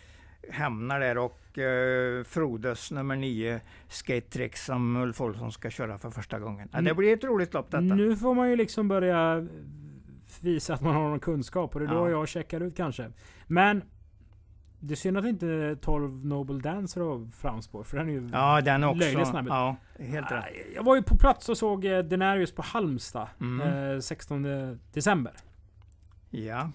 hamnar 0.53 1.01
där 1.01 1.19
och 1.19 1.59
eh, 1.59 2.25
Frodes 2.25 2.91
nummer 2.91 3.17
9 3.17 3.61
Skate 3.89 4.21
Tricks 4.31 4.65
som 4.65 4.97
Ulf 4.97 5.21
Olsson 5.21 5.53
ska 5.53 5.71
köra 5.71 5.99
för 5.99 6.11
första 6.11 6.39
gången. 6.39 6.69
Ja, 6.73 6.79
det 6.79 6.91
Mm. 6.91 6.97
blir 6.97 7.13
ett 7.13 7.25
roligt 7.25 7.55
lopp 7.55 7.71
detta. 7.71 7.81
Nu 7.81 8.17
får 8.17 8.35
man 8.35 8.51
ju 8.51 8.57
liksom 8.57 8.89
börja 8.89 9.47
visa 10.41 10.75
att 10.75 10.81
man 10.81 10.95
har 10.95 11.03
någon 11.09 11.21
kunskap 11.21 11.75
och 11.75 11.81
det 11.81 11.87
är 11.87 11.91
då 11.91 11.95
Ja. 12.07 12.11
jag 12.11 12.29
checkar 12.29 12.61
ut 12.61 12.77
kanske. 12.77 13.11
Men 13.47 13.83
det 14.81 14.95
är 14.95 14.97
synd 14.97 15.19
att 15.19 15.25
inte 15.25 15.77
12 15.81 16.27
Noble 16.27 16.61
Dancer 16.61 17.01
har 17.01 17.31
framspår 17.31 17.85
för 17.85 17.97
den 17.97 18.09
är 18.09 18.13
ju 18.13 18.29
Ja, 18.33 18.61
den 18.61 18.85
också. 18.85 18.99
löjligt 19.01 19.29
snabb. 19.29 19.47
Ja, 19.49 19.77
helt 19.99 20.33
rätt. 20.33 20.45
Jag 20.75 20.83
var 20.83 20.97
ju 20.97 21.03
på 21.03 21.17
plats 21.17 21.49
och 21.49 21.59
såg 21.59 21.85
eh, 21.85 21.99
Denarius 21.99 22.53
på 22.55 22.63
Halmstad 22.63 23.29
Mm. 23.41 23.93
eh, 23.95 24.01
16 24.01 24.47
december. 24.93 25.33
Ja, 26.31 26.71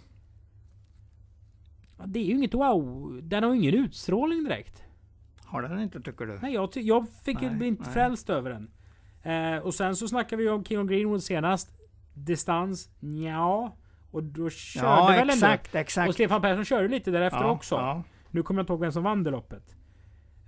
Det 2.05 2.19
är 2.19 2.23
ju 2.23 2.33
inget 2.33 2.53
wow. 2.53 3.19
Den 3.23 3.43
har 3.43 3.53
ju 3.53 3.57
ingen 3.59 3.73
utstrålning 3.73 4.43
direkt. 4.43 4.83
har 5.45 5.61
den 5.61 5.79
inte 5.81 6.01
tycker 6.01 6.25
du? 6.25 6.39
Nej, 6.41 6.53
jag, 6.53 6.69
jag 6.75 7.09
fick 7.25 7.41
Nej, 7.41 7.67
inte 7.67 7.83
nej. 7.83 7.93
frälst 7.93 8.29
över 8.29 8.49
den. 8.49 8.71
Eh, 9.23 9.57
och 9.63 9.73
sen 9.73 9.95
så 9.95 10.07
snackade 10.07 10.43
vi 10.43 10.49
om 10.49 10.63
King 10.65 10.79
of 10.79 10.87
Greenwood 10.89 11.23
senast. 11.23 11.71
Distans, 12.13 12.89
ja. 12.99 13.75
Och 14.11 14.23
då 14.23 14.49
körde 14.49 14.87
Ja, 14.87 15.07
väl 15.07 15.19
ändå. 15.19 15.31
exakt, 15.33 15.73
Och 15.73 15.79
exakt. 15.79 16.13
Stefan 16.13 16.41
Persson 16.41 16.65
körde 16.65 16.87
lite 16.87 17.11
därefter 17.11 17.39
ja, 17.41 17.51
också. 17.51 17.75
Ja. 17.75 18.03
Nu 18.31 18.43
kommer 18.43 18.59
jag 18.59 18.63
inte 18.63 18.73
ihåg 18.73 18.79
vem 18.81 18.91
som 18.91 19.03
vann 19.03 19.23
det 19.23 19.29
loppet. 19.31 19.75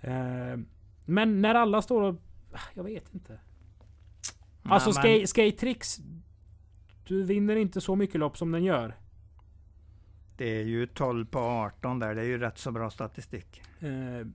Eh, 0.02 0.13
men 1.06 1.42
när 1.42 1.56
alla 1.56 1.82
står 1.82 2.02
och... 2.02 2.16
ah, 2.54 2.60
Jag 2.74 2.84
vet 2.84 3.13
inte. 3.13 3.39
Alltså 4.63 5.02
men- 5.04 5.28
skate 5.28 5.58
tricks. 5.58 5.98
Du 7.08 7.24
vinner 7.24 7.56
inte 7.56 7.82
så 7.82 7.96
mycket 7.96 8.20
lopp 8.20 8.38
som 8.38 8.52
den 8.52 8.63
gör. 8.63 8.96
Det 10.38 10.60
är 10.60 10.63
ju 10.63 10.86
12 10.88 11.26
på 11.26 11.39
18 11.39 12.00
där, 12.00 12.15
det 12.15 12.22
är 12.22 12.26
ju 12.26 12.38
rätt 12.38 12.58
så 12.58 12.72
bra 12.72 12.89
statistik. 12.89 13.62
Eh, 13.80 14.28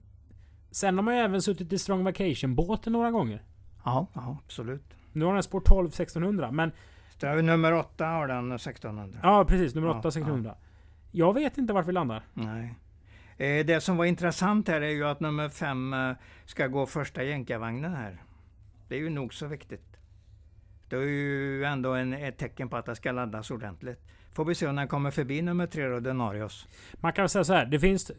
sen 0.71 0.95
har 0.97 1.03
man 1.03 1.15
ju 1.15 1.19
även 1.21 1.41
suttit 1.41 1.73
i 1.73 1.77
Strong 1.79 2.03
Vacation-båten 2.03 2.93
några 2.93 3.11
gånger. 3.11 3.43
Ja, 3.85 4.07
ja 4.13 4.37
absolut. 4.45 4.93
Nu 5.13 5.25
har 5.25 5.33
den 5.33 5.43
spår 5.43 5.59
12 5.61 5.87
1600. 5.87 6.51
Men 6.51 6.71
har 7.21 7.35
vi 7.35 7.41
nummer 7.41 7.73
8 7.73 8.05
har 8.05 8.27
den 8.27 8.51
1600. 8.51 9.19
ja 9.23 9.45
precis, 9.45 9.75
nummer 9.75 9.87
Ja, 9.87 9.99
8 9.99 10.07
1600. 10.07 10.55
Jag 11.11 11.33
vet 11.33 11.57
inte 11.57 11.73
vart 11.73 11.87
vi 11.87 11.91
landar. 11.91 12.23
Nej. 12.33 12.75
Eh, 13.37 13.65
Det 13.65 13.81
som 13.81 13.97
var 13.97 14.05
intressant 14.05 14.67
här 14.67 14.81
är 14.81 14.89
ju 14.89 15.05
att 15.07 15.19
nummer 15.19 15.49
5 15.49 15.95
ska 16.45 16.67
gå 16.67 16.85
första 16.85 17.23
jänkarvagnen 17.23 17.93
här. 17.93 18.23
Det 18.87 18.95
är 18.95 18.99
ju 18.99 19.09
nog 19.09 19.33
så 19.33 19.47
viktigt. 19.47 19.97
Det 20.89 20.95
är 20.95 21.01
ju 21.01 21.63
ändå 21.63 21.93
en, 21.93 22.13
ett 22.13 22.37
tecken 22.37 22.69
på 22.69 22.77
att 22.77 22.85
det 22.85 22.95
ska 22.95 23.11
laddas 23.11 23.51
ordentligt. 23.51 24.01
Får 24.33 24.45
vi 24.45 24.55
se 24.55 24.67
om 24.67 24.75
den 24.75 24.87
kommer 24.87 25.11
förbi 25.11 25.41
nummer 25.41 25.67
3 25.67 25.87
då, 25.87 25.99
Denarius. 25.99 26.67
Man 26.93 27.13
kan 27.13 27.21
väl 27.23 27.29
säga 27.29 27.43
så 27.43 27.53
här. 27.53 27.65
Det 27.65 27.79
finns 27.79 28.11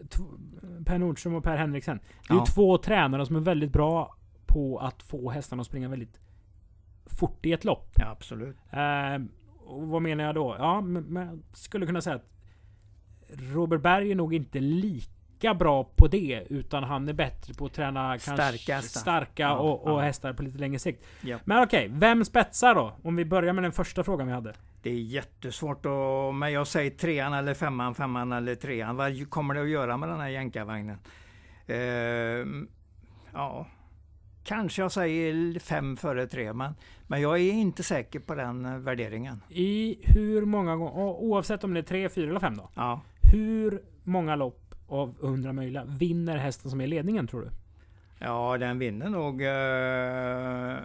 Per 0.86 0.98
Nordström 0.98 1.34
och 1.34 1.44
Per 1.44 1.56
Henriksen. 1.56 2.00
Det 2.28 2.32
är 2.34 2.36
Ja. 2.36 2.44
ju 2.48 2.52
två 2.54 2.78
tränare 2.78 3.26
som 3.26 3.36
är 3.36 3.40
väldigt 3.40 3.72
bra 3.72 4.14
på 4.46 4.78
att 4.78 5.02
få 5.02 5.30
hästarna 5.30 5.60
att 5.60 5.66
springa 5.66 5.88
väldigt 5.88 6.20
fort 7.06 7.46
i 7.46 7.52
ett 7.52 7.64
lopp. 7.64 7.92
Ja, 7.96 8.10
absolut. 8.10 8.56
Eh, 8.70 9.22
och 9.66 9.82
vad 9.88 10.02
menar 10.02 10.24
jag 10.24 10.34
då? 10.34 10.56
Ja, 10.58 10.80
men, 10.80 11.02
men 11.02 11.26
jag 11.26 11.38
skulle 11.52 11.86
kunna 11.86 12.00
säga 12.00 12.16
att 12.16 12.26
Robert 13.54 13.80
Berg 13.82 14.10
är 14.10 14.14
nog 14.14 14.34
inte 14.34 14.60
lika 14.60 15.10
bra 15.54 15.84
på 15.96 16.06
det. 16.08 16.44
Utan 16.50 16.84
han 16.84 17.08
är 17.08 17.12
bättre 17.12 17.54
på 17.54 17.66
att 17.66 17.72
träna 17.72 18.18
Starka 18.18 18.74
hästar. 18.76 19.00
starka 19.00 19.42
Ja, 19.42 19.56
och, 19.56 19.84
och 19.86 19.90
ja. 19.90 20.00
hästar 20.00 20.32
på 20.32 20.42
lite 20.42 20.58
längre 20.58 20.78
sikt. 20.78 21.06
Ja. 21.20 21.38
Men 21.44 21.62
okej, 21.62 21.88
vem 21.92 22.24
spetsar 22.24 22.74
då? 22.74 22.92
Om 23.02 23.16
vi 23.16 23.24
börjar 23.24 23.52
med 23.52 23.64
den 23.64 23.72
första 23.72 24.04
frågan 24.04 24.26
vi 24.26 24.32
hade. 24.32 24.54
Det 24.82 24.90
är 24.90 24.94
jättesvårt 24.94 25.86
att... 25.86 26.34
Men 26.34 26.52
jag 26.52 26.66
säger 26.66 26.90
trean 26.90 27.32
eller 27.32 27.54
femman, 27.54 27.94
femman 27.94 28.32
eller 28.32 28.54
trean. 28.54 28.96
Vad 28.96 29.30
kommer 29.30 29.54
det 29.54 29.60
att 29.60 29.68
göra 29.68 29.96
med 29.96 30.08
den 30.08 30.20
här 30.20 30.28
jänkarvagnen? 30.28 30.98
Ehm, 31.66 32.68
ja, 33.32 33.66
kanske 34.44 34.82
jag 34.82 34.92
säger 34.92 35.58
fem 35.58 35.96
före 35.96 36.26
tre, 36.26 36.52
men, 36.52 36.74
men 37.06 37.20
jag 37.20 37.38
är 37.38 37.52
inte 37.52 37.82
säker 37.82 38.20
på 38.20 38.34
den 38.34 38.64
eh, 38.64 38.76
värderingen. 38.78 39.42
I 39.48 39.98
hur 40.02 40.44
många 40.44 40.76
gånger, 40.76 41.02
oavsett 41.02 41.64
om 41.64 41.74
det 41.74 41.80
är 41.80 41.82
3, 41.82 42.08
4 42.08 42.30
eller 42.30 42.40
5 42.40 42.56
då. 42.56 42.70
Ja, 42.74 43.00
Hur 43.32 43.82
många 44.04 44.36
lopp 44.36 44.69
av 44.90 45.14
100 45.22 45.52
möjliga 45.52 45.84
vinner 45.84 46.36
hästen 46.36 46.70
som 46.70 46.80
är 46.80 46.84
i 46.84 46.88
ledningen 46.88 47.26
tror 47.26 47.40
du? 47.40 47.50
Ja, 48.18 48.58
den 48.58 48.78
vinner 48.78 49.08
nog 49.08 49.42
eh, 49.42 50.78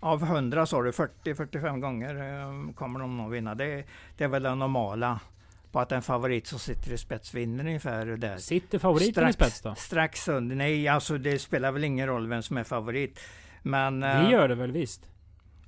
av 0.00 0.22
100 0.22 0.66
sa 0.66 0.82
du 0.82 0.90
40-45 0.90 1.80
gånger 1.80 2.14
eh, 2.14 2.72
kommer 2.74 3.00
de 3.00 3.16
nog 3.16 3.30
vinna. 3.30 3.54
Det, 3.54 3.84
det 4.16 4.24
är 4.24 4.28
väl 4.28 4.42
det 4.42 4.54
normala 4.54 5.20
på 5.72 5.80
att 5.80 5.92
en 5.92 6.02
favorit 6.02 6.46
som 6.46 6.58
sitter 6.58 6.92
i 6.92 6.98
spets 6.98 7.34
vinner 7.34 7.66
ungefär 7.66 8.06
där. 8.06 8.36
Sitter 8.36 8.78
favoriten 8.78 9.28
i 9.28 9.32
spets 9.32 9.60
då? 9.60 9.74
Strax 9.74 10.28
under. 10.28 10.56
Nej, 10.56 10.88
alltså 10.88 11.18
det 11.18 11.38
spelar 11.38 11.72
väl 11.72 11.84
ingen 11.84 12.06
roll 12.06 12.28
vem 12.28 12.42
som 12.42 12.56
är 12.56 12.64
favorit. 12.64 13.20
Men... 13.62 14.00
Det 14.00 14.06
eh, 14.06 14.30
gör 14.30 14.48
det 14.48 14.54
väl 14.54 14.72
visst? 14.72 15.09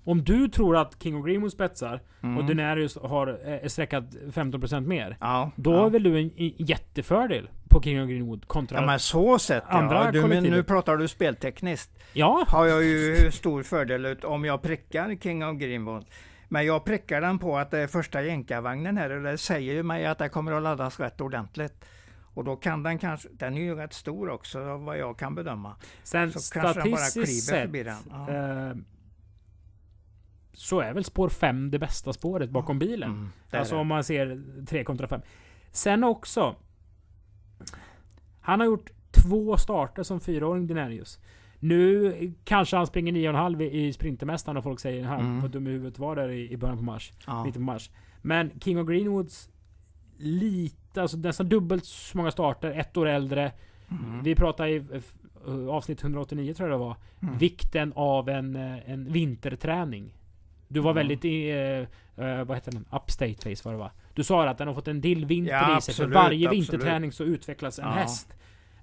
Om 0.04 0.24
du 0.24 0.48
tror 0.48 0.76
att 0.76 1.02
King 1.02 1.16
of 1.16 1.26
Greenwood 1.26 1.52
spetsar 1.52 2.00
mm. 2.22 2.38
och 2.38 2.44
Denarius 2.44 2.98
har 3.02 3.26
är 3.26 3.68
sträckat 3.68 4.04
15% 4.04 4.80
mer. 4.80 5.16
Ja, 5.20 5.50
Då 5.56 5.72
ja. 5.72 5.86
är 5.86 5.90
väl 5.90 6.02
du 6.02 6.18
en 6.18 6.30
jättefördel 6.56 7.48
på 7.68 7.82
King 7.82 8.02
of 8.02 8.08
Greenwood 8.08 8.48
kontra... 8.48 8.80
Ja 8.80 8.86
men 8.86 8.98
så 8.98 9.38
sett 9.38 9.64
Andra 9.66 10.04
ja. 10.04 10.10
Du, 10.10 10.26
men 10.26 10.44
nu 10.44 10.62
pratar 10.62 10.96
du 10.96 11.08
speltekniskt. 11.08 11.90
ja, 12.12 12.44
Har 12.48 12.66
jag 12.66 12.84
ju 12.84 13.30
stor 13.30 13.62
fördel 13.62 14.06
ut 14.06 14.24
om 14.24 14.44
jag 14.44 14.62
prickar 14.62 15.16
King 15.22 15.44
of 15.44 15.58
Greenwood. 15.58 16.04
Men 16.48 16.66
jag 16.66 16.84
prickar 16.84 17.20
den 17.20 17.38
på 17.38 17.58
att 17.58 17.70
det 17.70 17.78
är 17.78 17.86
första 17.86 18.22
jänkarvagnen 18.22 18.96
här 18.96 19.10
och 19.10 19.22
det 19.22 19.38
säger 19.38 19.74
ju 19.74 19.82
mig 19.82 20.06
att 20.06 20.18
det 20.18 20.28
kommer 20.28 20.52
att 20.52 20.62
laddas 20.62 21.00
rätt 21.00 21.20
ordentligt. 21.20 21.84
Och 22.34 22.44
då 22.44 22.56
kan 22.56 22.82
den 22.82 22.98
kanske, 22.98 23.28
den 23.32 23.56
är 23.56 23.60
ju 23.60 23.74
rätt 23.74 23.92
stor 23.92 24.30
också 24.30 24.76
vad 24.76 24.98
jag 24.98 25.18
kan 25.18 25.34
bedöma. 25.34 25.76
sen 26.02 26.32
Så 26.32 26.54
kanske 26.54 26.80
den 26.80 26.90
bara 26.90 27.00
statistiskt 27.00 27.48
sett. 27.48 27.70
Ja. 28.10 28.30
eh, 28.30 28.74
så 30.62 30.80
är 30.80 30.92
väl 30.94 31.04
spår 31.04 31.28
5 31.28 31.70
det 31.70 31.78
bästa 31.78 32.12
spåret 32.12 32.50
bakom 32.50 32.78
bilen. 32.78 33.10
Mm, 33.10 33.28
Alltså 33.50 33.76
om 33.76 33.86
man 33.86 34.04
ser 34.04 34.42
3 34.66 34.84
kontra 34.84 35.06
5. 35.08 35.20
Sen 35.70 36.04
också. 36.04 36.54
Han 38.40 38.60
har 38.60 38.66
gjort 38.66 38.90
två 39.10 39.56
starter 39.56 40.02
som 40.02 40.20
fyraåring 40.20 40.66
Denarius. 40.66 41.18
Nu 41.58 42.32
kanske 42.44 42.76
han 42.76 42.86
springer 42.86 43.12
9,5 43.12 43.62
i 43.62 43.86
i 43.86 43.92
Sprintermästaren 43.92 44.56
och 44.56 44.64
folk 44.64 44.80
säger 44.80 45.04
han 45.04 45.20
Mm. 45.20 45.40
vad 45.40 45.50
dum 45.50 45.66
i 45.66 45.70
huvudet 45.70 45.98
var 45.98 46.16
där 46.16 46.28
i, 46.28 46.52
i 46.52 46.56
början 46.56 46.78
på 46.78 46.84
mars. 46.84 47.12
ja. 47.26 47.44
Mitten 47.44 47.62
på 47.62 47.66
mars. 47.66 47.90
Men 48.22 48.50
King 48.60 48.78
of 48.80 48.88
Greenwoods 48.88 49.50
lite, 50.18 51.02
alltså 51.02 51.16
nästan 51.16 51.48
dubbelt 51.48 51.84
så 51.84 52.16
många 52.16 52.30
starter, 52.30 52.70
ett 52.70 52.96
år 52.96 53.06
äldre. 53.06 53.52
Mm. 53.90 54.22
Vi 54.22 54.34
pratade 54.34 54.70
i 54.70 54.84
avsnitt 55.70 56.02
189 56.02 56.54
tror 56.54 56.70
jag 56.70 56.80
det 56.80 56.84
var. 56.84 56.96
Mm. 57.22 57.38
Vikten 57.38 57.92
av 57.96 58.28
en, 58.28 58.56
eh, 58.56 58.90
en 58.90 59.12
vinterträning. 59.12 60.14
Du 60.72 60.80
var 60.80 60.90
Mm. 60.90 61.00
väldigt 61.00 61.24
i, 61.24 61.50
eh, 61.50 62.26
eh, 62.26 62.44
vad 62.44 62.56
heter 62.56 62.72
den? 62.72 62.84
Upstate 62.92 63.34
face 63.34 63.64
var 63.64 63.72
det 63.72 63.78
va? 63.78 63.90
Du 64.14 64.24
sa 64.24 64.48
att 64.48 64.58
den 64.58 64.68
har 64.68 64.74
fått 64.74 64.88
en 64.88 65.00
dill 65.00 65.24
vinter 65.26 65.52
Ja, 65.52 65.78
i 65.78 65.80
sig. 65.80 65.94
För 65.94 66.06
varje 66.06 66.48
absolut. 66.48 66.52
vinterträning 66.72 67.12
så 67.12 67.24
utvecklas 67.24 67.78
en 67.78 67.84
Ja. 67.84 67.90
häst. 67.92 68.28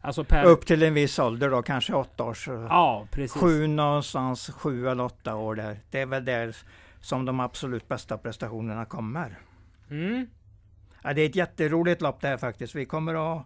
Alltså 0.01 0.23
per... 0.23 0.43
Upp 0.45 0.65
till 0.65 0.83
en 0.83 0.93
viss 0.93 1.19
ålder 1.19 1.49
då, 1.49 1.61
kanske 1.61 1.93
åtta 1.93 2.23
års. 2.23 2.47
Ja, 2.47 3.07
precis. 3.11 3.41
Sju 3.41 3.67
någonstans, 3.67 4.49
sju 4.49 4.87
eller 4.87 5.03
åtta 5.03 5.35
år 5.35 5.55
där. 5.55 5.79
Det 5.91 5.99
är 6.01 6.05
väl 6.05 6.25
där 6.25 6.55
som 7.01 7.25
de 7.25 7.39
absolut 7.39 7.87
bästa 7.87 8.17
prestationerna 8.17 8.85
kommer. 8.85 9.39
Mm. 9.89 10.27
Ja, 11.03 11.13
det 11.13 11.21
är 11.21 11.25
ett 11.25 11.35
jätteroligt 11.35 12.01
lopp 12.01 12.21
det 12.21 12.27
här 12.27 12.37
faktiskt. 12.37 12.75
Vi 12.75 12.85
kommer 12.85 13.35
att, 13.37 13.45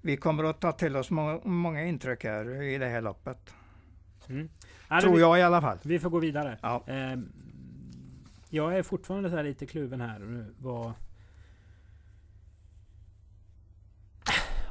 vi 0.00 0.16
kommer 0.16 0.44
att 0.44 0.60
ta 0.60 0.72
till 0.72 0.96
oss 0.96 1.10
många, 1.10 1.40
många 1.44 1.84
intryck 1.84 2.24
här 2.24 2.62
i 2.62 2.78
det 2.78 2.86
här 2.86 3.00
loppet. 3.00 3.54
Mm. 4.28 4.48
Tror 5.00 5.14
vi, 5.14 5.20
jag 5.20 5.38
i 5.38 5.42
alla 5.42 5.60
fall. 5.60 5.78
vi 5.82 5.98
får 5.98 6.10
gå 6.10 6.18
vidare. 6.18 6.58
Ja. 6.62 6.84
Ehm, 6.86 7.32
jag 8.54 8.78
är 8.78 8.82
fortfarande 8.82 9.30
så 9.30 9.36
här 9.36 9.44
lite 9.44 9.66
kluven 9.66 10.00
här. 10.00 10.18
nu, 10.18 10.54
Vad... 10.58 10.92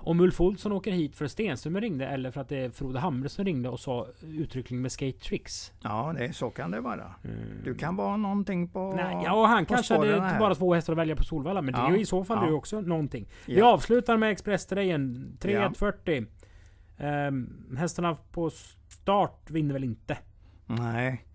Om 0.06 0.20
Ulf 0.20 0.42
Olsson 0.42 0.72
åker 0.72 0.92
hit 0.92 1.16
för 1.16 1.26
att 1.26 1.32
Stenström 1.32 1.82
ringde 1.82 2.08
eller 2.08 2.32
för 2.32 2.42
att 2.42 2.50
det 2.50 2.58
är 2.58 2.70
Frode 2.70 3.00
Hamre 3.00 3.30
som 3.30 3.46
ringde 3.46 3.70
och 3.70 3.80
sa 3.80 4.08
uttryckligen 4.22 4.82
med 4.82 4.92
skate 4.92 5.20
tricks. 5.20 5.74
Ja, 5.82 6.14
det, 6.18 6.34
så 6.34 6.50
kan 6.50 6.72
det 6.72 6.82
vara. 6.82 7.16
Mm. 7.24 7.38
Du 7.64 7.76
kan 7.76 7.96
vara 7.96 8.18
någonting 8.18 8.68
på... 8.68 8.94
Nej, 8.96 9.22
ja, 9.26 9.46
han 9.46 9.66
kanske 9.66 9.94
hade 9.96 10.22
här. 10.22 10.40
bara 10.40 10.56
två 10.56 10.74
hästar 10.74 10.94
att 10.94 11.00
välja 11.00 11.16
på 11.16 11.24
Solvalla. 11.24 11.62
Men 11.62 11.74
det 11.74 11.80
Ja, 11.80 11.88
är 11.88 11.92
ju 11.96 12.00
i 12.02 12.06
så 12.06 12.24
fall 12.24 12.38
ja. 12.38 12.44
det 12.44 12.50
ju 12.50 12.54
också 12.56 12.82
någonting. 12.82 13.28
Vi 13.48 13.58
Ja. 13.58 13.74
avslutar 13.74 14.18
med 14.18 14.32
Express-terrängen. 14.32 15.38
3140. 15.40 16.26
Um, 16.98 17.76
hästarna 17.78 18.18
på 18.32 18.50
start 18.90 19.50
vinner 19.50 19.74
väl 19.74 19.84
inte? 19.84 20.18
Nej. 20.66 21.26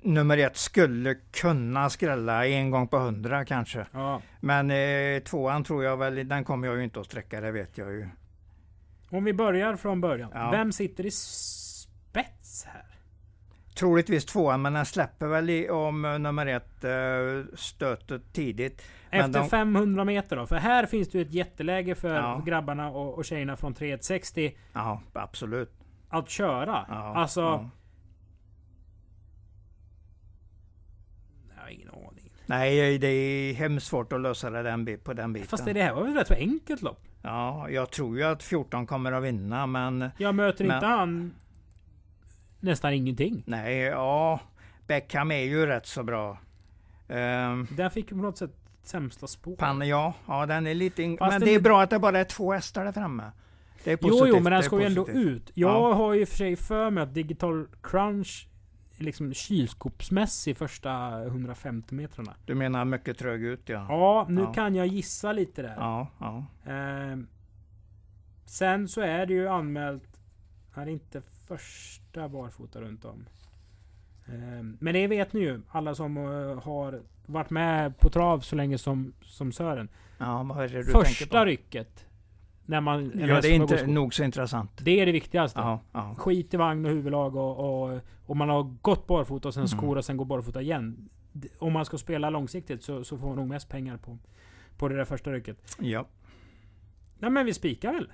Nummer 0.00 0.38
ett 0.38 0.56
skulle 0.56 1.14
kunna 1.14 1.90
skrälla 1.90 2.46
en 2.46 2.70
gång 2.70 2.88
på 2.88 2.98
hundra 2.98 3.44
kanske. 3.44 3.86
Ja. 3.92 4.22
Men 4.40 4.70
eh, 4.70 5.22
tvåan 5.22 5.64
tror 5.64 5.84
jag 5.84 5.96
väl, 5.96 6.28
den 6.28 6.44
kommer 6.44 6.68
jag 6.68 6.76
ju 6.76 6.84
inte 6.84 7.00
att 7.00 7.06
sträcka, 7.06 7.40
det 7.40 7.50
vet 7.52 7.78
jag 7.78 7.92
ju. 7.92 8.08
Om 9.10 9.24
vi 9.24 9.32
börjar 9.32 9.76
från 9.76 10.00
början. 10.00 10.30
Ja. 10.34 10.50
Vem 10.50 10.72
sitter 10.72 11.06
i 11.06 11.10
spets 11.10 12.64
här? 12.64 12.84
Troligtvis 13.74 14.24
tvåan, 14.24 14.62
men 14.62 14.72
den 14.72 14.86
släpper 14.86 15.26
väl 15.26 15.50
i, 15.50 15.70
om 15.70 16.04
eh, 16.04 16.18
nummer 16.18 16.46
ett 16.46 16.84
eh, 16.84 17.54
stöter 17.56 18.20
tidigt. 18.32 18.82
Efter 19.10 19.40
de- 19.40 19.48
500 19.48 20.04
meter 20.04 20.36
då? 20.36 20.46
För 20.46 20.56
här 20.56 20.86
finns 20.86 21.08
det 21.08 21.18
ju 21.18 21.22
ett 21.24 21.32
jätteläge 21.32 21.94
för 21.94 22.14
Ja. 22.14 22.42
grabbarna 22.46 22.90
och, 22.90 23.14
och 23.14 23.24
tjejerna 23.24 23.56
från 23.56 23.74
3160 23.74 24.56
Ja, 24.72 25.00
absolut. 25.12 25.72
att 26.08 26.30
köra. 26.30 26.86
Ja, 26.88 27.14
alltså... 27.16 27.70
Nej, 32.58 32.98
det 32.98 33.06
är 33.08 33.54
hemskt 33.54 33.86
svårt 33.86 34.12
att 34.12 34.20
lösa 34.20 34.50
det 34.50 34.62
den, 34.62 34.98
på 35.04 35.12
den 35.12 35.32
biten. 35.32 35.48
Fast 35.48 35.64
det 35.64 35.82
här 35.82 35.94
var 35.94 36.02
väl 36.02 36.10
ett 36.12 36.16
rätt 36.20 36.26
så 36.28 36.34
enkelt 36.34 36.82
lopp? 36.82 37.00
Ja, 37.22 37.70
jag 37.70 37.90
tror 37.90 38.16
ju 38.18 38.24
att 38.24 38.42
14 38.42 38.86
kommer 38.86 39.12
att 39.12 39.22
vinna, 39.24 39.66
men 39.66 40.10
Jag 40.18 40.34
möter 40.34 40.64
Men- 40.64 40.76
inte 40.76 40.86
han 40.86 41.34
nästan 42.60 42.92
ingenting. 42.92 43.42
nej, 43.46 43.78
ja. 43.78 44.40
Beckham 44.86 45.30
är 45.30 45.42
ju 45.44 45.66
rätt 45.66 45.86
så 45.86 46.02
bra. 46.02 46.38
Um, 47.08 47.66
Den 47.76 47.90
fick 47.90 48.10
ju 48.10 48.16
på 48.16 48.22
något 48.22 48.38
sätt 48.38 48.50
sämsta 48.82 49.26
spår. 49.26 49.56
Pan, 49.56 49.88
ja, 49.88 50.14
ja, 50.26 50.46
den 50.46 50.66
är 50.66 50.74
lite... 50.74 51.02
In... 51.02 51.16
Men 51.20 51.40
det 51.40 51.54
är 51.54 51.60
bra 51.60 51.82
att 51.82 51.90
det 51.90 51.98
bara 51.98 52.18
är 52.18 52.24
två 52.24 52.52
hästar 52.52 52.84
där 52.84 52.92
framme. 52.92 53.30
Det 53.84 53.92
är 53.92 53.98
jo, 54.02 54.08
positivt. 54.08 54.28
jo, 54.28 54.34
men 54.34 54.44
det 54.44 54.50
den 54.50 54.62
ska 54.62 54.80
ju 54.80 54.86
ändå 54.86 55.08
ut. 55.08 55.50
Jag 55.54 55.70
Ja. 55.70 55.92
har 55.94 56.14
ju 56.14 56.26
för 56.26 56.36
sig 56.36 56.56
för 56.56 56.90
mig 56.90 57.02
att 57.02 57.14
Digital 57.14 57.66
Crunch 57.82 58.48
liksom 59.02 59.34
kylskåpsmässig 59.34 60.56
första 60.56 61.22
150 61.24 61.94
metrarna. 61.94 62.34
Du 62.46 62.54
menar 62.54 62.84
mycket 62.84 63.18
trög 63.18 63.42
ut, 63.42 63.68
ja. 63.68 63.86
Ja, 63.88 64.26
nu 64.28 64.40
Ja. 64.40 64.52
kan 64.52 64.74
jag 64.74 64.86
gissa 64.86 65.32
lite 65.32 65.62
där. 65.62 65.74
Ja, 65.76 66.06
ja. 66.18 66.46
Ehm, 66.72 67.26
sen 68.44 68.88
så 68.88 69.00
är 69.00 69.26
det 69.26 69.34
ju 69.34 69.48
anmält... 69.48 70.20
Är 70.74 70.84
det 70.86 70.92
inte 70.92 71.22
första 71.46 72.28
barfota 72.28 72.80
runt 72.80 73.04
om? 73.04 73.26
Ehm, 74.26 74.76
men 74.80 74.94
det 74.94 75.06
vet 75.06 75.32
ni 75.32 75.40
ju, 75.40 75.60
alla 75.70 75.94
som 75.94 76.16
eh, 76.16 76.62
har 76.62 77.02
varit 77.26 77.50
med 77.50 77.98
på 77.98 78.10
trav 78.10 78.40
så 78.40 78.56
länge 78.56 78.78
som, 78.78 79.12
som 79.22 79.52
Sören. 79.52 79.88
ja 80.18 80.42
vad 80.42 80.64
är 80.64 80.68
det 80.68 80.78
du 80.78 80.84
tänker 80.84 81.04
Första 81.04 81.38
på? 81.38 81.44
rycket. 81.44 82.06
När 82.66 82.80
man... 82.80 83.12
Ja, 83.18 83.40
det 83.40 83.48
är 83.48 83.54
inte 83.54 83.86
nog 83.86 84.14
så 84.14 84.24
intressant. 84.24 84.70
Det 84.82 85.00
är 85.00 85.06
det 85.06 85.12
viktigaste. 85.12 85.60
Ja, 85.60 85.80
ja. 85.92 86.14
Skit 86.18 86.54
i 86.54 86.56
vagn 86.56 86.84
och 86.84 86.90
huvudlag 86.90 87.36
och, 87.36 87.58
och, 87.92 88.00
och 88.26 88.36
man 88.36 88.48
har 88.48 88.62
gått 88.82 89.06
barfota 89.06 89.48
och 89.48 89.54
sen 89.54 89.60
Mm. 89.60 89.68
skor 89.68 89.98
och 89.98 90.04
sen 90.04 90.16
går 90.16 90.24
barfota 90.24 90.62
igen. 90.62 91.08
Om 91.58 91.72
man 91.72 91.84
ska 91.84 91.98
spela 91.98 92.30
långsiktigt 92.30 92.82
så, 92.82 93.04
så 93.04 93.18
får 93.18 93.26
man 93.26 93.36
nog 93.36 93.48
mest 93.48 93.68
pengar 93.68 93.96
på, 93.96 94.18
på 94.76 94.88
det 94.88 94.96
där 94.96 95.04
första 95.04 95.32
rycket. 95.32 95.76
ja. 95.80 96.06
Nej 97.18 97.30
men 97.30 97.46
vi 97.46 97.54
spikar 97.54 97.92
väl? 97.92 98.12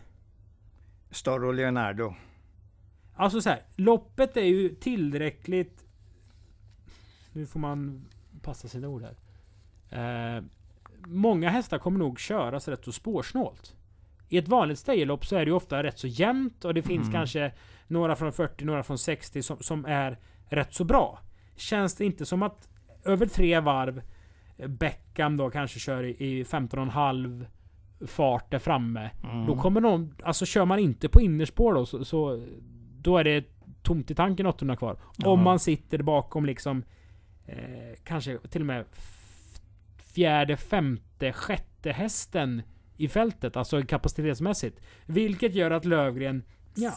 Storro 1.10 1.52
Leonardo. 1.52 2.14
Alltså 3.14 3.40
så 3.40 3.48
här, 3.48 3.62
loppet 3.76 4.36
är 4.36 4.44
ju 4.44 4.68
tillräckligt... 4.74 5.84
Nu 7.32 7.46
får 7.46 7.60
man 7.60 8.04
passa 8.42 8.68
sina 8.68 8.88
ord 8.88 9.02
här. 9.02 9.16
Eh, 10.38 10.42
många 11.06 11.50
hästar 11.50 11.78
kommer 11.78 11.98
nog 11.98 12.18
köras 12.20 12.68
rätt 12.68 12.84
så 12.84 12.92
spårsnålt. 12.92 13.76
I 14.28 14.38
ett 14.38 14.48
vanligt 14.48 14.78
stayerlopp 14.78 15.26
så 15.26 15.36
är 15.36 15.40
det 15.44 15.48
ju 15.48 15.52
ofta 15.56 15.82
rätt 15.82 15.98
så 15.98 16.06
jämnt 16.06 16.64
och 16.64 16.74
det 16.74 16.82
finns 16.82 17.08
Mm. 17.08 17.12
kanske 17.12 17.52
några 17.86 18.16
från 18.16 18.32
40, 18.32 18.64
några 18.64 18.82
från 18.82 18.98
60 18.98 19.42
som, 19.42 19.58
som 19.60 19.84
är 19.84 20.18
rätt 20.48 20.74
så 20.74 20.84
bra. 20.84 21.18
Känns 21.56 21.94
det 21.96 22.04
inte 22.04 22.26
som 22.26 22.42
att 22.42 22.68
över 23.04 23.26
tre 23.26 23.60
varv 23.60 24.02
eh, 24.56 24.68
Beckham 24.68 25.36
då 25.36 25.50
kanske 25.50 25.78
kör 25.78 26.02
i, 26.02 26.10
i 26.10 26.44
15,5 26.44 27.46
fart 28.06 28.50
där 28.50 28.58
framme. 28.58 29.10
Mm. 29.24 29.46
Då 29.46 29.56
kommer 29.56 29.80
någon, 29.80 30.14
alltså 30.22 30.46
kör 30.46 30.64
man 30.64 30.78
inte 30.78 31.08
på 31.08 31.20
innerspår 31.20 31.74
då 31.74 31.86
så, 31.86 32.04
så 32.04 32.46
då 33.00 33.18
är 33.18 33.24
det 33.24 33.44
tomt 33.82 34.10
i 34.10 34.14
tanken 34.14 34.46
800 34.46 34.76
kvar. 34.76 34.98
Ja. 35.16 35.28
Om 35.30 35.42
man 35.42 35.58
sitter 35.58 36.02
bakom 36.02 36.46
liksom 36.46 36.82
eh, 37.46 37.56
kanske 38.04 38.38
till 38.38 38.60
och 38.62 38.66
med 38.66 38.84
fjärde, 40.14 40.56
femte, 40.56 41.32
sjätte 41.32 41.92
hästen 41.92 42.62
i 42.98 43.08
fältet, 43.08 43.56
alltså 43.56 43.82
kapacitetsmässigt. 43.82 44.80
Vilket 45.06 45.54
gör 45.54 45.70
att 45.70 45.84
Lövgren, 45.84 46.42
ja, 46.74 46.92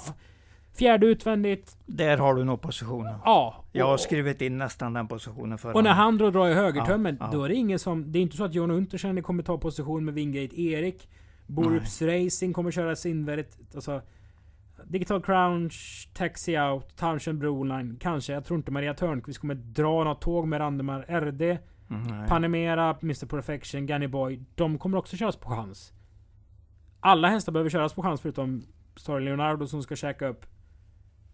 fjärde 0.78 1.08
utvändigt, 1.08 1.78
Där 1.86 2.18
har 2.18 2.36
du 2.36 2.44
nog 2.44 2.62
positionen. 2.62 3.16
ja. 3.26 3.66
Jag 3.72 3.86
har 3.86 3.94
och- 3.94 4.00
skrivit 4.00 4.42
in 4.42 4.58
nästan 4.58 4.94
den 4.94 5.08
positionen 5.08 5.58
för 5.58 5.76
och 5.76 5.84
när 5.84 5.94
han 5.94 6.18
då 6.18 6.32
drar 6.32 6.48
i 6.50 6.54
högertömmen, 6.54 7.18
Ja, 7.20 7.26
ja. 7.26 7.32
då 7.38 7.44
är 7.44 7.50
det 7.50 7.56
ingen 7.56 7.80
som... 7.80 8.12
Det 8.12 8.20
är 8.20 8.22
inte 8.22 8.38
så 8.38 8.44
att 8.44 8.54
John 8.54 8.72
Untersen 8.72 9.24
kommer 9.24 9.44
ta 9.44 9.58
position 9.58 10.06
med 10.06 10.14
Wingate 10.14 10.62
Erik. 10.62 11.10
Borups 11.48 12.02
Racing 12.02 12.54
kommer 12.54 12.72
köra 12.72 13.10
invärdigt. 13.10 13.58
Alltså, 13.76 14.02
Digital 14.86 15.22
Crunch, 15.22 16.10
Taxi 16.14 16.60
Out, 16.60 16.96
Townshend 16.96 17.40
Broline. 17.40 17.98
Kanske. 18.00 18.34
Jag 18.34 18.46
tror 18.46 18.58
inte 18.58 18.72
Maria 18.72 18.94
Törnqvist 18.94 19.40
kommer 19.40 19.56
dra 19.56 20.04
något 20.04 20.22
tåg 20.22 20.48
med 20.48 20.60
Randemar 20.60 21.06
RD. 21.10 21.58
Mm, 21.92 22.04
nej. 22.04 22.30
Panamera, 22.30 22.98
Mr 23.02 23.26
Perfection, 23.26 23.86
Gunny 23.86 24.08
Boy. 24.08 24.40
De 24.56 24.78
kommer 24.78 24.98
också 24.98 25.18
köras 25.18 25.36
på 25.36 25.50
chans. 25.50 25.94
Alla 27.00 27.28
hästar 27.28 27.52
behöver 27.52 27.70
köras 27.70 27.94
på 27.94 28.02
chans 28.02 28.22
förutom 28.22 28.64
Story 28.96 29.26
Leonardo 29.26 29.68
som 29.68 29.84
ska 29.84 29.96
käka 29.96 30.28
upp 30.28 30.46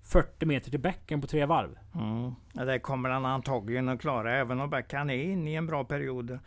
40 0.04 0.46
meter 0.46 0.72
till 0.72 0.80
bäcken 0.80 1.22
på 1.22 1.28
tre 1.28 1.46
varv. 1.46 1.78
Mm. 1.96 2.36
Ja, 2.54 2.66
det 2.66 2.80
kommer 2.80 3.10
han 3.10 3.26
antagligen 3.26 3.90
att 3.90 4.02
klara 4.02 4.36
även 4.36 4.60
om 4.60 4.70
Backan 4.70 5.10
är 5.10 5.24
inne 5.24 5.52
i 5.52 5.56
en 5.56 5.68
bra 5.68 5.84
period 5.84 6.40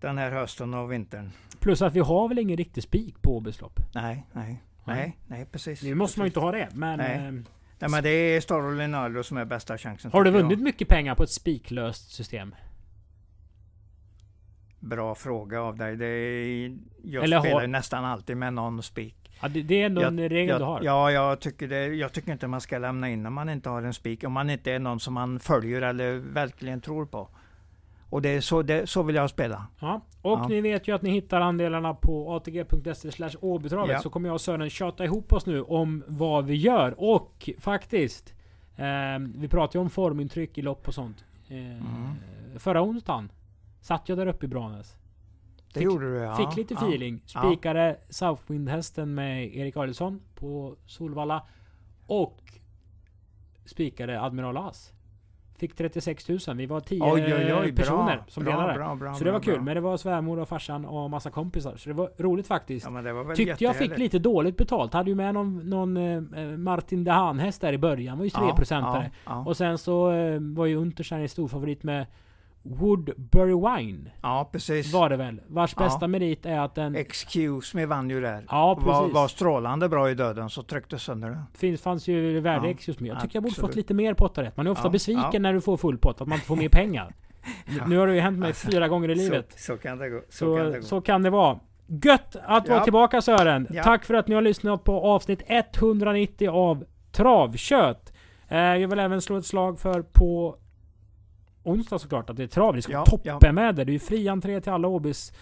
den 0.00 0.18
här 0.18 0.30
hösten 0.30 0.74
och 0.74 0.92
vintern. 0.92 1.30
Plus 1.60 1.82
att 1.82 1.94
vi 1.94 2.00
har 2.00 2.28
väl 2.28 2.38
ingen 2.38 2.56
riktig 2.56 2.82
spik 2.82 3.22
på 3.22 3.36
Åbys 3.36 3.60
lopp. 3.60 3.80
Nej, 3.94 4.26
nej, 4.32 4.62
nej, 4.84 5.16
nej 5.26 5.46
precis. 5.52 5.82
Nu 5.82 5.94
måste 5.94 6.20
man 6.20 6.26
ju 6.26 6.30
precis. 6.30 6.36
inte 6.36 6.46
ha 6.46 6.52
det, 6.52 6.68
men... 6.74 6.98
Nej. 6.98 7.16
eh, 7.16 7.32
Nej, 7.78 7.90
men 7.90 8.02
det 8.02 8.10
är 8.10 8.40
Star 8.40 8.76
Leonardo 8.76 9.22
som 9.22 9.36
är 9.36 9.44
bästa 9.44 9.78
chansen. 9.78 10.10
Har 10.12 10.24
du 10.24 10.30
tycker 10.30 10.38
jag. 10.38 10.42
vunnit 10.42 10.60
mycket 10.60 10.88
pengar 10.88 11.14
på 11.14 11.22
ett 11.22 11.30
spiklöst 11.30 12.12
system? 12.12 12.54
Bra 14.88 15.14
fråga 15.14 15.60
av 15.62 15.76
dig. 15.76 15.96
Det 15.96 16.06
är, 16.06 16.76
jag 17.02 17.24
Eller 17.24 17.36
har- 17.36 17.44
spelar 17.44 17.60
ju 17.60 17.66
nästan 17.66 18.04
alltid 18.04 18.36
med 18.36 18.52
någon 18.54 18.82
spik. 18.82 19.16
Ja, 19.42 19.48
det, 19.48 19.62
det 19.62 19.82
är 19.82 19.86
ändå 19.86 20.02
en 20.02 20.18
regel 20.18 20.48
jag, 20.48 20.60
du 20.60 20.64
har. 20.64 20.82
Ja, 20.82 21.10
jag 21.10 21.40
tycker, 21.40 21.68
det, 21.68 21.86
jag 21.86 22.12
tycker 22.12 22.32
inte 22.32 22.46
man 22.46 22.60
ska 22.60 22.78
lämna 22.78 23.08
in 23.10 23.22
när 23.22 23.30
man 23.30 23.48
inte 23.48 23.68
har 23.68 23.82
en 23.82 23.94
spik. 23.94 24.24
Om 24.24 24.32
man 24.32 24.50
inte 24.50 24.72
är 24.72 24.78
någon 24.78 25.00
som 25.00 25.14
man 25.14 25.40
följer 25.40 25.82
eller 25.82 26.12
verkligen 26.14 26.80
tror 26.80 27.06
på. 27.06 27.28
Och 28.10 28.22
det 28.22 28.28
är 28.28 28.40
så, 28.40 28.62
det, 28.62 28.86
så 28.90 29.02
vill 29.02 29.16
jag 29.16 29.30
spela. 29.30 29.66
Ja. 29.80 30.00
Och 30.22 30.30
Ja. 30.38 30.48
ni 30.48 30.60
vet 30.60 30.88
ju 30.88 30.94
att 30.94 31.02
ni 31.02 31.10
hittar 31.10 31.40
andelarna 31.40 31.94
på 31.94 32.34
atg.se 32.36 33.36
Åbytravet. 33.40 33.92
Ja. 33.92 33.98
Så 34.00 34.10
kommer 34.10 34.28
jag 34.28 34.34
och 34.34 34.40
Sören 34.40 34.70
tjata 34.70 35.04
ihop 35.04 35.32
oss 35.32 35.46
nu 35.46 35.62
om 35.62 36.04
vad 36.06 36.44
vi 36.44 36.54
gör. 36.54 36.94
Och 36.96 37.50
faktiskt. 37.58 38.34
Eh, 38.76 38.84
vi 39.36 39.48
pratade 39.48 39.78
ju 39.78 39.82
om 39.82 39.90
formintryck 39.90 40.58
i 40.58 40.62
lopp 40.62 40.88
och 40.88 40.94
sånt. 40.94 41.24
Eh, 41.48 41.56
Mm. 41.56 41.78
Förra 42.58 42.82
onsdagen 42.82 43.28
satt 43.84 44.08
jag 44.08 44.18
där 44.18 44.26
uppe 44.26 44.46
i 44.46 44.48
Branäs. 44.48 44.96
Det 45.72 45.80
Fick- 45.80 45.84
gjorde 45.84 46.12
du 46.12 46.16
ja. 46.18 46.34
Fick 46.36 46.56
lite 46.56 46.74
ja. 46.74 46.86
feeling. 46.86 47.20
Spikade 47.26 47.96
Southwind-hästen 48.08 49.14
med 49.14 49.56
Erik 49.56 49.76
Adielsson 49.76 50.20
på 50.34 50.76
Solvalla. 50.86 51.42
Och 52.06 52.40
spikade 53.64 54.22
Admiral 54.22 54.56
As. 54.56 54.92
Fick 55.58 55.76
36 55.76 56.28
000. 56.28 56.38
Vi 56.56 56.66
var 56.66 56.80
10 56.80 57.02
Oj, 57.02 57.34
oj, 57.34 57.54
oj, 57.54 57.72
personer 57.76 58.16
bra, 58.16 58.24
som 58.28 58.44
bra, 58.44 58.52
delade. 58.52 58.74
bra, 58.74 58.94
bra, 58.94 59.14
så 59.14 59.24
det 59.24 59.32
var 59.32 59.40
kul. 59.40 59.60
Men 59.60 59.74
det 59.74 59.80
var 59.80 59.96
svärmor 59.96 60.38
och 60.38 60.48
farsan 60.48 60.84
och 60.84 61.10
massa 61.10 61.30
kompisar. 61.30 61.76
Så 61.76 61.88
det 61.88 61.94
var 61.94 62.10
roligt 62.18 62.46
faktiskt. 62.46 62.86
Ja, 62.90 63.34
Tyckte 63.34 63.64
jag 63.64 63.76
fick 63.76 63.98
lite 63.98 64.18
dåligt 64.18 64.56
betalt. 64.56 64.92
Hade 64.92 65.10
ju 65.10 65.16
med 65.16 65.34
någon, 65.34 65.58
någon 65.70 65.96
eh, 65.96 66.44
Martin 66.58 67.04
Dehan 67.04 67.38
häst 67.38 67.60
där 67.60 67.72
i 67.72 67.78
början. 67.78 68.18
Var 68.18 68.24
ju 68.24 68.30
3 68.30 68.42
Ja, 68.48 68.56
procentare. 68.56 69.10
Ja, 69.24 69.32
ja. 69.32 69.44
Och 69.44 69.56
sen 69.56 69.78
så 69.78 70.12
eh, 70.12 70.40
var 70.40 70.66
ju 70.66 70.76
Unterstein 70.76 71.28
stor 71.28 71.48
favorit 71.48 71.82
med 71.82 72.06
Woodbury 72.64 73.54
Wine. 73.54 74.10
ja, 74.22 74.48
precis. 74.52 74.92
Var 74.92 75.08
det 75.08 75.16
väl? 75.16 75.40
Vars 75.48 75.74
Ja. 75.78 75.84
bästa 75.84 76.08
merit 76.08 76.46
är 76.46 76.58
att 76.58 76.74
den... 76.74 76.94
Excuse 76.96 77.76
me 77.76 77.86
vann 77.86 78.10
ju 78.10 78.20
där. 78.20 78.44
Ja, 78.50 78.74
var, 78.74 79.00
precis. 79.00 79.14
var 79.14 79.28
strålande 79.28 79.88
bra 79.88 80.10
i 80.10 80.14
döden 80.14 80.50
så 80.50 80.62
tryckte 80.62 80.98
sönder 80.98 81.30
den. 81.30 81.42
Finns, 81.54 81.80
fanns 81.82 82.08
ju 82.08 82.40
värde 82.40 82.66
Ja, 82.66 82.70
ex 82.70 82.88
just 82.88 83.00
med. 83.00 83.10
Jag 83.10 83.20
tycker 83.20 83.36
jag 83.36 83.42
borde 83.42 83.54
fått 83.54 83.76
lite 83.76 83.94
mer 83.94 84.14
pottar 84.14 84.42
rätt. 84.42 84.56
Man 84.56 84.66
är 84.66 84.70
ofta 84.70 84.86
Ja, 84.86 84.90
besviken 84.90 85.30
ja. 85.32 85.38
när 85.38 85.52
du 85.52 85.60
får 85.60 85.76
full 85.76 85.98
pott, 85.98 86.20
att 86.20 86.28
man 86.28 86.36
inte 86.36 86.46
får 86.46 86.56
mer 86.56 86.68
pengar. 86.68 87.14
Nu 87.86 87.98
har 87.98 88.06
det 88.06 88.14
ju 88.14 88.20
hänt 88.20 88.38
mig 88.38 88.46
Alltså, 88.48 88.70
fyra 88.70 88.88
gånger 88.88 89.08
i 89.10 89.14
livet. 89.14 89.52
Så, 89.52 89.58
så 89.58 89.76
kan 89.76 89.98
det 89.98 90.08
gå. 90.10 90.20
Så, 90.28 90.36
Så, 90.38 90.56
kan 90.56 90.70
det 90.72 90.78
gå. 90.78 90.84
så 90.84 91.00
kan 91.00 91.22
det 91.22 91.30
vara. 91.30 91.58
Gött 91.86 92.36
att 92.44 92.68
vara 92.68 92.78
Ja. 92.78 92.84
tillbaka 92.84 93.22
Sören! 93.22 93.66
Ja. 93.70 93.82
Tack 93.82 94.04
för 94.04 94.14
att 94.14 94.28
ni 94.28 94.34
har 94.34 94.42
lyssnat 94.42 94.84
på 94.84 95.00
avsnitt 95.00 95.42
190 95.46 96.50
av 96.50 96.84
Travkött. 97.12 98.12
Eh, 98.48 98.58
jag 98.58 98.88
vill 98.88 98.98
även 98.98 99.20
slå 99.20 99.36
ett 99.36 99.46
slag 99.46 99.80
för 99.80 100.02
på 100.02 100.56
onsdag 101.64 101.98
såklart 101.98 102.30
att 102.30 102.36
det 102.36 102.42
är 102.42 102.46
trav. 102.46 102.74
Det 102.74 102.82
ska 102.82 102.92
Ja, 102.92 103.04
toppen 103.04 103.54
med 103.54 103.74
det. 103.74 103.84
Det 103.84 103.90
är 103.90 103.92
ju 103.92 103.98
fri 103.98 104.28
entré 104.28 104.60
till 104.60 104.72
alla 104.72 104.88
Åbys 104.88 105.32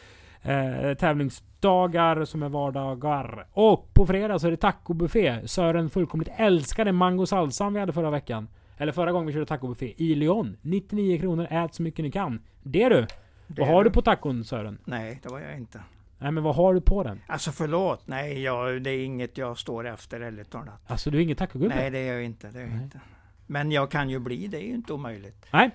eh, 0.43 0.95
tävlingsdagar 0.95 2.25
som 2.25 2.43
är 2.43 2.49
vardagar. 2.49 3.47
Och 3.53 3.95
på 3.95 4.07
fredag 4.07 4.39
så 4.39 4.47
är 4.47 4.51
det 4.51 4.57
tacobuffé. 4.57 5.49
Sören 5.49 5.91
fullkomligt 5.91 6.31
älskade 6.37 6.93
mango 6.93 7.27
salsan 7.27 7.75
vi 7.75 7.81
hade 7.81 7.93
förra 7.93 8.11
veckan. 8.11 8.49
Eller 8.77 8.93
förra 8.93 9.13
gången 9.13 9.27
vi 9.27 9.33
körde 9.33 9.47
tacobuffé 9.47 9.95
i 9.97 10.15
Lyon. 10.15 10.57
99 10.63 11.19
kronor, 11.19 11.47
ät 11.51 11.75
så 11.75 11.83
mycket 11.83 12.05
ni 12.05 12.11
kan. 12.11 12.43
Det 12.63 12.89
du! 12.89 13.07
Det 13.47 13.63
Vad 13.63 13.69
har 13.69 13.85
du 13.85 13.91
på 13.91 14.03
tacon 14.03 14.45
Sören? 14.45 14.79
Nej, 14.85 15.21
det 15.23 15.29
var 15.29 15.41
jag 15.41 15.57
inte. 15.57 15.81
Nej 16.19 16.33
men 16.33 16.43
vad 16.43 16.55
har 16.55 16.75
du 16.75 16.81
på 16.81 17.03
den? 17.03 17.21
Alltså 17.27 17.53
förlåt, 17.53 18.03
nej 18.07 18.43
jag, 18.43 18.83
det 18.83 18.91
är 18.91 19.05
inget 19.05 19.39
jag 19.39 19.59
står 19.59 19.87
efter 19.87 20.21
ärligt 20.21 20.51
talat. 20.51 20.81
Alltså 20.87 21.11
du 21.11 21.19
är 21.19 21.23
ingen 21.23 21.37
tacogubbe? 21.37 21.75
Nej 21.75 21.91
det 21.91 21.99
är 21.99 22.13
jag 22.13 22.25
inte, 22.25 22.51
det 22.51 22.61
är 22.61 22.67
jag 22.67 22.83
inte. 22.83 23.01
Men 23.47 23.73
jag 23.73 23.91
kan 23.91 24.11
ju 24.11 24.19
bli, 24.19 24.47
det 24.47 24.57
är 24.57 24.67
ju 24.67 24.75
inte 24.75 24.93
omöjligt. 24.93 25.47
Nej. 25.53 25.71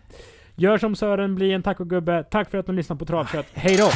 Gör 0.59 0.77
som 0.77 0.95
Sören, 0.95 1.35
bli 1.35 1.53
en 1.53 1.63
tacogubbe. 1.63 2.23
Tack 2.23 2.51
för 2.51 2.57
att 2.57 2.67
ni 2.67 2.73
lyssnade 2.73 2.99
på 2.99 3.05
Travkött. 3.05 3.45
Hej 3.53 3.77
då! 3.77 3.89